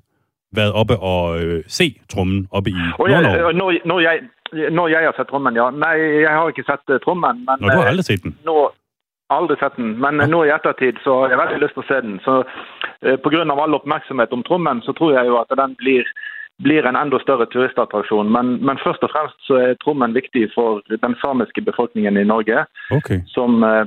været 0.56 0.74
oppe 0.74 0.98
og 1.00 1.42
øh, 1.44 1.64
se 1.68 1.96
trummen 2.10 2.48
oppe 2.52 2.70
i 2.70 2.74
Og 3.00 3.10
jeg, 3.12 3.22
Nord-Norge? 3.22 3.54
når, 3.54 3.74
når, 3.86 4.00
jeg, 4.00 4.20
når 4.72 4.88
jeg 4.88 5.00
har 5.08 5.14
sett 5.18 5.28
trommen, 5.28 5.56
ja. 5.56 5.70
Nei, 5.70 5.96
jeg 6.26 6.30
har 6.32 6.48
ikke 6.48 6.64
sett 6.72 6.86
eh, 6.96 7.00
trommen. 7.06 7.36
Men 7.48 7.56
Nå, 7.62 7.68
du 7.68 7.78
har 7.80 7.86
aldrig 7.92 8.06
set 8.06 8.24
den. 8.24 8.36
nå, 8.46 8.70
aldri 9.30 9.56
sett 9.60 9.76
den. 9.78 9.90
Men 10.04 10.22
eh, 10.22 10.28
nå 10.34 10.44
i 10.48 10.54
ettertid 10.56 10.96
så 11.04 11.12
har 11.22 11.30
jeg 11.34 11.42
veldig 11.44 11.60
lyst 11.66 11.76
til 11.78 11.84
å 11.86 11.90
se 11.92 11.98
den. 12.08 12.16
Så 12.28 12.34
eh, 13.06 13.18
på 13.24 13.30
grunn 13.34 13.52
av 13.54 13.60
all 13.60 13.76
oppmerksomhet 13.80 14.32
om 14.38 14.44
trommen, 14.48 14.82
så 14.88 14.92
tror 14.98 15.12
jeg 15.18 15.28
jo 15.28 15.36
at 15.44 15.52
den 15.62 15.76
blir, 15.84 16.04
blir 16.64 16.86
en 16.86 16.96
enda 16.96 17.20
større 17.22 17.46
turistattraksjon. 17.54 18.32
Men, 18.32 18.58
men 18.66 18.80
først 18.84 19.04
og 19.06 19.12
fremst 19.14 19.38
så 19.46 19.60
er 19.62 19.78
trommen 19.84 20.16
viktig 20.18 20.48
for 20.56 20.82
den 20.90 21.16
samiske 21.22 21.62
befolkningen 21.62 22.18
i 22.18 22.26
Norge. 22.26 22.66
Okay. 22.92 23.22
som, 23.28 23.64
eh, 23.64 23.86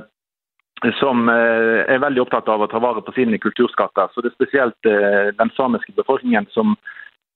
som 0.99 1.29
eh, 1.29 1.83
er 1.91 2.03
veldig 2.03 2.23
opptatt 2.23 2.47
av 2.49 2.63
å 2.63 2.69
ta 2.71 2.79
vare 2.79 3.03
på 3.03 3.13
sine 3.17 3.41
kulturskatter. 3.43 4.11
Så 4.13 4.23
det 4.23 4.31
er 4.31 4.39
spesielt 4.39 4.89
eh, 4.89 5.35
den 5.35 5.53
samiske 5.57 5.95
befolkningen 5.99 6.47
som, 6.55 6.77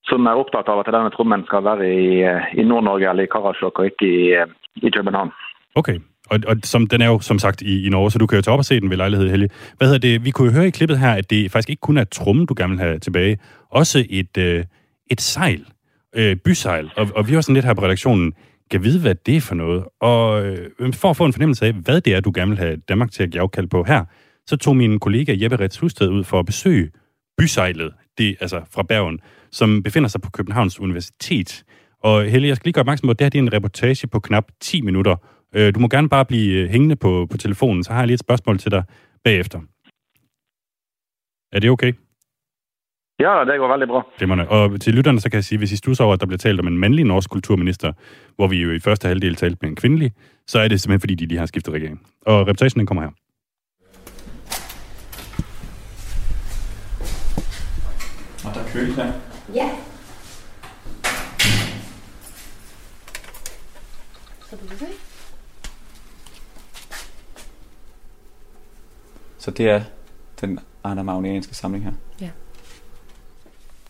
som 0.10 0.28
er 0.28 0.39
opptatt 0.39 0.71
av 0.71 0.82
at 0.82 0.91
denne 0.95 1.12
trommen 1.15 1.43
skal 1.50 1.67
være 1.67 1.91
i, 1.91 2.10
i 2.62 2.67
Nord-Norge 2.67 3.12
eller 3.12 3.28
i 3.28 3.32
Karasjok 3.32 3.80
og 3.80 3.91
ikke 3.91 4.12
i, 4.12 4.28
i 4.88 4.91
København. 4.91 5.34
Okay. 5.76 6.00
Og, 6.32 6.39
og 6.48 6.56
som, 6.63 6.88
den 6.88 7.02
er 7.02 7.12
jo 7.12 7.19
som 7.19 7.39
sagt 7.39 7.62
i, 7.62 7.86
i 7.86 7.89
Norge, 7.89 8.12
så 8.12 8.19
du 8.19 8.26
kan 8.28 8.38
jo 8.38 8.41
tage 8.41 8.54
op 8.54 8.63
og 8.63 8.65
se 8.65 8.80
den 8.80 8.89
ved 8.89 8.98
lejlighed, 8.98 9.30
Helge. 9.30 9.50
Hvad 9.78 9.88
hedder 9.88 10.08
det? 10.08 10.26
Vi 10.26 10.32
kunne 10.32 10.48
jo 10.48 10.56
høre 10.58 10.67
i 10.67 10.78
klippet 10.78 11.00
her, 11.00 11.13
at 11.13 11.30
det 11.30 11.52
faktisk 11.52 11.69
ikke 11.69 11.82
kun 11.82 11.98
er 11.98 12.04
trummen, 12.04 12.45
du 12.45 12.54
gerne 12.58 12.71
vil 12.74 12.80
have 12.80 13.00
tilbage. 13.00 13.38
Også 13.69 14.06
et, 14.10 14.38
øh, 14.38 14.63
et 15.12 15.22
sejl. 15.22 15.65
Øh, 16.15 16.36
bysejl. 16.36 16.91
Og, 16.98 17.08
og 17.15 17.28
vi 17.28 17.34
har 17.34 17.41
sådan 17.41 17.54
lidt 17.54 17.65
her 17.65 17.74
på 17.74 17.84
redaktionen, 17.84 18.34
kan 18.72 18.84
vide, 18.84 19.02
hvad 19.02 19.15
det 19.15 19.38
er 19.38 19.41
for 19.41 19.56
noget. 19.56 19.84
Og 20.02 20.46
øh, 20.46 20.94
for 20.94 21.10
at 21.10 21.18
få 21.18 21.26
en 21.26 21.34
fornemmelse 21.34 21.65
af, 21.65 21.74
hvad 21.74 22.02
det 22.02 22.15
er, 22.15 22.20
du 22.20 22.32
gerne 22.36 22.52
vil 22.52 22.58
have 22.58 22.78
Danmark 22.78 23.12
til 23.12 23.24
at 23.24 23.32
give 23.32 23.41
afkald 23.41 23.68
på 23.68 23.84
her, 23.84 24.06
så 24.48 24.58
tog 24.58 24.76
min 24.76 25.00
kollega 25.00 25.36
Jeppe 25.41 25.58
Rets 25.58 25.78
Husted 25.78 26.10
ud 26.10 26.24
for 26.24 26.39
at 26.39 26.46
besøge 26.46 26.91
bysejlet, 27.38 27.94
det, 28.18 28.36
altså 28.39 28.62
fra 28.72 28.84
Bergen, 28.84 29.20
som 29.52 29.84
befinder 29.84 30.10
sig 30.10 30.22
på 30.22 30.30
Københavns 30.32 30.80
Universitet. 30.80 31.63
Og 32.04 32.26
Helle, 32.26 32.48
jeg 32.48 32.56
skal 32.56 32.68
lige 32.68 32.74
gøre 32.74 32.82
opmærksom 32.82 33.08
på, 33.08 33.12
at 33.12 33.20
det 33.20 33.26
her 33.26 33.30
det 33.30 33.38
er 33.38 33.44
en 33.44 33.54
reportage 33.54 34.08
på 34.08 34.20
knap 34.20 34.46
10 34.62 34.82
minutter. 34.82 35.15
Øh, 35.56 35.76
Du 35.76 35.80
må 35.80 35.88
gerne 35.88 36.10
bare 36.10 36.26
blive 36.26 36.62
øh, 36.63 36.70
hængende 36.70 36.96
på, 36.96 37.28
på 37.32 37.38
telefonen, 37.38 37.84
så 37.84 37.91
har 37.91 38.00
jeg 38.00 38.08
lige 38.08 38.13
et 38.13 38.20
spørgsmål 38.20 38.58
til 38.58 38.72
dig 38.72 38.84
bagefter. 39.24 39.60
Er 41.52 41.60
det 41.60 41.70
okay? 41.70 41.94
Ja, 43.19 43.45
det 43.45 43.60
går 43.60 43.67
veldig 43.67 43.88
bra. 43.88 44.08
Glimrende. 44.17 44.47
Og 44.47 44.82
til 44.82 44.93
lytterne, 44.93 45.19
så 45.19 45.30
kan 45.30 45.38
jeg 45.38 45.43
sige, 45.43 45.58
hvis 45.58 45.71
I 45.71 45.75
stusser 45.75 46.04
over, 46.04 46.13
at 46.13 46.19
der 46.19 46.25
bliver 46.25 46.38
talt 46.38 46.60
om 46.60 46.67
en 46.67 46.78
mandlig 46.78 47.06
norsk 47.06 47.30
kulturminister, 47.30 47.93
hvor 48.36 48.47
vi 48.47 48.62
jo 48.62 48.71
i 48.71 48.80
første 48.80 49.08
halvdel 49.08 49.36
talte 49.36 49.58
med 49.62 49.69
en 49.69 49.75
kvindelig, 49.75 50.12
så 50.47 50.60
er 50.60 50.67
det 50.67 50.82
simpelthen, 50.82 50.99
fordi 50.99 51.15
de 51.15 51.25
lige 51.25 51.39
har 51.39 51.45
skiftet 51.45 51.73
regering. 51.73 52.01
Og 52.25 52.41
reportagen, 52.41 52.80
den 52.80 52.88
kommer 52.88 53.04
her. 53.04 53.12
Og 58.45 58.56
der 58.56 58.62
er 58.62 58.67
køligt 58.73 58.95
her. 58.95 59.12
Ja. 59.54 59.69
Så 64.49 64.56
du 64.56 64.78
se. 64.78 64.86
Så 69.38 69.51
det 69.51 69.69
er 69.69 69.82
den 70.41 70.60
anamaunianske 70.84 71.56
samling 71.56 71.84
her. 71.84 71.91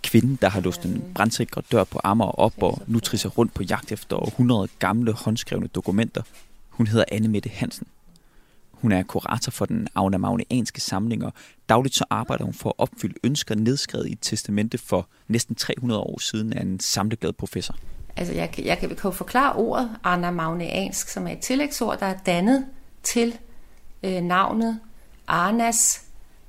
Kvinden, 0.05 0.37
der 0.41 0.49
har 0.49 0.59
låst 0.61 0.83
en 0.85 1.03
brandsikre 1.15 1.61
dør 1.71 1.83
på 1.83 1.99
Amager 2.03 2.31
op 2.31 2.53
og 2.63 2.81
nu 2.87 2.99
trisser 2.99 3.29
rundt 3.29 3.53
på 3.53 3.63
jagt 3.63 3.91
efter 3.91 4.17
100 4.17 4.67
gamle 4.79 5.11
håndskrevne 5.13 5.67
dokumenter. 5.67 6.21
Hun 6.69 6.87
hedder 6.87 7.05
Anne 7.11 7.27
Mette 7.27 7.49
Hansen. 7.49 7.87
Hun 8.71 8.91
er 8.91 9.03
kurator 9.03 9.51
for 9.51 9.65
den 9.65 9.87
aunamaunianske 9.95 10.81
samling, 10.81 11.25
og 11.25 11.33
dagligt 11.69 11.95
så 11.95 12.05
arbejder 12.09 12.43
hun 12.45 12.53
for 12.53 12.69
at 12.69 12.75
opfylde 12.77 13.15
ønsker 13.23 13.55
nedskrevet 13.55 14.07
i 14.07 14.11
et 14.11 14.17
testamente 14.21 14.77
for 14.77 15.07
næsten 15.27 15.55
300 15.55 16.01
år 16.01 16.19
siden 16.19 16.53
af 16.53 16.61
en 16.61 16.79
samleglad 16.79 17.33
professor. 17.33 17.75
Altså, 18.15 18.33
jeg, 18.33 18.51
kan- 18.51 18.65
jeg 18.65 18.77
kan 18.77 18.97
jo 19.03 19.11
forklare 19.11 19.53
ordet 19.55 19.89
anamagneansk, 20.03 21.09
som 21.09 21.27
er 21.27 21.31
et 21.31 21.39
tillægsord, 21.39 21.99
der 21.99 22.05
er 22.05 22.17
dannet 22.25 22.65
til 23.03 23.37
øh, 24.03 24.21
navnet 24.21 24.79
Arnas 25.27 26.01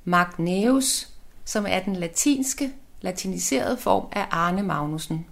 Magneus, 0.05 1.07
som 1.45 1.65
er 1.69 1.79
den 1.79 1.95
latinske, 1.95 2.71
latiniserede 3.01 3.77
form 3.77 4.05
af 4.11 4.25
Arne 4.31 4.63
Magnussen. 4.63 5.25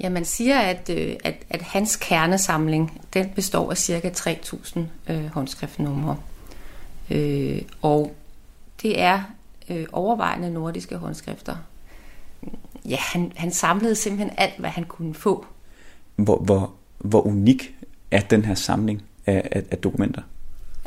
Ja, 0.00 0.08
man 0.08 0.24
siger, 0.24 0.58
at, 0.58 0.90
øh, 0.90 1.16
at, 1.24 1.34
at 1.50 1.62
hans 1.62 1.96
kernesamling, 1.96 3.00
den 3.14 3.30
består 3.30 3.70
af 3.70 3.76
cirka 3.76 4.10
3.000 4.10 4.80
øh, 5.08 5.26
håndskriftnumre. 5.26 6.16
Øh, 7.10 7.62
og 7.82 8.14
det 8.82 9.00
er 9.00 9.22
øh, 9.70 9.86
overvejende 9.92 10.50
nordiske 10.50 10.96
håndskrifter. 10.96 11.56
Ja, 12.84 12.96
han, 12.96 13.32
han 13.36 13.50
samlede 13.50 13.94
simpelthen 13.94 14.34
alt, 14.38 14.58
hvad 14.58 14.70
han 14.70 14.84
kunne 14.84 15.14
få. 15.14 15.46
Hvor, 16.16 16.36
hvor, 16.36 16.72
hvor 16.98 17.20
unik 17.20 17.74
er 18.10 18.20
den 18.20 18.44
her 18.44 18.54
samling 18.54 19.02
af, 19.26 19.48
af, 19.52 19.62
af 19.70 19.78
dokumenter? 19.78 20.22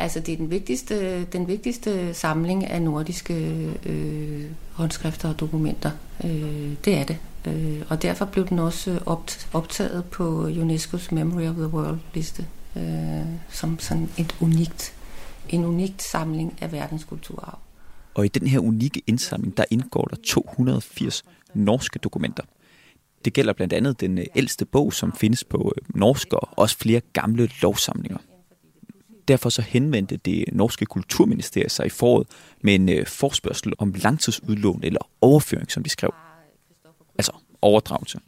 Altså, 0.02 0.20
det 0.20 0.34
er 0.34 0.38
den 0.38 0.50
vigtigste, 0.50 1.24
den 1.26 1.48
vigtigste 1.48 2.14
samling 2.14 2.66
af 2.66 2.82
nordiske 2.82 3.34
øh, 3.86 4.46
håndskrifter 4.72 5.30
og 5.30 5.40
dokumenter. 5.40 5.92
Øh, 6.24 6.76
det 6.86 6.98
er 6.98 7.04
det. 7.04 7.18
Øh, 7.48 7.82
og 7.90 8.02
derfor 8.02 8.26
blev 8.26 8.48
den 8.48 8.60
også 8.60 8.92
øh, 8.92 9.02
opt, 9.06 9.48
optaget 9.54 10.06
på 10.06 10.48
UNESCO's 10.48 11.14
Memory 11.14 11.48
of 11.48 11.56
the 11.56 11.68
World-liste 11.68 12.46
øh, 12.76 13.26
som 13.50 13.80
sådan 13.80 14.10
et 14.18 14.36
unikt, 14.40 14.94
en 15.50 15.66
unikt 15.66 16.04
samling 16.04 16.58
af 16.62 16.72
verdenskulturarv. 16.72 17.60
Og 18.14 18.26
i 18.26 18.28
den 18.28 18.48
her 18.48 18.60
unikke 18.60 19.02
indsamling, 19.08 19.58
der 19.58 19.66
indgår 19.72 20.06
der 20.06 20.16
280 20.24 21.24
norske 21.54 22.00
dokumenter. 22.00 22.44
Det 23.26 23.34
gælder 23.34 23.54
blandt 23.54 23.74
andet 23.74 24.02
den 24.02 24.18
øh, 24.18 24.26
ældste 24.36 24.66
bog, 24.66 24.94
som 24.94 25.14
findes 25.14 25.44
på 25.44 25.74
øh, 25.78 26.00
norsk, 26.00 26.34
og 26.34 26.50
også 26.52 26.78
flere 26.78 27.02
gamle 27.14 27.50
lovsamlinger. 27.62 28.18
Derfor 29.28 29.50
så 29.50 29.62
henvendte 29.62 30.18
det 30.18 30.46
norske 30.52 30.86
kulturministerium 30.86 31.70
sig 31.70 31.86
i 31.86 31.90
foråret 31.90 32.28
med 32.62 32.76
en 32.76 32.90
øh, 32.90 33.06
forspørgsel 33.06 33.74
om 33.78 33.94
langtidsudlån 34.04 34.80
eller 34.84 35.10
overføring, 35.22 35.72
som 35.72 35.84
de 35.84 35.90
skrev. 35.90 36.14
Altså 37.18 37.32
overdragelse. 37.62 38.20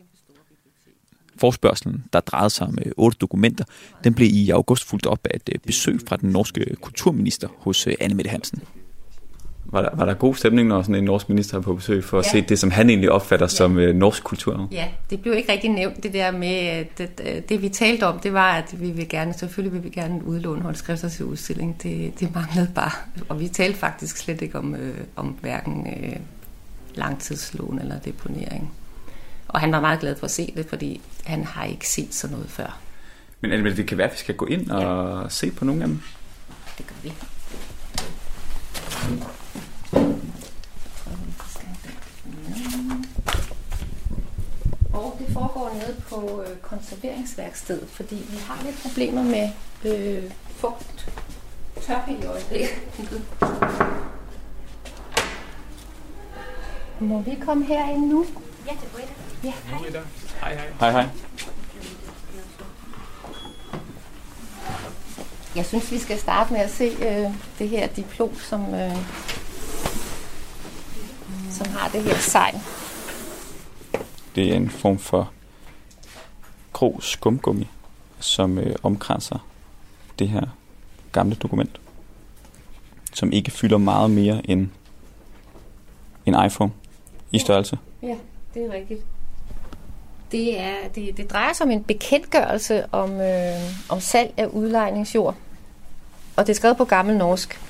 Forspørgselen, 1.37 2.03
der 2.13 2.19
drejede 2.19 2.49
sig 2.49 2.67
om 2.67 2.77
øh, 2.85 2.91
otte 2.97 3.17
dokumenter, 3.17 3.65
den 4.03 4.13
blev 4.13 4.29
i 4.31 4.49
august 4.49 4.83
fulgt 4.83 5.05
op 5.05 5.27
af 5.27 5.35
et 5.35 5.49
øh, 5.53 5.59
besøg 5.59 5.99
fra 6.07 6.17
den 6.17 6.29
norske 6.29 6.75
kulturminister 6.81 7.47
hos 7.57 7.87
øh, 7.87 7.93
Anne 7.99 8.15
Mette 8.15 8.29
Hansen. 8.29 8.61
Var 9.73 9.81
der, 9.81 9.89
var 9.93 10.05
der 10.05 10.13
god 10.13 10.35
stemning, 10.35 10.67
når 10.67 10.81
sådan 10.81 10.95
en 10.95 11.03
norsk 11.03 11.29
minister 11.29 11.57
er 11.57 11.61
på 11.61 11.73
besøg, 11.73 12.03
for 12.03 12.19
at 12.19 12.25
Ja. 12.25 12.31
se 12.31 12.41
det, 12.41 12.59
som 12.59 12.71
han 12.71 12.89
egentlig 12.89 13.11
opfatter 13.11 13.45
ja. 13.45 13.49
som 13.49 13.77
øh, 13.77 13.95
norsk 13.95 14.23
kultur? 14.23 14.67
Ja, 14.71 14.87
det 15.09 15.21
blev 15.21 15.33
ikke 15.33 15.51
rigtig 15.51 15.69
nævnt, 15.69 16.03
det 16.03 16.13
der 16.13 16.31
med, 16.31 16.55
at 16.55 16.97
det, 16.97 17.49
det 17.49 17.61
vi 17.61 17.69
talte 17.69 18.07
om, 18.07 18.19
det 18.19 18.33
var, 18.33 18.51
at 18.53 18.81
vi 18.81 18.91
vil 18.91 19.09
gerne, 19.09 19.33
selvfølgelig 19.33 19.73
vil 19.73 19.83
vi 19.83 19.89
gerne 19.89 20.25
udlåne 20.25 20.61
håndskrifter 20.61 21.09
til 21.09 21.25
udstilling. 21.25 21.83
Det, 21.83 22.19
det 22.19 22.35
manglede 22.35 22.69
bare. 22.75 22.91
Og 23.29 23.39
vi 23.39 23.47
talte 23.47 23.79
faktisk 23.79 24.17
slet 24.17 24.41
ikke 24.41 24.57
om, 24.57 24.75
øh, 24.75 24.97
om 25.15 25.27
hverken 25.41 25.87
øh, 25.87 26.15
langtidslån 26.95 27.79
eller 27.79 27.99
deponering. 27.99 28.73
Og 29.47 29.59
han 29.59 29.71
var 29.71 29.81
meget 29.81 29.99
glad 29.99 30.15
for 30.15 30.25
at 30.25 30.31
se 30.31 30.53
det, 30.57 30.65
fordi 30.69 31.01
han 31.23 31.43
har 31.43 31.65
ikke 31.65 31.87
set 31.89 32.13
sådan 32.15 32.33
noget 32.33 32.49
før. 32.49 32.79
Men 33.41 33.51
Anne, 33.51 33.75
det 33.75 33.87
kan 33.87 33.97
være, 33.97 34.07
at 34.07 34.13
vi 34.13 34.17
skal 34.19 34.35
gå 34.35 34.45
ind 34.45 34.69
og 34.71 35.21
ja. 35.23 35.29
se 35.29 35.51
på 35.51 35.65
nogle 35.65 35.81
af 35.81 35.87
dem. 35.87 36.01
Det 36.77 36.87
gør 36.87 36.95
vi. 37.03 37.13
Og 39.03 39.09
det 39.09 39.42
foregår 45.33 45.71
nede 45.73 46.01
på 46.09 46.43
øh, 46.47 46.57
konserveringsværkstedet, 46.57 47.89
fordi 47.89 48.15
vi 48.15 48.37
har 48.47 48.63
lidt 48.65 48.81
problemer 48.81 49.23
med 49.23 49.49
øh, 49.85 50.31
fugt. 50.55 51.11
Tørhed 51.81 52.23
i 52.23 52.25
øjeblikket. 52.25 52.69
Må 56.99 57.21
vi 57.21 57.37
komme 57.45 57.65
herind 57.65 58.07
nu? 58.07 58.25
Ja, 58.67 58.71
det 58.71 59.03
I 59.43 59.47
Ja, 59.47 59.53
hej. 59.65 59.79
Hej, 60.41 60.55
hej. 60.55 60.67
Hej, 60.79 60.91
hej. 60.91 61.07
Jeg 65.55 65.65
synes, 65.65 65.91
vi 65.91 65.99
skal 65.99 66.19
starte 66.19 66.53
med 66.53 66.61
at 66.61 66.71
se 66.71 66.83
øh, 66.83 67.33
det 67.59 67.69
her 67.69 67.87
diplom, 67.87 68.35
som, 68.35 68.73
øh, 68.73 68.95
som 71.51 71.67
har 71.67 71.89
det 71.89 72.03
her 72.03 72.17
sejl. 72.17 72.61
Det 74.35 74.51
er 74.51 74.55
en 74.55 74.69
form 74.69 74.99
for 74.99 75.31
grå 76.73 76.99
skumgummi, 77.01 77.67
som 78.19 78.57
øh, 78.57 78.75
omkranser 78.83 79.47
det 80.19 80.29
her 80.29 80.41
gamle 81.11 81.35
dokument, 81.35 81.79
som 83.13 83.31
ikke 83.31 83.51
fylder 83.51 83.77
meget 83.77 84.11
mere 84.11 84.49
end 84.49 84.69
en 86.25 86.45
iPhone 86.45 86.71
i 87.31 87.39
størrelse. 87.39 87.77
Ja, 88.01 88.15
det 88.53 88.65
er 88.65 88.73
rigtigt. 88.73 89.01
Det, 90.31 90.59
er, 90.59 90.75
det, 90.95 91.17
det 91.17 91.31
drejer 91.31 91.53
sig 91.53 91.65
om 91.65 91.71
en 91.71 91.83
bekendtgørelse 91.83 92.85
om, 92.91 93.11
øh, 93.21 93.59
om 93.89 93.99
salg 93.99 94.33
af 94.37 94.45
udlejningsjord. 94.45 95.35
Og 96.35 96.47
det 96.47 96.53
er 96.53 96.55
skrevet 96.55 96.77
på 96.77 96.85
gammel 96.85 97.17
norsk. 97.17 97.61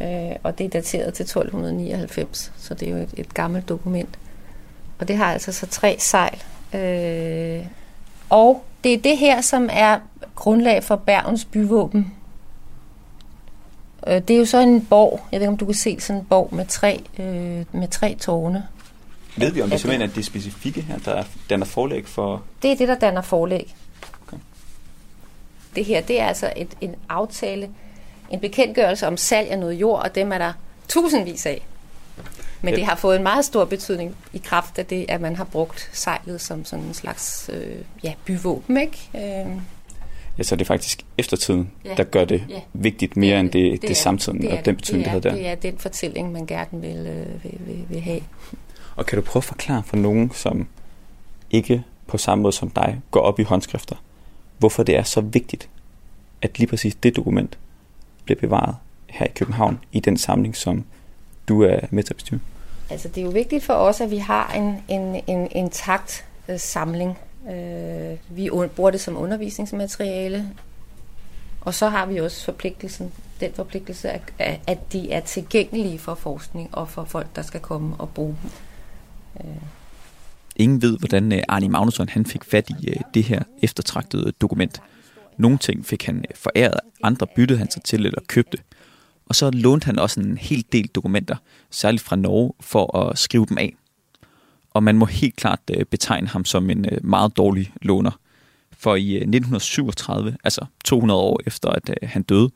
Øh, 0.00 0.36
og 0.42 0.58
det 0.58 0.64
er 0.64 0.68
dateret 0.68 1.14
til 1.14 1.22
1299, 1.22 2.52
så 2.56 2.74
det 2.74 2.88
er 2.88 2.92
jo 2.92 2.96
et, 2.96 3.14
et 3.16 3.34
gammelt 3.34 3.68
dokument. 3.68 4.18
Og 4.98 5.08
det 5.08 5.16
har 5.16 5.32
altså 5.32 5.52
så 5.52 5.66
tre 5.66 5.96
sejl. 5.98 6.42
Øh, 6.74 7.66
og 8.30 8.64
det 8.84 8.94
er 8.94 8.98
det 8.98 9.18
her, 9.18 9.40
som 9.40 9.68
er 9.72 9.98
grundlag 10.34 10.84
for 10.84 10.96
Bergens 10.96 11.44
byvåben. 11.44 12.14
Øh, 14.06 14.14
det 14.14 14.30
er 14.30 14.38
jo 14.38 14.44
så 14.44 14.58
en 14.58 14.86
borg, 14.86 15.20
jeg 15.32 15.40
ved 15.40 15.44
ikke 15.44 15.52
om 15.52 15.56
du 15.56 15.64
kan 15.64 15.74
se 15.74 16.00
sådan 16.00 16.20
en 16.20 16.26
borg 16.26 16.54
med 16.54 16.66
tre, 16.66 17.04
øh, 17.18 17.64
med 17.72 17.88
tre 17.88 18.14
tårne. 18.14 18.66
Ved 19.36 19.52
vi, 19.52 19.62
om 19.62 19.70
det 19.70 19.80
simpelthen 19.80 20.10
er 20.10 20.14
det 20.14 20.24
specifikke 20.24 20.80
her, 20.80 20.98
der 20.98 21.12
er, 21.12 21.24
den 21.50 21.62
er 21.62 21.66
forlæg 21.66 22.08
for... 22.08 22.42
Det 22.62 22.72
er 22.72 22.76
det, 22.76 22.88
der 22.88 22.94
danner 22.94 23.22
forlæg. 23.22 23.74
Okay. 24.26 24.36
Det 25.76 25.84
her, 25.84 26.00
det 26.00 26.20
er 26.20 26.26
altså 26.26 26.52
et, 26.56 26.68
en 26.80 26.94
aftale, 27.08 27.70
en 28.30 28.40
bekendtgørelse 28.40 29.06
om 29.06 29.16
salg 29.16 29.50
af 29.50 29.58
noget 29.58 29.74
jord, 29.74 30.02
og 30.02 30.14
dem 30.14 30.32
er 30.32 30.38
der 30.38 30.52
tusindvis 30.88 31.46
af. 31.46 31.66
Men 32.62 32.74
det 32.74 32.84
har 32.84 32.96
fået 32.96 33.16
en 33.16 33.22
meget 33.22 33.44
stor 33.44 33.64
betydning 33.64 34.16
i 34.32 34.38
kraft 34.38 34.78
af 34.78 34.86
det, 34.86 35.06
at 35.08 35.20
man 35.20 35.36
har 35.36 35.44
brugt 35.44 35.90
sejlet 35.92 36.40
som 36.40 36.64
sådan 36.64 36.84
en 36.84 36.94
slags 36.94 37.50
øh, 37.52 37.76
ja, 38.04 38.12
byvåben, 38.24 38.76
ikke? 38.76 39.10
Øh, 39.14 39.46
Ja, 40.38 40.42
så 40.42 40.56
det 40.56 40.60
er 40.62 40.66
faktisk 40.66 41.02
eftertiden, 41.18 41.70
Ja. 41.84 41.94
der 41.94 42.04
gør 42.04 42.24
det 42.24 42.44
Ja. 42.48 42.60
vigtigt 42.72 43.16
mere 43.16 43.40
end 43.40 43.50
det, 43.50 43.82
det, 43.82 43.90
er- 43.90 43.94
samtiden 43.94 44.40
det 44.42 44.52
er 44.52 44.58
og 44.58 44.64
den 44.64 44.76
betydning, 44.76 45.04
det 45.04 45.22
det 45.22 45.28
er, 45.28 45.30
havde 45.32 45.44
der. 45.46 45.52
Det 45.52 45.66
er 45.66 45.70
den 45.70 45.78
fortælling, 45.78 46.32
man 46.32 46.46
gerne 46.46 46.80
vil, 46.80 46.96
øh, 47.06 47.44
vil, 47.44 47.58
vil, 47.66 47.84
vil 47.88 48.00
have. 48.00 48.20
Og 48.96 49.06
kan 49.06 49.16
du 49.18 49.22
prøve 49.24 49.40
at 49.40 49.44
forklare 49.44 49.82
for 49.86 49.96
nogen, 49.96 50.30
som 50.34 50.66
ikke 51.50 51.82
på 52.06 52.18
samme 52.18 52.42
måde 52.42 52.52
som 52.52 52.70
dig 52.70 53.00
går 53.10 53.20
op 53.20 53.40
i 53.40 53.42
håndskrifter, 53.42 53.96
hvorfor 54.58 54.82
det 54.82 54.96
er 54.96 55.02
så 55.02 55.20
vigtigt, 55.20 55.68
at 56.42 56.58
lige 56.58 56.68
præcis 56.68 56.94
det 56.94 57.16
dokument 57.16 57.58
bliver 58.24 58.40
bevaret 58.40 58.76
her 59.06 59.26
i 59.26 59.30
København 59.34 59.78
i 59.92 60.00
den 60.00 60.16
samling, 60.18 60.56
som 60.56 60.84
du 61.48 61.62
er 61.62 61.78
med 61.90 62.02
til 62.02 62.12
at 62.12 62.16
bestyre? 62.16 62.40
Altså, 62.90 63.08
det 63.08 63.18
er 63.18 63.24
jo 63.24 63.30
vigtigt 63.30 63.64
for 63.64 63.74
os, 63.74 64.00
at 64.00 64.10
vi 64.10 64.18
har 64.18 64.52
en, 64.52 64.82
en, 64.88 65.22
en 65.26 65.48
intakt 65.52 66.24
øh, 66.48 66.58
samling. 66.60 67.18
Øh, 67.50 68.16
vi 68.30 68.50
bruger 68.76 68.90
det 68.90 69.00
som 69.00 69.16
undervisningsmateriale, 69.16 70.48
og 71.60 71.74
så 71.74 71.88
har 71.88 72.06
vi 72.06 72.20
også 72.20 72.44
forpligtelsen, 72.44 73.12
den 73.40 73.52
forpligtelse, 73.54 74.10
at, 74.10 74.22
at- 74.38 74.60
at 74.66 74.92
de 74.92 75.12
er 75.12 75.20
tilgængelige 75.20 75.98
for 75.98 76.14
forskning 76.14 76.68
og 76.72 76.88
for 76.88 77.04
folk, 77.04 77.26
der 77.36 77.42
skal 77.42 77.60
komme 77.60 77.96
og 77.98 78.08
bruge 78.08 78.36
dem. 78.42 78.50
Øh, 79.50 79.56
Ingen 80.56 80.82
ved, 80.82 80.98
hvordan 80.98 81.32
øh, 81.32 81.42
Arne 81.48 81.68
Magnusson 81.68 82.08
han 82.08 82.26
fik 82.26 82.44
fat 82.44 82.70
i 82.70 82.88
øh, 82.90 82.96
det 83.14 83.24
her 83.24 83.42
eftertragtede 83.62 84.32
dokument. 84.40 84.80
Nogle 85.36 85.58
ting 85.58 85.86
fik 85.86 86.06
han 86.06 86.16
øh, 86.18 86.34
foræret, 86.36 86.80
andre 87.02 87.26
byttede 87.36 87.58
han 87.58 87.70
sig 87.70 87.82
til 87.82 88.06
eller 88.06 88.20
købte. 88.28 88.58
Og 89.28 89.34
så 89.34 89.50
lånte 89.50 89.84
han 89.84 89.98
også 89.98 90.20
en 90.20 90.38
hel 90.38 90.64
del 90.72 90.86
dokumenter, 90.86 91.36
særligt 91.70 92.02
fra 92.02 92.16
Norge, 92.16 92.52
for 92.60 92.96
at 92.96 93.18
skrive 93.18 93.46
dem 93.46 93.58
af. 93.58 93.76
Og 94.70 94.82
man 94.82 94.98
må 94.98 95.04
helt 95.04 95.36
klart 95.36 95.60
øh, 95.70 95.84
betegne 95.84 96.28
ham 96.28 96.44
som 96.44 96.70
en 96.70 96.84
øh, 96.92 97.04
meget 97.04 97.36
dårlig 97.36 97.72
låner. 97.82 98.20
For 98.72 98.96
i 98.96 99.10
øh, 99.10 99.14
1937, 99.14 100.36
altså 100.44 100.66
200 100.84 101.20
år 101.20 101.40
efter 101.46 101.68
at 101.68 101.90
han 102.02 102.22
døde, 102.22 102.50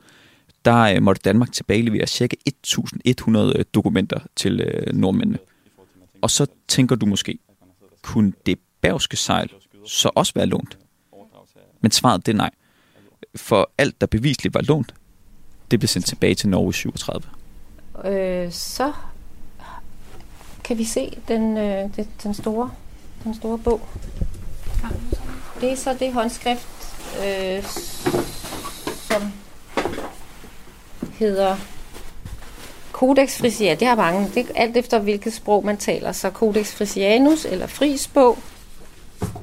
der 0.64 1.00
måtte 1.00 1.22
Danmark 1.24 1.52
tilbagelevere 1.52 2.06
ca. 2.06 2.36
1100 2.46 3.64
dokumenter 3.74 4.20
til 4.36 4.84
nordmændene. 4.92 5.38
Og 6.22 6.30
så 6.30 6.46
tænker 6.68 6.96
du 6.96 7.06
måske, 7.06 7.38
kunne 8.02 8.32
det 8.46 8.58
bergske 8.80 9.16
sejl 9.16 9.50
så 9.86 10.10
også 10.14 10.32
være 10.34 10.46
lånt? 10.46 10.78
Men 11.80 11.90
svaret 11.90 12.26
det 12.26 12.32
er 12.32 12.36
nej. 12.36 12.50
For 13.36 13.70
alt, 13.78 14.00
der 14.00 14.06
bevisligt 14.06 14.54
var 14.54 14.60
lånt, 14.60 14.94
det 15.72 15.80
blev 15.80 15.88
sendt 15.88 16.06
tilbage 16.06 16.34
til 16.34 16.48
Norge 16.48 16.68
i 16.70 16.72
37. 16.72 17.22
øh, 18.04 18.52
så 18.52 18.92
kan 20.64 20.78
vi 20.78 20.84
se 20.84 21.16
den, 21.28 21.56
øh, 21.56 21.88
det, 21.96 22.06
den, 22.22 22.34
store, 22.34 22.70
den 23.24 23.34
store 23.34 23.58
bog. 23.58 23.80
Det 25.60 25.72
er 25.72 25.76
så 25.76 25.96
det 25.98 26.12
håndskrift, 26.12 26.68
øh, 27.26 27.62
som 29.10 29.32
hedder 31.18 31.56
Codex 32.92 33.38
Frisianus. 33.38 33.78
Det 33.78 33.88
har 33.88 33.94
mange. 33.96 34.30
Det 34.34 34.46
er 34.54 34.62
alt 34.62 34.76
efter, 34.76 34.98
hvilket 34.98 35.32
sprog 35.32 35.64
man 35.64 35.76
taler. 35.76 36.12
Så 36.12 36.30
Codex 36.30 36.72
Frisianus 36.72 37.44
eller 37.44 37.66
Fris 37.66 38.08
bog. 38.08 38.38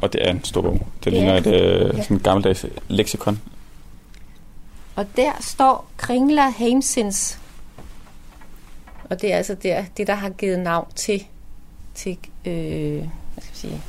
Og 0.02 0.14
det 0.14 0.28
er 0.28 0.32
en 0.32 0.44
stor 0.44 0.62
bog. 0.62 0.88
Det 1.04 1.14
Ja. 1.14 1.18
ligner 1.18 1.38
et 1.38 1.48
øh, 1.48 1.98
Ja. 1.98 2.04
sådan 2.04 2.18
et 2.18 2.24
gammeldags 2.24 2.66
leksikon. 2.88 3.42
Og 5.00 5.08
der 5.16 5.32
står 5.40 5.92
Kringla 5.98 6.50
Heimsins. 6.50 7.40
Og 9.04 9.22
det 9.22 9.34
er 9.34 9.38
altså 9.38 9.56
der, 9.56 9.86
det, 9.98 10.08
der 10.08 10.16
har 10.16 10.30
givet 10.30 10.60
navn 10.60 10.92
til, 10.96 11.28
til 11.96 12.18
øh, 12.46 12.98
hvad 12.98 13.42
skal 13.42 13.52
jeg 13.52 13.56
sige, 13.56 13.82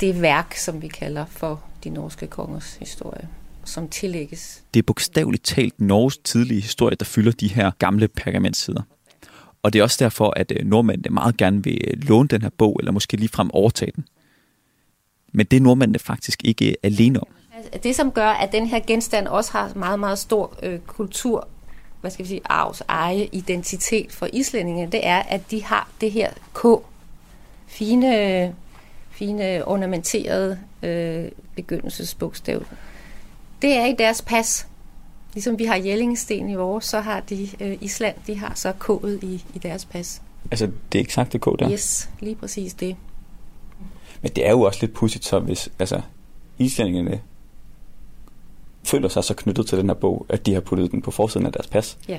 det 0.00 0.22
værk, 0.22 0.54
som 0.54 0.82
vi 0.82 0.88
kalder 0.88 1.24
for 1.24 1.62
de 1.84 1.90
norske 1.90 2.26
kongers 2.26 2.74
historie, 2.74 3.28
som 3.64 3.88
tillægges. 3.88 4.62
Det 4.74 4.80
er 4.80 4.84
bogstaveligt 4.86 5.44
talt 5.44 5.80
Norges 5.80 6.18
tidlige 6.18 6.60
historie, 6.60 6.96
der 6.96 7.04
fylder 7.04 7.32
de 7.32 7.48
her 7.48 7.70
gamle 7.78 8.08
pergamentsider. 8.08 8.82
Og 9.62 9.72
det 9.72 9.78
er 9.78 9.82
også 9.82 10.04
derfor, 10.04 10.32
at 10.36 10.52
øh, 10.56 10.66
nordmændene 10.66 11.14
meget 11.14 11.36
gerne 11.36 11.64
vil 11.64 11.80
øh, 11.86 12.02
låne 12.02 12.28
den 12.28 12.42
her 12.42 12.50
bog, 12.58 12.76
eller 12.78 12.92
måske 12.92 13.16
ligefrem 13.16 13.50
overtage 13.50 13.92
den. 13.96 14.04
Men 15.32 15.46
det 15.46 15.56
er 15.56 15.60
nordmændene 15.60 15.98
faktisk 15.98 16.44
ikke 16.44 16.76
alene 16.82 17.20
om. 17.20 17.28
Altså, 17.64 17.80
Det, 17.82 17.96
som 17.96 18.12
gør, 18.12 18.28
at 18.28 18.52
den 18.52 18.66
her 18.66 18.80
genstand 18.86 19.26
også 19.26 19.52
har 19.52 19.72
meget, 19.76 20.00
meget 20.00 20.18
stor 20.18 20.56
øh, 20.62 20.78
kultur, 20.78 21.48
hvad 22.00 22.10
skal 22.10 22.24
vi 22.24 22.28
sige, 22.28 22.40
arvs 22.44 22.82
eje 22.88 23.28
identitet 23.32 24.12
for 24.12 24.28
islændinge, 24.32 24.86
det 24.86 25.06
er, 25.06 25.18
at 25.18 25.50
de 25.50 25.64
har 25.64 25.88
det 26.00 26.12
her 26.12 26.30
K. 26.54 26.66
Fine, 27.66 28.54
fine 29.10 29.68
ornamenterede 29.68 30.58
øh, 30.82 31.24
begyndelsesbogstav. 31.56 32.64
Det 33.62 33.72
er 33.72 33.86
i 33.86 33.94
deres 33.98 34.22
pas. 34.22 34.66
Ligesom 35.34 35.58
vi 35.58 35.64
har 35.64 35.76
Jellingsten 35.76 36.50
i 36.50 36.54
vores, 36.54 36.84
så 36.84 37.00
har 37.00 37.20
de 37.20 37.48
øh, 37.60 37.78
Island, 37.80 38.16
de 38.26 38.38
har 38.38 38.52
så 38.54 38.72
K'et 38.72 39.26
i, 39.26 39.44
i 39.54 39.58
deres 39.58 39.84
pas. 39.84 40.22
Altså, 40.50 40.70
det 40.92 40.98
er 40.98 41.02
eksakt 41.02 41.32
det 41.32 41.40
kod 41.40 41.56
der. 41.56 41.72
Yes, 41.72 42.10
lige 42.20 42.34
præcis 42.34 42.74
det. 42.74 42.96
Men 44.22 44.32
det 44.36 44.46
er 44.46 44.50
jo 44.50 44.62
også 44.62 44.78
lidt 44.80 44.94
pudsigt 44.94 45.24
så, 45.24 45.38
hvis 45.38 45.68
altså, 45.78 46.00
islændingene 46.58 47.20
føler 48.90 49.08
sig 49.08 49.24
så 49.24 49.34
knyttet 49.34 49.66
til 49.66 49.78
den 49.78 49.86
her 49.86 49.94
bog, 49.94 50.26
at 50.28 50.46
de 50.46 50.54
har 50.54 50.60
puttet 50.60 50.90
den 50.90 51.02
på 51.02 51.10
forsiden 51.10 51.46
af 51.46 51.52
deres 51.52 51.66
pas. 51.66 51.98
Ja. 52.08 52.18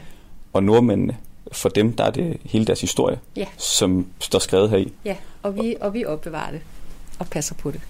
Og 0.54 0.64
nordmændene 0.64 1.18
for 1.52 1.70
dem, 1.70 1.94
der 1.94 2.04
er 2.04 2.12
det 2.12 2.38
hele 2.44 2.66
deres 2.66 2.82
historie, 2.82 3.20
Ja. 3.36 3.46
som 3.58 4.08
står 4.20 4.40
skrevet 4.40 4.70
her 4.70 4.78
i. 4.78 4.94
Ja, 5.06 5.16
og 5.44 5.56
vi, 5.56 5.76
og 5.82 5.94
vi 5.94 6.06
opbevarer 6.06 6.52
det 6.52 6.62
og 7.20 7.28
passer 7.28 7.56
på 7.56 7.72
det. 7.72 7.82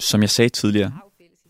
Som 0.00 0.20
jeg 0.22 0.30
sagde 0.30 0.48
tidligere, 0.48 0.92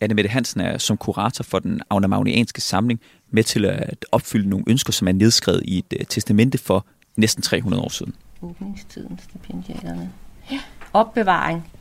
Anne 0.01 0.13
Mette 0.15 0.29
Hansen 0.29 0.61
er 0.61 0.77
som 0.77 0.97
kurator 0.97 1.43
for 1.43 1.59
den 1.59 1.81
aunamaunianske 1.89 2.61
samling 2.61 3.01
med 3.31 3.43
til 3.43 3.65
at 3.65 4.05
opfylde 4.11 4.49
nogle 4.49 4.65
ønsker, 4.67 4.93
som 4.93 5.07
er 5.07 5.11
nedskrevet 5.11 5.61
i 5.65 5.77
et 5.77 5.85
øh, 5.99 6.05
testamente 6.05 6.57
for 6.57 6.85
næsten 7.15 7.43
300 7.43 7.83
år 7.83 7.89
siden. 7.89 8.15
Åbningstiden, 8.41 9.19
stipendiaterne. 9.23 10.11
Ja. 10.51 10.59
Opbevaring. 10.93 11.71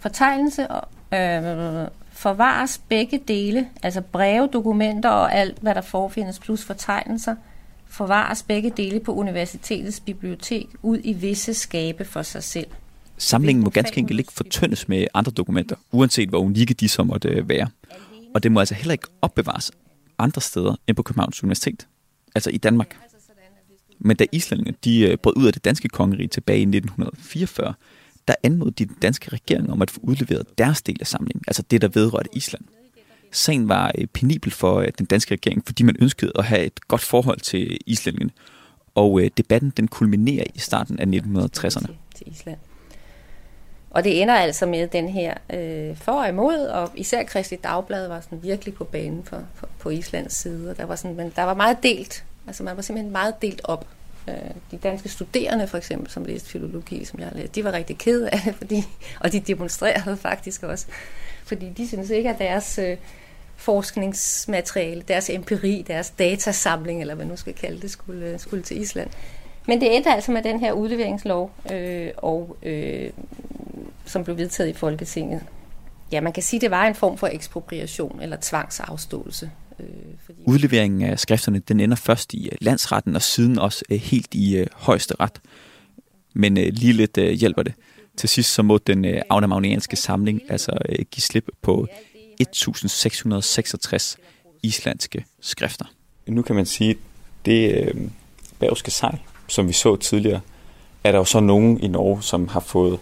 Fortegnelse 0.00 0.68
og 0.70 0.88
øh, 1.18 1.88
forvares 2.20 2.80
begge 2.88 3.20
dele, 3.28 3.68
altså 3.82 4.00
breve, 4.00 4.48
dokumenter 4.52 5.08
og 5.08 5.34
alt, 5.34 5.58
hvad 5.60 5.74
der 5.74 5.80
forefindes, 5.80 6.38
plus 6.38 6.64
fortegnelser, 6.64 7.36
forvares 7.86 8.42
begge 8.42 8.70
dele 8.76 9.00
på 9.00 9.14
universitetets 9.14 10.00
bibliotek 10.00 10.66
ud 10.82 10.98
i 11.04 11.12
visse 11.12 11.54
skabe 11.54 12.04
for 12.04 12.22
sig 12.22 12.42
selv. 12.42 12.66
Samlingen 13.18 13.64
må 13.64 13.70
ganske 13.70 13.98
enkelt 13.98 14.20
ikke 14.20 14.32
fortyndes 14.32 14.88
med 14.88 15.06
andre 15.14 15.32
dokumenter, 15.32 15.76
uanset 15.92 16.28
hvor 16.28 16.38
unikke 16.38 16.74
de 16.74 16.88
så 16.88 17.02
måtte 17.02 17.28
øh, 17.28 17.48
være. 17.48 17.68
Og 18.34 18.42
det 18.42 18.52
må 18.52 18.60
altså 18.60 18.74
heller 18.74 18.92
ikke 18.92 19.08
opbevares 19.22 19.72
andre 20.18 20.40
steder 20.40 20.76
end 20.86 20.96
på 20.96 21.02
Københavns 21.02 21.42
Universitet, 21.42 21.86
altså 22.34 22.50
i 22.50 22.56
Danmark. 22.56 22.96
Men 23.98 24.16
da 24.16 24.26
islændingene 24.32 24.76
de 24.84 25.00
øh, 25.00 25.16
brød 25.16 25.36
ud 25.36 25.46
af 25.46 25.52
det 25.52 25.64
danske 25.64 25.88
kongerige 25.88 26.28
tilbage 26.28 26.58
i 26.58 26.62
1944, 26.62 27.74
der 28.30 28.36
anmodede 28.42 28.74
de 28.74 28.86
den 28.86 28.96
danske 29.02 29.30
regering 29.32 29.72
om 29.72 29.82
at 29.82 29.90
få 29.90 30.00
udleveret 30.02 30.58
deres 30.58 30.82
del 30.82 30.96
af 31.00 31.06
samlingen, 31.06 31.42
altså 31.46 31.62
det, 31.70 31.82
der 31.82 31.88
vedrørte 31.88 32.28
Island. 32.32 32.62
Sagen 33.32 33.68
var 33.68 33.92
øh, 33.98 34.06
penibel 34.06 34.50
for 34.50 34.74
øh, 34.80 34.88
den 34.98 35.06
danske 35.06 35.34
regering, 35.34 35.62
fordi 35.66 35.82
man 35.82 35.96
ønskede 36.00 36.32
at 36.34 36.44
have 36.44 36.64
et 36.64 36.88
godt 36.88 37.00
forhold 37.00 37.40
til 37.40 37.78
islændingen. 37.86 38.30
Og 38.94 39.20
øh, 39.20 39.30
debatten 39.36 39.72
den 39.76 39.88
kulminerer 39.88 40.44
i 40.54 40.58
starten 40.58 41.00
af 41.00 41.04
1960'erne. 41.04 41.92
til 42.14 42.26
Island. 42.26 42.58
Og 43.90 44.04
det 44.04 44.22
ender 44.22 44.34
altså 44.34 44.66
med 44.66 44.88
den 44.88 45.08
her 45.08 45.34
øh, 45.52 45.96
for 45.96 46.12
og 46.12 46.28
imod, 46.28 46.66
og 46.66 46.90
især 46.94 47.22
Kristi 47.22 47.56
Dagblad 47.56 48.08
var 48.08 48.20
sådan 48.20 48.42
virkelig 48.42 48.74
på 48.74 48.84
banen 48.84 49.24
for, 49.24 49.42
for, 49.54 49.68
på 49.78 49.90
Islands 49.90 50.32
side. 50.34 50.70
Og 50.70 50.76
der 50.76 50.84
var, 50.84 50.96
sådan, 50.96 51.16
men 51.16 51.32
der 51.36 51.42
var 51.42 51.54
meget 51.54 51.82
delt. 51.82 52.24
Altså 52.46 52.62
man 52.62 52.76
var 52.76 52.82
simpelthen 52.82 53.12
meget 53.12 53.42
delt 53.42 53.60
op. 53.64 53.86
Øh, 54.28 54.34
de 54.70 54.76
danske 54.76 55.08
studerende 55.08 55.66
for 55.66 55.78
eksempel, 55.78 56.10
som 56.10 56.24
læste 56.24 56.50
filologi, 56.50 57.04
som 57.04 57.20
jeg 57.20 57.28
læste, 57.34 57.54
de 57.54 57.64
var 57.64 57.72
rigtig 57.72 57.98
kede 57.98 58.30
af 58.30 58.40
det, 58.44 58.54
fordi, 58.60 58.84
og 59.20 59.32
de 59.32 59.40
demonstrerede 59.40 60.16
faktisk 60.16 60.62
også. 60.62 60.86
Fordi 61.44 61.70
de 61.76 61.88
synes 61.88 62.10
ikke, 62.10 62.30
at 62.30 62.38
deres 62.38 62.78
øh, 62.78 62.96
forskningsmateriale, 63.56 65.02
deres 65.08 65.30
empiri, 65.30 65.84
deres 65.86 66.10
datasamling, 66.10 67.00
eller 67.00 67.14
hvad 67.14 67.26
nu 67.26 67.36
skal 67.36 67.54
kalde 67.54 67.80
det, 67.80 67.90
skulle, 67.90 68.26
øh, 68.26 68.38
skulle 68.38 68.62
til 68.62 68.80
Island. 68.80 69.10
Men 69.66 69.80
det 69.80 69.96
endte 69.96 70.10
altså 70.10 70.32
med 70.32 70.42
den 70.42 70.60
her 70.60 70.72
udleveringslov, 70.72 71.50
øh, 71.72 72.10
og 72.16 72.56
øh, 72.62 73.10
som 74.04 74.24
blev 74.24 74.36
vedtaget 74.36 74.70
i 74.70 74.72
Folketinget. 74.72 75.42
Ja, 76.12 76.20
man 76.20 76.32
kan 76.32 76.42
sige, 76.42 76.58
at 76.58 76.62
det 76.62 76.70
var 76.70 76.86
en 76.86 76.94
form 76.94 77.18
for 77.18 77.26
ekspropriation 77.26 78.20
eller 78.22 78.36
tvangsafståelse. 78.40 79.50
Øh, 79.80 79.86
fordi 80.26 80.42
Udleveringen 80.46 81.02
af 81.02 81.20
skrifterne 81.20 81.58
den 81.58 81.80
ender 81.80 81.96
først 81.96 82.34
i 82.34 82.48
øh, 82.48 82.58
landsretten 82.60 83.16
og 83.16 83.22
siden 83.22 83.58
også 83.58 83.84
øh, 83.90 83.98
helt 83.98 84.34
i 84.34 84.56
øh, 84.56 84.66
højeste 84.72 85.14
ret. 85.20 85.40
Men 86.34 86.58
øh, 86.58 86.72
lige 86.72 86.92
lidt 86.92 87.18
øh, 87.18 87.30
hjælper 87.30 87.62
det. 87.62 87.74
Til 88.16 88.28
sidst 88.28 88.54
så 88.54 88.62
må 88.62 88.78
den 88.78 89.04
øh, 89.04 89.22
aunamaunianske 89.30 89.96
samling 89.96 90.42
altså 90.48 90.78
øh, 90.88 90.98
give 91.10 91.22
slip 91.22 91.48
på 91.62 91.86
1666 92.40 94.16
islandske 94.62 95.24
skrifter. 95.40 95.84
Nu 96.26 96.42
kan 96.42 96.56
man 96.56 96.66
sige, 96.66 96.96
det 97.44 97.74
øh, 97.74 97.94
bærgske 98.58 98.90
sejl, 98.90 99.18
som 99.48 99.68
vi 99.68 99.72
så 99.72 99.96
tidligere, 99.96 100.40
er 101.04 101.12
der 101.12 101.18
jo 101.18 101.24
så 101.24 101.40
nogen 101.40 101.80
i 101.80 101.88
Norge, 101.88 102.22
som 102.22 102.48
har 102.48 102.60
fået 102.60 102.98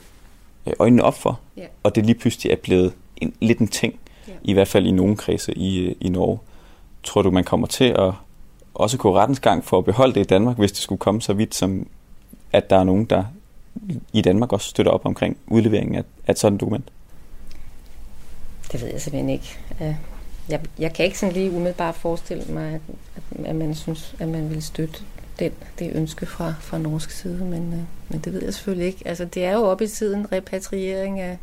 øjnene 0.79 1.03
op 1.03 1.19
for, 1.19 1.41
og 1.83 1.95
det 1.95 2.07
lige 2.07 2.15
pludselig 2.19 2.53
er 2.53 2.57
blevet 2.57 2.93
en, 3.17 3.35
lidt 3.41 3.59
en 3.59 3.69
ting, 3.69 4.01
i 4.43 4.53
hvert 4.53 4.69
fald 4.69 4.87
i 4.87 4.91
nogle 4.91 5.17
kredse 5.17 5.59
i, 5.59 5.93
i 6.01 6.09
Norge. 6.09 6.39
Tror 7.09 7.23
du, 7.23 7.31
man 7.31 7.45
kommer 7.45 7.67
til 7.67 7.85
at 7.85 8.13
også 8.75 8.99
gå 8.99 9.17
rettens 9.17 9.41
gang 9.41 9.65
for 9.65 9.79
at 9.79 9.85
beholde 9.85 10.15
det 10.15 10.21
i 10.21 10.25
Danmark, 10.25 10.59
hvis 10.59 10.73
det 10.73 10.81
skulle 10.81 10.99
komme 10.99 11.21
så 11.23 11.33
vidt, 11.33 11.55
som 11.55 11.87
at 12.53 12.71
der 12.71 12.77
er 12.77 12.85
nogen, 12.85 13.05
der 13.05 13.25
i 14.13 14.21
Danmark 14.21 14.53
også 14.53 14.69
støtter 14.69 14.93
op 14.93 15.07
omkring 15.07 15.37
udleveringen 15.47 15.95
af, 15.95 16.05
af 16.27 16.33
et 16.33 16.39
sådan 16.39 16.59
dokument? 16.59 16.89
Det 18.73 18.83
ved 18.83 18.89
jeg 18.89 19.01
simpelthen 19.01 19.31
ikke. 19.31 19.59
Jeg, 20.49 20.61
jeg 20.79 20.93
kan 20.93 21.05
ikke 21.05 21.19
sådan 21.19 21.33
lige 21.35 21.51
umiddelbart 21.51 21.95
forestille 21.95 22.45
mig, 22.49 22.75
at, 22.75 22.81
at, 23.17 23.45
at 23.47 23.57
man 23.57 23.75
synes, 23.75 24.15
at 24.19 24.29
man 24.29 24.51
vil 24.51 24.63
støtte 24.63 25.01
den, 25.39 25.53
det 25.79 25.93
ønske 25.95 26.27
fra, 26.27 26.55
fra 26.61 26.79
norsk 26.79 27.11
side, 27.11 27.45
men, 27.45 27.73
øh, 27.73 27.81
men 28.09 28.21
det 28.21 28.33
ved 28.33 28.43
jeg 28.45 28.55
selvfølgelig 28.55 28.87
ikke. 28.87 29.03
Altså, 29.09 29.25
det 29.25 29.45
er 29.45 29.53
jo 29.53 29.63
op 29.63 29.81
i 29.81 29.87
tiden 29.87 30.33
repatriering 30.33 31.21
af, 31.21 31.39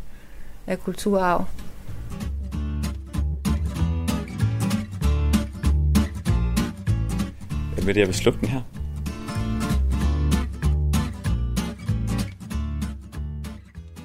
af 0.67 0.79
kulturarv. 0.79 1.45
Med 7.85 7.93
det, 7.93 7.99
jeg 7.99 8.07
vil 8.07 8.15
slukke 8.15 8.39
den 8.39 8.49
her. 8.49 8.61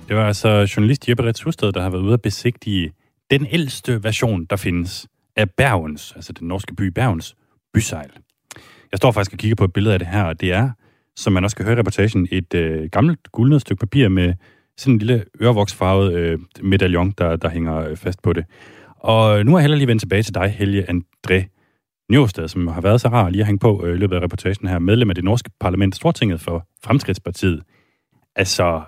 Det 0.09 0.17
var 0.17 0.27
altså 0.27 0.73
journalist 0.77 1.09
Jeppe 1.09 1.23
Ritz 1.23 1.43
Husted, 1.43 1.73
der 1.73 1.83
har 1.83 1.91
været 1.91 2.03
ude 2.03 2.13
at 2.13 2.23
besigtige 2.23 2.93
den 3.31 3.47
ældste 3.51 4.05
version, 4.05 4.45
der 4.45 4.57
findes 4.57 5.07
af 5.37 5.51
Bergens, 5.51 6.13
altså 6.17 6.33
den 6.33 6.49
norske 6.49 6.75
by 6.75 6.83
Bergens, 6.83 7.37
bysejl. 7.75 8.11
Jeg 8.93 8.97
står 8.97 9.13
faktisk 9.13 9.33
og 9.33 9.39
kigger 9.39 9.57
på 9.57 9.65
et 9.65 9.73
billede 9.73 9.93
af 9.93 9.99
det 9.99 10.09
her, 10.09 10.23
og 10.23 10.41
det 10.41 10.53
er, 10.53 10.71
som 11.17 11.33
man 11.33 11.45
også 11.45 11.57
kan 11.57 11.65
høre 11.65 11.77
i 11.77 11.79
reportagen, 11.79 12.29
et 12.31 12.55
øh, 12.55 12.89
gammelt 12.93 13.33
guldnet 13.33 13.61
stykke 13.61 13.81
papir 13.81 14.09
med 14.09 14.35
sådan 14.77 14.95
en 14.95 14.99
lille 14.99 15.25
ørevoksfarvet 15.43 16.15
øh, 16.15 16.39
medaljon, 16.63 17.15
der, 17.19 17.37
der 17.37 17.49
hænger 17.49 17.77
øh, 17.77 17.97
fast 17.97 18.23
på 18.23 18.33
det. 18.33 18.45
Og 18.97 19.39
øh, 19.39 19.47
nu 19.47 19.55
er 19.55 19.59
jeg 19.59 19.63
heller 19.63 19.77
lige 19.77 19.89
vendt 19.89 20.01
tilbage 20.01 20.23
til 20.23 20.35
dig, 20.35 20.55
Helge 20.59 20.91
André 20.91 21.60
Njåstad, 22.11 22.49
som 22.49 22.67
har 22.67 22.81
været 22.81 23.01
så 23.01 23.09
rar 23.09 23.31
lige 23.31 23.41
at 23.41 23.47
hænge 23.47 23.59
på 23.59 23.87
øh, 23.87 23.95
i 23.95 23.99
løbet 23.99 24.17
af 24.17 24.21
reportagen 24.21 24.69
her, 24.69 24.79
medlem 24.79 25.11
af 25.11 25.15
det 25.15 25.25
norske 25.25 25.51
parlament, 25.61 25.95
Stortinget 25.97 26.41
for 26.41 26.67
Fremskridtspartiet. 26.85 27.63
Altså, 28.37 28.83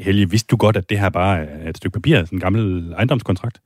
Helge, 0.00 0.30
vidste 0.30 0.48
du 0.50 0.56
godt, 0.56 0.76
at 0.76 0.90
det 0.90 0.98
her 0.98 1.10
bare 1.10 1.44
er 1.44 1.68
et 1.68 1.76
stykke 1.76 1.94
papir, 1.94 2.16
sådan 2.24 2.36
en 2.36 2.40
gammel 2.40 2.92
ejendomskontrakt? 2.92 3.60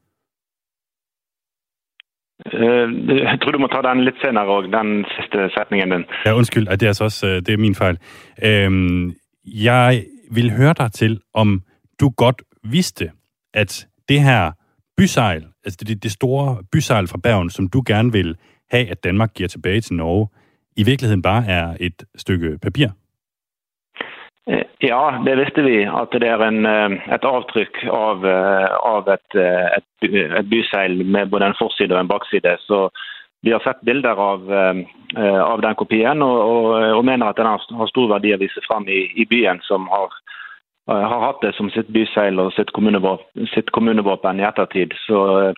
Eh, 2.46 2.86
Jeg 3.30 3.38
tror 3.42 3.50
du 3.50 3.58
må 3.58 3.66
ta 3.66 3.80
den 3.88 4.04
litt 4.04 4.18
senere 4.22 4.46
òg, 4.56 4.64
den 4.78 5.04
siste 5.14 5.38
setningen 5.56 5.90
din. 5.90 6.04
Ja, 6.26 6.32
undskyld, 6.34 6.66
det 6.66 6.82
er 6.82 6.86
altså 6.86 7.04
også 7.04 7.26
øh, 7.26 7.36
det 7.46 7.48
er 7.48 7.56
min 7.58 7.74
fejl. 7.74 7.98
Øhm, 8.42 9.14
jeg 9.44 10.04
vil 10.30 10.50
høre 10.52 10.74
dig 10.78 10.92
til, 10.92 11.20
om 11.34 11.62
du 12.00 12.08
godt 12.16 12.42
vidste, 12.64 13.10
at 13.54 13.86
det 14.08 14.20
her 14.20 14.52
bysejl, 14.96 15.46
altså 15.64 15.84
det, 15.84 16.02
det 16.02 16.10
store 16.12 16.56
bysejl 16.72 17.06
fra 17.06 17.18
Bergen, 17.22 17.50
som 17.50 17.68
du 17.68 17.82
gerne 17.86 18.12
vil 18.12 18.36
have, 18.70 18.90
at 18.90 19.04
Danmark 19.04 19.34
giver 19.34 19.48
tilbage 19.48 19.80
til 19.80 19.96
Norge, 19.96 20.28
i 20.76 20.82
virkeligheden 20.82 21.22
bare 21.22 21.44
er 21.46 21.76
et 21.80 22.04
stykke 22.16 22.58
papir. 22.62 22.88
Eh, 24.46 24.64
Ja, 24.80 25.22
det 25.24 25.36
visste 25.36 25.62
vi. 25.62 25.82
At 25.84 26.12
det 26.12 26.28
er 26.28 26.40
en, 26.40 26.66
eh, 26.66 27.14
et 27.14 27.24
avtrykk 27.24 27.82
av, 27.92 28.24
eh, 28.24 28.68
av 28.94 29.08
et, 29.08 29.36
eh, 29.36 29.76
et, 29.76 30.12
et 30.40 30.48
byseil 30.48 31.04
med 31.04 31.28
både 31.30 31.50
en 31.50 31.58
forside 31.58 31.92
og 31.92 32.00
en 32.00 32.08
bakside. 32.08 32.56
Så 32.64 32.88
vi 33.42 33.52
har 33.52 33.60
sett 33.60 33.84
bilder 33.84 34.16
av, 34.20 34.50
av 35.16 35.60
den 35.62 35.74
kopien 35.74 36.22
og, 36.22 36.38
og, 36.44 36.66
og 36.98 37.04
mener 37.04 37.26
at 37.26 37.36
den 37.36 37.46
har 37.48 37.88
stor 37.88 38.08
verdi 38.10 38.34
å 38.34 38.40
vise 38.40 38.60
fram 38.66 38.84
i, 38.88 39.06
i 39.16 39.24
byen, 39.24 39.62
som 39.64 39.86
har, 39.88 40.12
har 40.88 41.24
hatt 41.24 41.40
det 41.40 41.54
som 41.56 41.70
sitt 41.72 41.88
byseil 41.88 42.36
og 42.38 42.52
sitt 42.52 42.72
kommunevåpen, 42.76 43.48
sitt 43.54 43.72
kommunevåpen 43.72 44.40
i 44.40 44.44
ettertid. 44.44 44.92
Så 45.06 45.54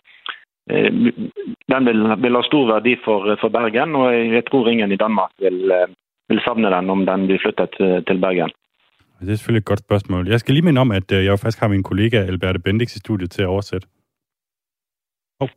den 0.71 1.87
vil, 1.87 2.01
vil 2.23 2.37
ha 2.37 2.43
stor 2.43 2.67
verdi 2.73 2.97
for, 3.05 3.37
for 3.41 3.49
Bergen, 3.49 3.95
og 3.97 4.15
jeg, 4.35 4.43
tror 4.51 4.69
ingen 4.69 4.93
i 4.93 4.97
Danmark 4.97 5.31
vil, 5.39 5.71
eh, 5.71 5.89
vil 6.29 6.41
savne 6.45 6.71
den 6.77 6.91
om 6.91 7.07
den 7.07 7.27
blir 7.27 7.39
flyttet 7.43 7.69
til, 7.77 8.05
til 8.05 8.21
Bergen. 8.21 8.51
Det 9.21 9.31
er 9.31 9.37
selvfølgelig 9.37 9.61
et 9.61 9.65
godt 9.73 9.79
spørgsmål. 9.79 10.29
Jeg 10.29 10.41
skal 10.41 10.55
lige 10.55 10.65
minde 10.65 10.81
om, 10.81 10.91
at 10.91 11.13
øh, 11.13 11.25
jeg 11.25 11.31
jo 11.31 11.37
faktisk 11.37 11.61
har 11.61 11.69
min 11.69 11.83
kollega 11.83 12.17
Alberte 12.17 12.59
Bendix 12.59 12.97
i 12.97 12.99
studiet 12.99 13.31
til 13.31 13.43
at 13.43 13.49
oversætte. 13.49 13.87
Oh, 15.41 15.49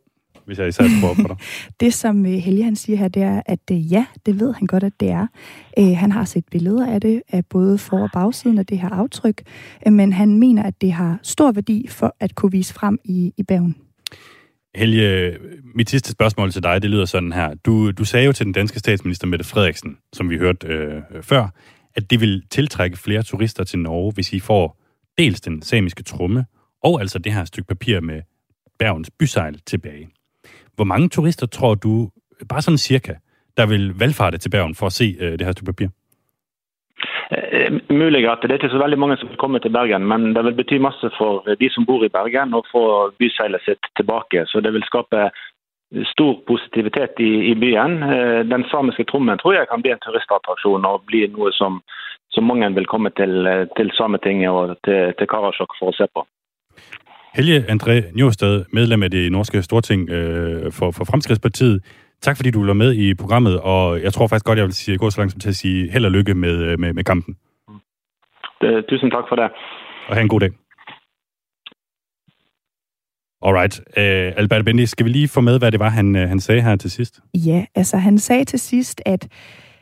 hvis 0.44 0.58
jeg 0.58 0.68
især 0.68 0.84
prøver 1.00 1.14
på 1.14 1.34
dig. 1.34 1.36
Det, 1.80 1.94
som 1.94 2.24
Helge 2.24 2.62
han 2.62 2.76
siger 2.76 2.96
her, 2.96 3.08
det 3.08 3.22
er, 3.22 3.42
at 3.46 3.60
ja, 3.70 4.06
det 4.26 4.40
ved 4.40 4.54
han 4.54 4.66
godt, 4.66 4.84
at 4.84 5.00
det 5.00 5.10
er. 5.10 5.26
Han 5.94 6.12
har 6.12 6.24
set 6.24 6.44
billeder 6.50 6.86
af 6.94 7.00
det, 7.00 7.22
af 7.28 7.42
både 7.50 7.78
for- 7.78 8.02
og 8.02 8.10
bagsiden 8.12 8.58
af 8.58 8.66
det 8.66 8.78
her 8.78 8.88
aftryk, 8.88 9.42
men 9.86 10.12
han 10.12 10.38
mener, 10.38 10.62
at 10.62 10.80
det 10.80 10.92
har 10.92 11.18
stor 11.22 11.52
værdi 11.52 11.86
for 11.88 12.16
at 12.20 12.34
kunne 12.34 12.52
vise 12.52 12.74
frem 12.74 12.98
i, 13.04 13.32
i 13.36 13.42
Bergen. 13.42 13.85
Helge, 14.76 15.38
mit 15.74 15.90
sidste 15.90 16.12
spørgsmål 16.12 16.52
til 16.52 16.62
dig, 16.62 16.82
det 16.82 16.90
lyder 16.90 17.04
sådan 17.04 17.32
her. 17.32 17.54
Du, 17.54 17.90
du 17.90 18.04
sagde 18.04 18.26
jo 18.26 18.32
til 18.32 18.46
den 18.46 18.52
danske 18.52 18.78
statsminister 18.78 19.26
Mette 19.26 19.44
Frederiksen, 19.44 19.98
som 20.12 20.30
vi 20.30 20.38
hørte 20.38 20.66
øh, 20.66 21.02
før, 21.22 21.48
at 21.94 22.10
det 22.10 22.20
vil 22.20 22.42
tiltrække 22.50 22.96
flere 22.96 23.22
turister 23.22 23.64
til 23.64 23.78
Norge, 23.78 24.12
hvis 24.12 24.32
I 24.32 24.40
får 24.40 24.82
dels 25.18 25.40
den 25.40 25.62
samiske 25.62 26.02
trumme, 26.02 26.46
og 26.82 27.00
altså 27.00 27.18
det 27.18 27.32
her 27.32 27.44
stykke 27.44 27.68
papir 27.68 28.00
med 28.00 28.22
Bergens 28.78 29.10
bysejl 29.10 29.60
tilbage. 29.66 30.08
Hvor 30.74 30.84
mange 30.84 31.08
turister 31.08 31.46
tror 31.46 31.74
du, 31.74 32.10
bare 32.48 32.62
sådan 32.62 32.78
cirka, 32.78 33.14
der 33.56 33.66
vil 33.66 33.98
valgfarte 33.98 34.38
til 34.38 34.48
Bergen 34.48 34.74
for 34.74 34.86
at 34.86 34.92
se 34.92 35.16
øh, 35.20 35.32
det 35.32 35.46
her 35.46 35.52
stykke 35.52 35.72
papir? 35.72 35.88
Eh, 37.30 37.72
Mulig 37.90 38.28
at 38.30 38.42
det 38.42 38.50
er 38.50 38.60
ikke 38.60 38.74
så 38.74 38.78
veldig 38.78 38.98
mange 38.98 39.16
som 39.16 39.28
vil 39.28 39.40
komme 39.40 39.58
til 39.58 39.72
Bergen, 39.74 40.06
men 40.06 40.34
det 40.34 40.44
vil 40.44 40.58
bety 40.60 40.78
masse 40.78 41.10
for 41.18 41.42
de 41.60 41.68
som 41.74 41.86
bor 41.86 42.04
i 42.04 42.12
Bergen 42.12 42.54
å 42.54 42.62
få 42.70 42.84
byseilet 43.18 43.64
sitt 43.66 43.90
tilbake. 43.98 44.46
Så 44.46 44.60
det 44.60 44.72
vil 44.72 44.86
skape 44.86 45.30
stor 46.12 46.34
positivitet 46.46 47.18
i, 47.18 47.32
i 47.50 47.54
byen. 47.54 48.02
Eh, 48.02 48.40
den 48.52 48.64
samiske 48.70 49.04
trommen 49.10 49.38
tror 49.38 49.54
jeg 49.54 49.70
kan 49.70 49.82
bli 49.82 49.94
en 49.94 50.02
turistattraksjon 50.06 50.86
og 50.86 51.04
bli 51.10 51.26
noe 51.34 51.52
som, 51.54 51.80
som 52.34 52.46
mange 52.46 52.70
vil 52.74 52.86
komme 52.86 53.10
til, 53.18 53.46
eh, 53.46 53.66
til 53.76 53.90
Sametinget 53.98 54.50
og 54.50 54.76
til, 54.84 55.14
til 55.18 55.30
Karasjok 55.30 55.78
for 55.78 55.90
å 55.90 55.98
se 55.98 56.06
på. 56.14 56.26
Helge 57.36 57.64
André 57.68 58.00
Njåstad, 58.16 58.64
medlem 58.72 59.02
af 59.02 59.10
det 59.10 59.32
norske 59.32 59.62
Storting 59.62 60.08
øh, 60.10 60.72
for, 60.72 60.90
for 60.96 61.04
Fremskridtspartiet. 61.04 61.82
Tak 62.22 62.36
fordi 62.36 62.50
du 62.50 62.66
var 62.66 62.72
med 62.72 62.94
i 62.94 63.14
programmet, 63.14 63.60
og 63.60 64.02
jeg 64.02 64.12
tror 64.12 64.26
faktisk 64.26 64.44
godt, 64.44 64.58
jeg 64.58 64.66
vil 64.66 64.74
sige, 64.74 64.98
gå 64.98 65.10
så 65.10 65.20
langt 65.20 65.32
som 65.32 65.40
til 65.40 65.48
at 65.48 65.56
sige 65.56 65.90
held 65.92 66.04
og 66.04 66.10
lykke 66.10 66.34
med, 66.34 66.62
øh, 66.62 66.78
med, 66.78 66.92
med 66.92 67.04
kampen. 67.04 67.36
Det, 68.60 68.84
tusind 68.88 69.10
tak 69.10 69.24
for 69.28 69.36
det. 69.36 69.44
Og 70.08 70.14
have 70.14 70.22
en 70.22 70.28
god 70.28 70.40
dag. 70.40 70.50
Alright. 73.42 73.80
Uh, 73.80 74.40
Albert 74.40 74.64
Bendy, 74.64 74.84
skal 74.84 75.06
vi 75.06 75.10
lige 75.10 75.28
få 75.28 75.40
med, 75.40 75.58
hvad 75.58 75.72
det 75.72 75.80
var, 75.80 75.88
han, 75.88 76.16
uh, 76.16 76.22
han 76.22 76.40
sagde 76.40 76.62
her 76.62 76.76
til 76.76 76.90
sidst? 76.90 77.20
Ja, 77.34 77.64
altså 77.74 77.96
han 77.96 78.18
sagde 78.18 78.44
til 78.44 78.58
sidst, 78.58 79.02
at 79.06 79.28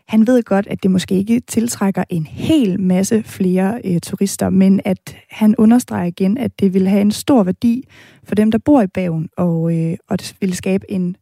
han 0.09 0.27
ved 0.27 0.43
godt, 0.43 0.67
at 0.67 0.83
det 0.83 0.91
måske 0.91 1.15
ikke 1.15 1.41
tiltrækker 1.41 2.05
en 2.11 2.27
hel 2.27 2.81
masse 2.81 3.23
flere 3.23 3.81
øh, 3.85 4.01
turister, 4.01 4.51
men 4.51 4.81
at 4.85 5.17
han 5.31 5.55
understreger 5.59 6.05
igen, 6.05 6.39
at 6.39 6.61
det 6.61 6.75
vil 6.75 6.89
have 6.89 7.01
en 7.01 7.11
stor 7.11 7.45
værdi 7.45 7.85
for 8.25 8.35
dem, 8.35 8.51
der 8.51 8.59
bor 8.59 8.83
i 8.83 8.87
Bagen, 8.87 9.29
og, 9.37 9.77
øh, 9.77 9.97
og 10.09 10.19
det 10.19 10.37
vil 10.41 10.57
skabe 10.57 10.91
en 10.91 11.17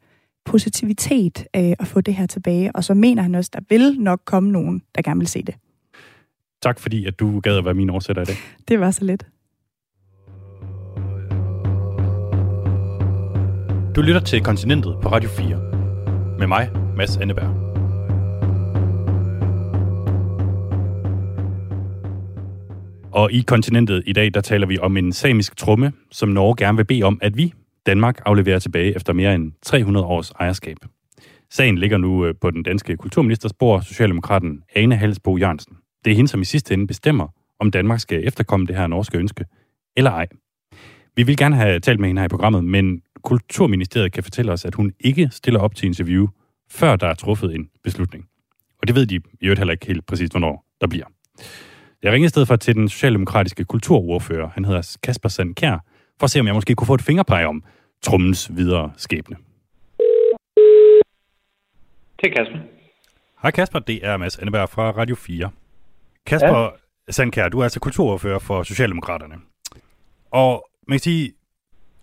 positivitet 0.44 1.46
øh, 1.56 1.72
at 1.78 1.86
få 1.86 2.00
det 2.00 2.14
her 2.14 2.26
tilbage. 2.26 2.76
Og 2.76 2.84
så 2.84 2.94
mener 2.94 3.22
han 3.22 3.34
også, 3.34 3.50
at 3.54 3.60
der 3.60 3.76
vil 3.76 4.00
nok 4.00 4.20
komme 4.24 4.50
nogen, 4.50 4.82
der 4.94 5.02
gerne 5.02 5.20
vil 5.20 5.28
se 5.28 5.42
det. 5.42 5.54
Tak 6.62 6.80
fordi, 6.80 7.06
at 7.06 7.20
du 7.20 7.40
gad 7.40 7.58
at 7.58 7.64
være 7.64 7.74
min 7.74 7.90
oversætter 7.90 8.22
i 8.22 8.24
dag. 8.24 8.36
Det 8.68 8.80
var 8.80 8.90
så 8.90 9.04
lidt. 9.04 9.26
Du 13.96 14.02
lytter 14.02 14.20
til 14.20 14.42
Kontinentet 14.42 14.96
på 15.02 15.08
Radio 15.08 15.30
4. 15.30 16.38
Med 16.38 16.46
mig, 16.46 16.70
Mads 16.96 17.16
Anneberg. 17.16 17.62
Og 23.12 23.32
i 23.32 23.40
kontinentet 23.40 24.02
i 24.06 24.12
dag, 24.12 24.34
der 24.34 24.40
taler 24.40 24.66
vi 24.66 24.78
om 24.78 24.96
en 24.96 25.12
samisk 25.12 25.56
tromme, 25.56 25.92
som 26.10 26.28
Norge 26.28 26.56
gerne 26.56 26.76
vil 26.76 26.84
bede 26.84 27.02
om, 27.02 27.18
at 27.22 27.36
vi, 27.36 27.52
Danmark, 27.86 28.20
afleverer 28.26 28.58
tilbage 28.58 28.96
efter 28.96 29.12
mere 29.12 29.34
end 29.34 29.52
300 29.62 30.06
års 30.06 30.30
ejerskab. 30.30 30.76
Sagen 31.50 31.78
ligger 31.78 31.98
nu 31.98 32.26
øh, 32.26 32.34
på 32.40 32.50
den 32.50 32.62
danske 32.62 32.96
kulturministers 32.96 33.52
bord, 33.52 33.82
Socialdemokraten 33.82 34.62
Ane 34.74 34.96
Halsbo 34.96 35.36
Jørgensen. 35.38 35.76
Det 36.04 36.10
er 36.10 36.14
hende, 36.14 36.28
som 36.28 36.40
i 36.40 36.44
sidste 36.44 36.74
ende 36.74 36.86
bestemmer, 36.86 37.28
om 37.60 37.70
Danmark 37.70 38.00
skal 38.00 38.26
efterkomme 38.26 38.66
det 38.66 38.76
her 38.76 38.86
norske 38.86 39.18
ønske, 39.18 39.44
eller 39.96 40.10
ej. 40.10 40.26
Vi 41.16 41.22
vil 41.22 41.36
gerne 41.36 41.56
have 41.56 41.80
talt 41.80 42.00
med 42.00 42.08
hende 42.08 42.20
her 42.20 42.26
i 42.26 42.28
programmet, 42.28 42.64
men 42.64 43.02
Kulturministeriet 43.22 44.12
kan 44.12 44.22
fortælle 44.22 44.52
os, 44.52 44.64
at 44.64 44.74
hun 44.74 44.92
ikke 45.00 45.28
stiller 45.32 45.60
op 45.60 45.74
til 45.74 45.86
interview, 45.86 46.26
før 46.70 46.96
der 46.96 47.06
er 47.06 47.14
truffet 47.14 47.54
en 47.54 47.68
beslutning. 47.84 48.24
Og 48.80 48.88
det 48.88 48.96
ved 48.96 49.06
de 49.06 49.14
i 49.14 49.44
øvrigt 49.44 49.58
heller 49.58 49.72
ikke 49.72 49.86
helt 49.86 50.06
præcist, 50.06 50.32
hvornår 50.32 50.64
der 50.80 50.86
bliver. 50.86 51.04
Jeg 52.02 52.12
ringede 52.12 52.26
i 52.26 52.28
stedet 52.28 52.48
for 52.48 52.56
til 52.56 52.74
den 52.74 52.88
socialdemokratiske 52.88 53.64
kulturordfører, 53.64 54.48
han 54.54 54.64
hedder 54.64 54.96
Kasper 55.02 55.28
Sandkær, 55.28 55.84
for 56.22 56.24
at 56.24 56.30
se, 56.30 56.40
om 56.40 56.46
jeg 56.46 56.54
måske 56.54 56.74
kunne 56.74 56.86
få 56.86 56.94
et 56.94 57.02
fingerpege 57.02 57.46
om 57.46 57.64
trummens 58.02 58.50
videre 58.56 58.92
skæbne. 58.96 59.36
Det 62.20 62.30
er 62.30 62.34
Kasper. 62.36 62.58
Hej 63.42 63.50
Kasper, 63.50 63.78
det 63.78 64.06
er 64.06 64.16
Mads 64.16 64.38
Anneberg 64.38 64.68
fra 64.68 64.90
Radio 64.90 65.14
4. 65.14 65.50
Kasper 66.26 66.62
ja. 66.62 67.12
Sandkær, 67.12 67.48
du 67.48 67.58
er 67.58 67.62
altså 67.62 67.80
kulturordfører 67.80 68.38
for 68.38 68.62
Socialdemokraterne. 68.62 69.34
Og 70.30 70.68
man 70.88 70.94
kan 70.94 71.02
sige, 71.02 71.32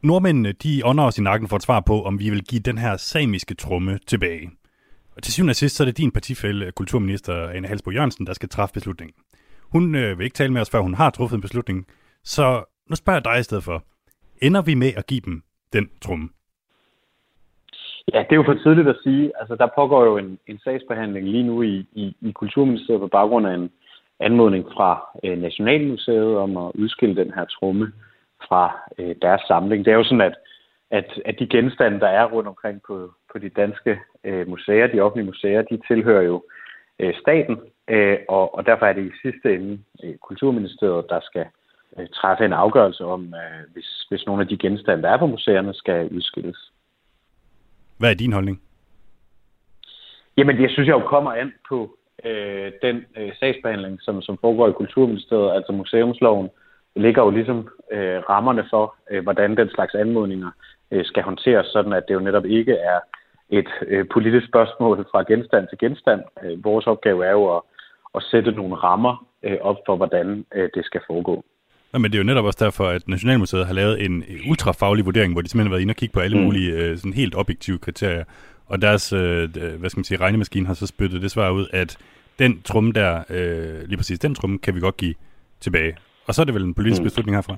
nordmændene, 0.02 0.52
de 0.52 0.82
ånder 0.86 1.04
os 1.04 1.18
i 1.18 1.22
nakken 1.22 1.50
for 1.50 1.56
et 1.56 1.64
svar 1.64 1.80
på, 1.80 2.04
om 2.04 2.20
vi 2.20 2.30
vil 2.30 2.44
give 2.44 2.62
den 2.62 2.78
her 2.78 2.98
samiske 2.98 3.54
trumme 3.54 4.00
tilbage. 4.08 4.52
Og 5.16 5.24
til 5.24 5.34
syvende 5.34 5.52
og 5.52 5.56
sidst, 5.56 5.76
så 5.76 5.84
er 5.84 5.86
det 5.86 5.98
din 5.98 6.12
partifælde, 6.12 6.72
kulturminister 6.72 7.50
Anne 7.50 7.68
Halsbo 7.68 7.92
Jørgensen, 7.92 8.28
der 8.28 8.34
skal 8.34 8.50
træffe 8.50 8.74
beslutningen. 8.74 9.16
Hun 9.62 9.96
øh, 9.96 10.18
vil 10.18 10.24
ikke 10.24 10.36
tale 10.36 10.54
med 10.54 10.62
os, 10.62 10.70
før 10.70 10.80
hun 10.80 10.94
har 10.94 11.10
truffet 11.10 11.36
en 11.36 11.42
beslutning. 11.42 11.86
Så 12.24 12.64
nu 12.90 12.96
spørger 12.96 13.18
jeg 13.18 13.26
dig 13.34 13.40
i 13.40 13.44
stedet 13.44 13.64
for. 13.64 13.84
Ender 14.42 14.62
vi 14.62 14.74
med 14.74 14.92
at 14.98 15.08
give 15.08 15.22
dem 15.26 15.42
den 15.74 15.90
trumme? 16.02 16.30
Ja, 18.14 18.20
det 18.20 18.32
er 18.32 18.36
jo 18.36 18.44
for 18.44 18.54
tidligt 18.54 18.88
at 18.88 19.00
sige. 19.04 19.32
Altså, 19.40 19.56
der 19.56 19.68
pågår 19.76 20.06
jo 20.06 20.18
en, 20.18 20.40
en 20.48 20.60
sagsbehandling 20.60 21.28
lige 21.28 21.44
nu 21.44 21.62
i, 21.62 21.86
i, 21.92 22.16
i 22.22 22.32
Kulturministeriet 22.32 23.02
på 23.02 23.08
baggrund 23.08 23.48
af 23.48 23.54
en 23.54 23.72
anmodning 24.20 24.66
fra 24.66 25.20
øh, 25.24 25.38
Nationalmuseet 25.38 26.38
om 26.38 26.58
at 26.58 26.72
udskille 26.76 27.16
den 27.16 27.34
her 27.34 27.46
tromme 27.46 27.92
fra 28.48 28.80
øh, 28.98 29.16
deres 29.22 29.42
samling. 29.48 29.86
Det 29.86 29.92
er 29.92 29.98
jo 29.98 30.04
sådan, 30.04 30.22
at, 30.22 30.36
at, 30.92 31.22
at 31.26 31.40
de 31.40 31.48
genstande, 31.48 32.00
der 32.00 32.08
er 32.08 32.26
rundt 32.26 32.50
omkring 32.50 32.82
på, 32.88 33.14
på 33.32 33.38
de 33.40 33.50
danske 33.50 34.00
øh, 34.24 34.48
museer, 34.48 34.88
de 34.88 35.00
offentlige 35.02 35.26
museer, 35.26 35.62
de 35.62 35.80
tilhører 35.88 36.22
jo 36.22 36.44
øh, 37.00 37.14
staten, 37.22 37.58
øh, 37.88 38.18
og, 38.28 38.56
og 38.56 38.66
derfor 38.66 38.86
er 38.86 38.94
det 38.94 39.06
i 39.06 39.20
sidste 39.22 39.56
ende 39.56 39.80
øh, 40.04 40.16
Kulturministeriet, 40.18 41.06
der 41.10 41.20
skal 41.22 41.46
træffe 42.08 42.46
en 42.46 42.54
afgørelse 42.54 43.06
om, 43.06 43.34
øh, 43.34 43.74
hvis, 43.74 44.06
hvis 44.10 44.26
nogle 44.26 44.42
af 44.42 44.48
de 44.48 44.58
genstande, 44.58 45.04
der 45.04 45.10
er 45.10 45.18
på 45.18 45.28
museerne, 45.28 45.74
skal 45.74 46.10
udskilles. 46.10 46.72
Hvad 47.98 48.10
er 48.10 48.16
din 48.16 48.34
holdning? 48.34 48.62
Jamen, 50.38 50.58
det 50.58 50.72
synes 50.72 50.88
jeg 50.88 50.94
jo 50.94 51.08
kommer 51.08 51.32
an 51.32 51.54
på 51.70 51.98
øh, 52.26 52.72
den 52.82 53.06
øh, 53.18 53.32
sagsbehandling, 53.40 54.02
som, 54.02 54.22
som 54.22 54.38
foregår 54.42 54.68
i 54.70 54.72
Kulturministeriet, 54.72 55.56
altså 55.56 55.72
museumsloven, 55.72 56.50
ligger 56.96 57.24
jo 57.24 57.30
ligesom 57.30 57.70
øh, 57.92 58.20
rammerne 58.30 58.68
for, 58.70 58.96
øh, 59.12 59.24
hvordan 59.24 59.58
den 59.58 59.70
slags 59.70 59.96
anmodninger 59.96 60.52
øh, 60.92 61.06
skal 61.06 61.24
håndteres, 61.24 61.68
sådan 61.68 61.94
at 61.94 62.04
det 62.08 62.14
jo 62.14 62.20
netop 62.20 62.46
ikke 62.46 62.74
er 62.74 63.00
et 63.50 63.70
øh, 63.88 64.06
politisk 64.14 64.48
spørgsmål 64.48 65.08
fra 65.12 65.24
genstand 65.24 65.68
til 65.68 65.78
genstand. 65.78 66.22
Øh, 66.44 66.64
vores 66.64 66.88
opgave 66.88 67.26
er 67.26 67.32
jo 67.32 67.56
at, 67.56 67.62
at 68.16 68.24
sætte 68.24 68.52
nogle 68.52 68.76
rammer 68.76 69.26
øh, 69.44 69.58
op 69.62 69.78
for, 69.86 69.96
hvordan 69.96 70.46
øh, 70.56 70.70
det 70.76 70.86
skal 70.86 71.02
foregå. 71.08 71.44
Ja, 71.94 71.98
men 71.98 72.12
det 72.12 72.18
er 72.18 72.24
jo 72.24 72.26
netop 72.26 72.46
også 72.46 72.66
derfor, 72.66 72.88
at 72.88 73.08
Nationalmuseet 73.08 73.68
har 73.68 73.74
lavet 73.74 74.06
en 74.06 74.24
ultrafaglig 74.50 75.06
vurdering, 75.06 75.34
hvor 75.34 75.42
de 75.42 75.50
simpelthen 75.50 75.72
har 75.72 75.76
været 75.76 75.82
inde 75.82 75.92
og 75.92 75.96
kigge 75.96 76.14
på 76.14 76.20
alle 76.20 76.38
mm. 76.38 76.44
mulige 76.44 76.72
øh, 76.72 76.98
sådan 76.98 77.14
helt 77.14 77.36
objektive 77.36 77.78
kriterier. 77.78 78.24
Og 78.66 78.82
deres 78.82 79.14
øh, 79.14 79.50
hvad 79.80 79.90
skal 79.90 80.00
man 80.00 80.04
sige, 80.04 80.20
regnemaskine 80.20 80.68
har 80.68 80.74
så 80.74 80.88
spyttet 80.88 81.22
det 81.22 81.32
svar 81.32 81.50
ud, 81.50 81.68
at 81.74 81.98
den 82.40 82.62
trumme 82.62 82.92
der, 82.92 83.24
øh, 83.30 83.88
lige 83.88 83.98
præcis 83.98 84.20
den 84.20 84.36
trumme, 84.36 84.60
kan 84.60 84.76
vi 84.76 84.80
godt 84.80 84.98
give 84.98 85.16
tilbage. 85.60 85.98
Og 86.28 86.34
så 86.34 86.42
er 86.42 86.46
det 86.46 86.54
vel 86.54 86.64
en 86.64 86.74
politisk 86.74 87.02
mm. 87.02 87.06
beslutning 87.06 87.38
herfra? 87.38 87.56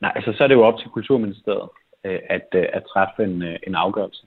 Nej, 0.00 0.12
altså 0.14 0.32
så 0.32 0.44
er 0.44 0.48
det 0.48 0.54
jo 0.54 0.62
op 0.62 0.78
til 0.78 0.90
Kulturministeriet 0.90 1.68
øh, 2.04 2.18
at, 2.30 2.46
øh, 2.54 2.64
at 2.72 2.82
træffe 2.92 3.24
en, 3.24 3.42
øh, 3.42 3.56
en 3.66 3.74
afgørelse. 3.74 4.26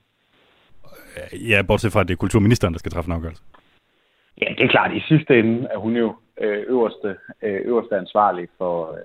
Ja, 1.34 1.62
bortset 1.62 1.92
fra, 1.92 2.02
at 2.02 2.08
det 2.08 2.14
er 2.14 2.18
kulturministeren, 2.18 2.74
der 2.74 2.80
skal 2.80 2.92
træffe 2.92 3.10
en 3.10 3.16
afgørelse. 3.16 3.42
Ja, 4.42 4.48
det 4.58 4.64
er 4.64 4.68
klart. 4.68 4.96
I 4.96 5.02
sidste 5.08 5.40
ende 5.40 5.68
er 5.74 5.78
hun 5.78 5.96
jo 5.96 6.16
Øh, 6.42 6.64
øverste, 6.68 7.18
øh, 7.42 7.62
øverste 7.66 7.98
ansvarlig 7.98 8.48
for, 8.58 9.00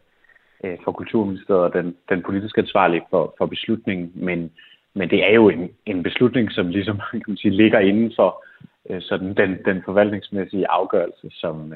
øh, 0.65 0.79
for 0.85 0.93
Kulturministeriet 0.93 1.65
og 1.65 1.73
den, 1.73 1.97
den 2.09 2.23
politiske 2.23 2.61
ansvarlige 2.61 3.05
for, 3.11 3.35
for 3.39 3.47
beslutningen. 3.47 4.13
Men, 4.15 4.53
men 4.95 5.11
det 5.11 5.31
er 5.31 5.35
jo 5.35 5.49
en, 5.49 5.71
en 5.87 6.03
beslutning, 6.03 6.53
som 6.53 6.69
ligesom 6.69 7.01
kan 7.11 7.23
man 7.27 7.37
sige, 7.37 7.57
ligger 7.57 7.79
inden 7.79 8.13
for 8.17 8.45
sådan 9.01 9.35
den, 9.35 9.59
den 9.65 9.83
forvaltningsmæssige 9.85 10.71
afgørelse, 10.71 11.31
som, 11.31 11.73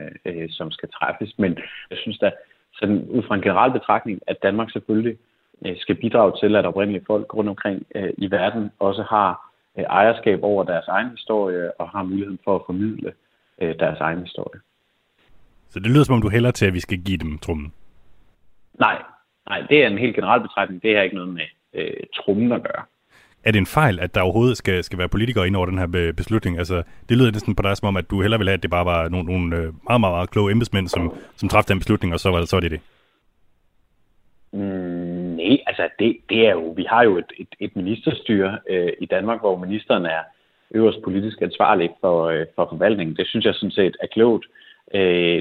som 0.49 0.71
skal 0.71 0.89
træffes. 0.89 1.39
Men 1.39 1.59
jeg 1.91 1.99
synes 1.99 2.19
da, 2.19 2.31
sådan 2.73 3.09
ud 3.11 3.23
fra 3.23 3.35
en 3.35 3.43
generel 3.43 3.73
betragtning, 3.73 4.21
at 4.27 4.43
Danmark 4.43 4.71
selvfølgelig 4.71 5.19
Øh, 5.65 5.77
skal 5.79 5.95
bidrage 5.95 6.33
til, 6.41 6.57
at 6.57 6.67
oprindelige 6.67 7.05
folk 7.07 7.35
rundt 7.35 7.51
omkring 7.51 7.87
øh, 7.95 8.13
i 8.19 8.31
verden 8.31 8.71
også 8.79 9.03
har 9.03 9.53
øh, 9.79 9.85
ejerskab 9.85 10.43
over 10.43 10.65
deres 10.65 10.89
egen 10.89 11.11
historie 11.11 11.81
og 11.81 11.89
har 11.89 12.03
muligheden 12.03 12.39
for 12.45 12.57
at 12.57 12.63
formidle 12.67 13.13
deres 13.59 14.01
egen 14.01 14.21
historie. 14.21 14.61
Så 15.69 15.81
det 15.81 15.91
lyder 15.91 16.05
som 16.05 16.15
om, 16.15 16.23
du 16.23 16.31
hælder 16.31 16.51
til, 16.51 16.67
at 16.67 16.75
vi 16.75 16.81
skal 16.81 16.99
give 16.99 17.19
dem 17.19 17.39
trummen? 17.39 17.73
Nej, 18.81 19.03
nej, 19.49 19.61
det 19.69 19.83
er 19.83 19.87
en 19.87 19.99
helt 19.99 20.15
generel 20.15 20.41
betragtning. 20.41 20.83
Det 20.83 20.97
har 20.97 21.03
ikke 21.03 21.17
noget 21.17 21.35
med 21.35 21.47
øh, 21.75 22.03
trummen 22.15 22.53
at 22.53 22.63
gøre. 22.63 22.85
Er 23.45 23.53
det 23.53 23.59
en 23.59 23.67
fejl, 23.67 24.01
at 24.01 24.15
der 24.15 24.21
overhovedet 24.21 24.57
skal, 24.57 24.85
skal 24.85 24.99
være 24.99 25.09
politikere 25.09 25.47
ind 25.47 25.57
over 25.57 25.67
den 25.67 25.79
her 25.79 26.13
beslutning? 26.17 26.59
Altså, 26.59 26.83
det 27.09 27.17
lyder 27.17 27.33
næsten 27.33 27.55
på 27.55 27.63
dig 27.63 27.77
som 27.77 27.89
om, 27.89 27.97
at 27.97 28.11
du 28.11 28.23
hellere 28.23 28.39
vil 28.41 28.49
have, 28.49 28.57
at 28.57 28.63
det 28.63 28.71
bare 28.71 28.85
var 28.85 29.09
nogle, 29.09 29.27
nogle 29.27 29.49
meget, 29.89 30.01
meget, 30.01 30.01
meget 30.01 30.31
kloge 30.31 30.53
embedsmænd, 30.53 30.89
som, 30.89 31.13
som 31.37 31.49
træffede 31.49 31.73
den 31.73 31.79
beslutning, 31.79 32.15
og 32.15 32.21
så 32.21 32.31
var, 32.31 32.45
så 32.45 32.57
var 32.57 32.61
det 32.61 32.71
det. 32.71 32.81
Mm, 34.53 34.61
nej, 35.41 35.59
altså 35.67 35.89
det, 35.99 36.17
det 36.29 36.47
er 36.47 36.53
jo, 36.53 36.75
vi 36.77 36.87
har 36.89 37.03
jo 37.05 37.19
et, 37.19 37.33
et, 37.39 37.49
et 37.61 37.77
ministerstyre 37.77 38.59
øh, 38.71 38.93
i 39.01 39.07
Danmark, 39.07 39.41
hvor 39.41 39.57
ministeren 39.59 40.07
er 40.07 40.23
øverst 40.71 40.99
politisk 41.05 41.43
ansvarlig 41.43 41.91
for, 42.01 42.25
øh, 42.25 42.47
for 42.55 42.67
forvaltningen. 42.71 43.17
Det 43.17 43.27
synes 43.27 43.45
jeg 43.45 43.55
sådan 43.55 43.71
set 43.71 43.97
er 44.03 44.07
klogt. 44.07 44.47
Øh, 44.47 44.66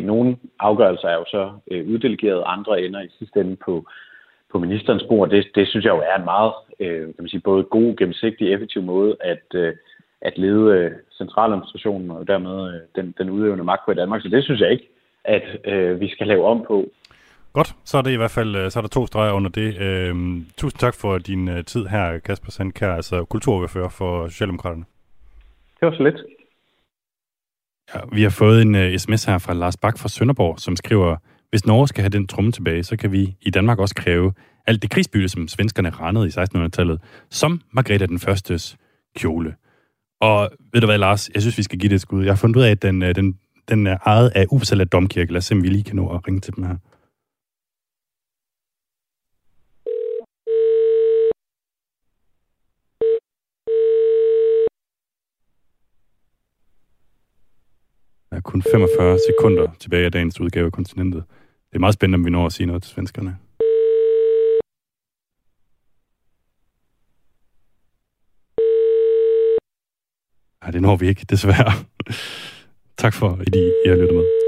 nogle 0.02 0.38
afgørelser 0.60 1.08
er 1.08 1.16
jo 1.16 1.26
så 1.28 1.52
øh, 1.72 1.88
uddelegeret, 1.88 2.43
andre 2.46 2.82
ender 2.82 3.02
i 3.02 3.10
sidste 3.20 3.39
ende 3.39 3.56
på, 3.56 3.86
på 4.52 4.60
ministerens 4.60 5.04
bord. 5.10 5.30
Det, 5.30 5.48
det 5.56 5.68
synes 5.68 5.86
jeg 5.86 5.91
jo 5.91 6.04
er 6.12 6.16
en 6.20 6.26
meget, 6.26 6.54
øh, 6.80 7.06
kan 7.06 7.16
man 7.20 7.30
sige, 7.30 7.41
både 7.41 7.64
god, 7.64 7.96
gennemsigtig, 7.96 8.54
effektiv 8.54 8.82
måde 8.82 9.18
at, 9.20 9.46
øh, 9.54 9.74
at 10.22 10.38
lede 10.38 10.78
øh, 10.78 10.91
centraladministrationen 11.18 12.12
og 12.12 12.28
dermed 12.28 12.74
øh, 12.74 12.82
den, 12.96 13.16
den 13.18 13.30
udøvende 13.30 13.64
magt 13.64 13.82
på 13.86 13.91
i 13.91 13.96
Danmark. 13.96 14.22
Så 14.22 14.28
det 14.28 14.43
synes 14.43 14.62
jeg 14.62 14.72
ikke, 14.72 14.89
at 15.24 15.43
øh, 15.66 16.00
vi 16.00 16.10
skal 16.10 16.28
lave 16.28 16.46
om 16.46 16.66
på. 16.68 16.86
Godt, 17.54 17.76
så 17.86 17.98
er 17.98 18.02
det 18.02 18.12
i 18.12 18.16
hvert 18.16 18.32
fald 18.32 18.56
øh, 18.56 18.72
så 18.72 18.80
er 18.80 18.82
der 18.82 18.89
to 18.89 19.08
streger 19.08 19.34
under 19.34 19.50
det. 19.50 19.82
Øhm, 19.82 20.46
tusind 20.58 20.80
tak 20.80 20.96
for 21.02 21.18
din 21.18 21.48
uh, 21.48 21.62
tid 21.66 21.86
her, 21.86 22.20
Kasper 22.20 22.52
Sandkær, 22.52 22.93
altså 22.93 23.26
kulturordfører 23.26 23.89
for 23.89 24.28
Socialdemokraterne. 24.28 24.86
Det 25.80 25.86
var 25.88 25.91
så 25.91 26.04
lidt. 26.04 26.20
Ja, 27.93 27.99
vi 28.11 28.23
har 28.23 28.29
fået 28.29 28.61
en 28.61 28.75
øh, 28.75 28.93
uh, 28.93 28.97
sms 28.97 29.25
her 29.25 29.38
fra 29.38 29.53
Lars 29.53 29.77
Bak 29.77 29.97
fra 29.97 30.09
Sønderborg, 30.09 30.59
som 30.59 30.75
skriver, 30.75 31.15
hvis 31.49 31.65
Norge 31.65 31.88
skal 31.88 32.01
have 32.01 32.09
den 32.09 32.27
tromme 32.27 32.51
tilbage, 32.51 32.83
så 32.83 32.97
kan 32.97 33.11
vi 33.11 33.36
i 33.41 33.49
Danmark 33.49 33.79
også 33.79 33.95
kræve 33.95 34.33
alt 34.67 34.81
det 34.81 34.89
krigsbytte, 34.89 35.29
som 35.29 35.47
svenskerne 35.47 35.89
randede 35.89 36.27
i 36.27 36.29
1600-tallet, 36.29 37.01
som 37.31 37.61
Margrethe 37.71 38.07
den 38.07 38.19
Førstes 38.19 38.77
kjole. 39.17 39.55
Og 40.21 40.49
ved 40.73 40.81
du 40.81 40.88
hvad, 40.88 40.97
Lars, 40.97 41.29
jeg 41.33 41.41
synes, 41.41 41.57
vi 41.57 41.63
skal 41.63 41.79
give 41.79 41.89
det 41.89 41.95
et 41.95 42.01
skud. 42.01 42.23
Jeg 42.23 42.31
har 42.31 42.38
fundet 42.38 42.55
ud 42.55 42.63
af, 42.63 42.71
at 42.71 42.81
den, 42.81 43.03
øh, 43.03 43.15
den, 43.15 43.39
den 43.69 43.88
er 43.88 43.97
ejet 44.05 44.31
af 44.36 44.45
Uppsala 44.49 44.83
Domkirke. 44.83 45.31
Lad 45.31 45.38
os 45.38 45.45
se, 45.45 45.55
om 45.55 45.63
vi 45.63 45.67
lige 45.67 45.83
kan 45.83 45.95
nå 45.95 46.09
at 46.09 46.27
ringe 46.27 46.41
til 46.41 46.55
dem 46.55 46.63
her. 46.63 46.75
Kun 58.46 58.62
45 58.62 59.20
sekunder 59.30 59.68
tilbage 59.80 60.06
af 60.06 60.12
dagens 60.12 60.39
udgave 60.41 60.66
af 60.66 60.72
kontinentet. 60.72 61.24
Det 61.70 61.76
er 61.76 61.80
meget 61.80 61.93
spændende, 61.93 62.16
om 62.16 62.26
vi 62.26 62.30
når 62.30 62.46
at 62.46 62.54
sige 62.54 62.68
noget 62.68 62.84
til 62.84 62.91
svenskerne. 62.91 63.38
Nej, 70.62 70.72
det 70.72 70.82
når 70.82 70.96
vi 70.96 71.08
ikke, 71.08 71.26
desværre. 71.30 71.72
tak 73.04 73.14
for, 73.14 73.30
at 73.41 73.56
I, 73.56 73.72
I 73.86 73.89
har 73.89 73.96
lyttet 73.96 74.16
med. 74.16 74.45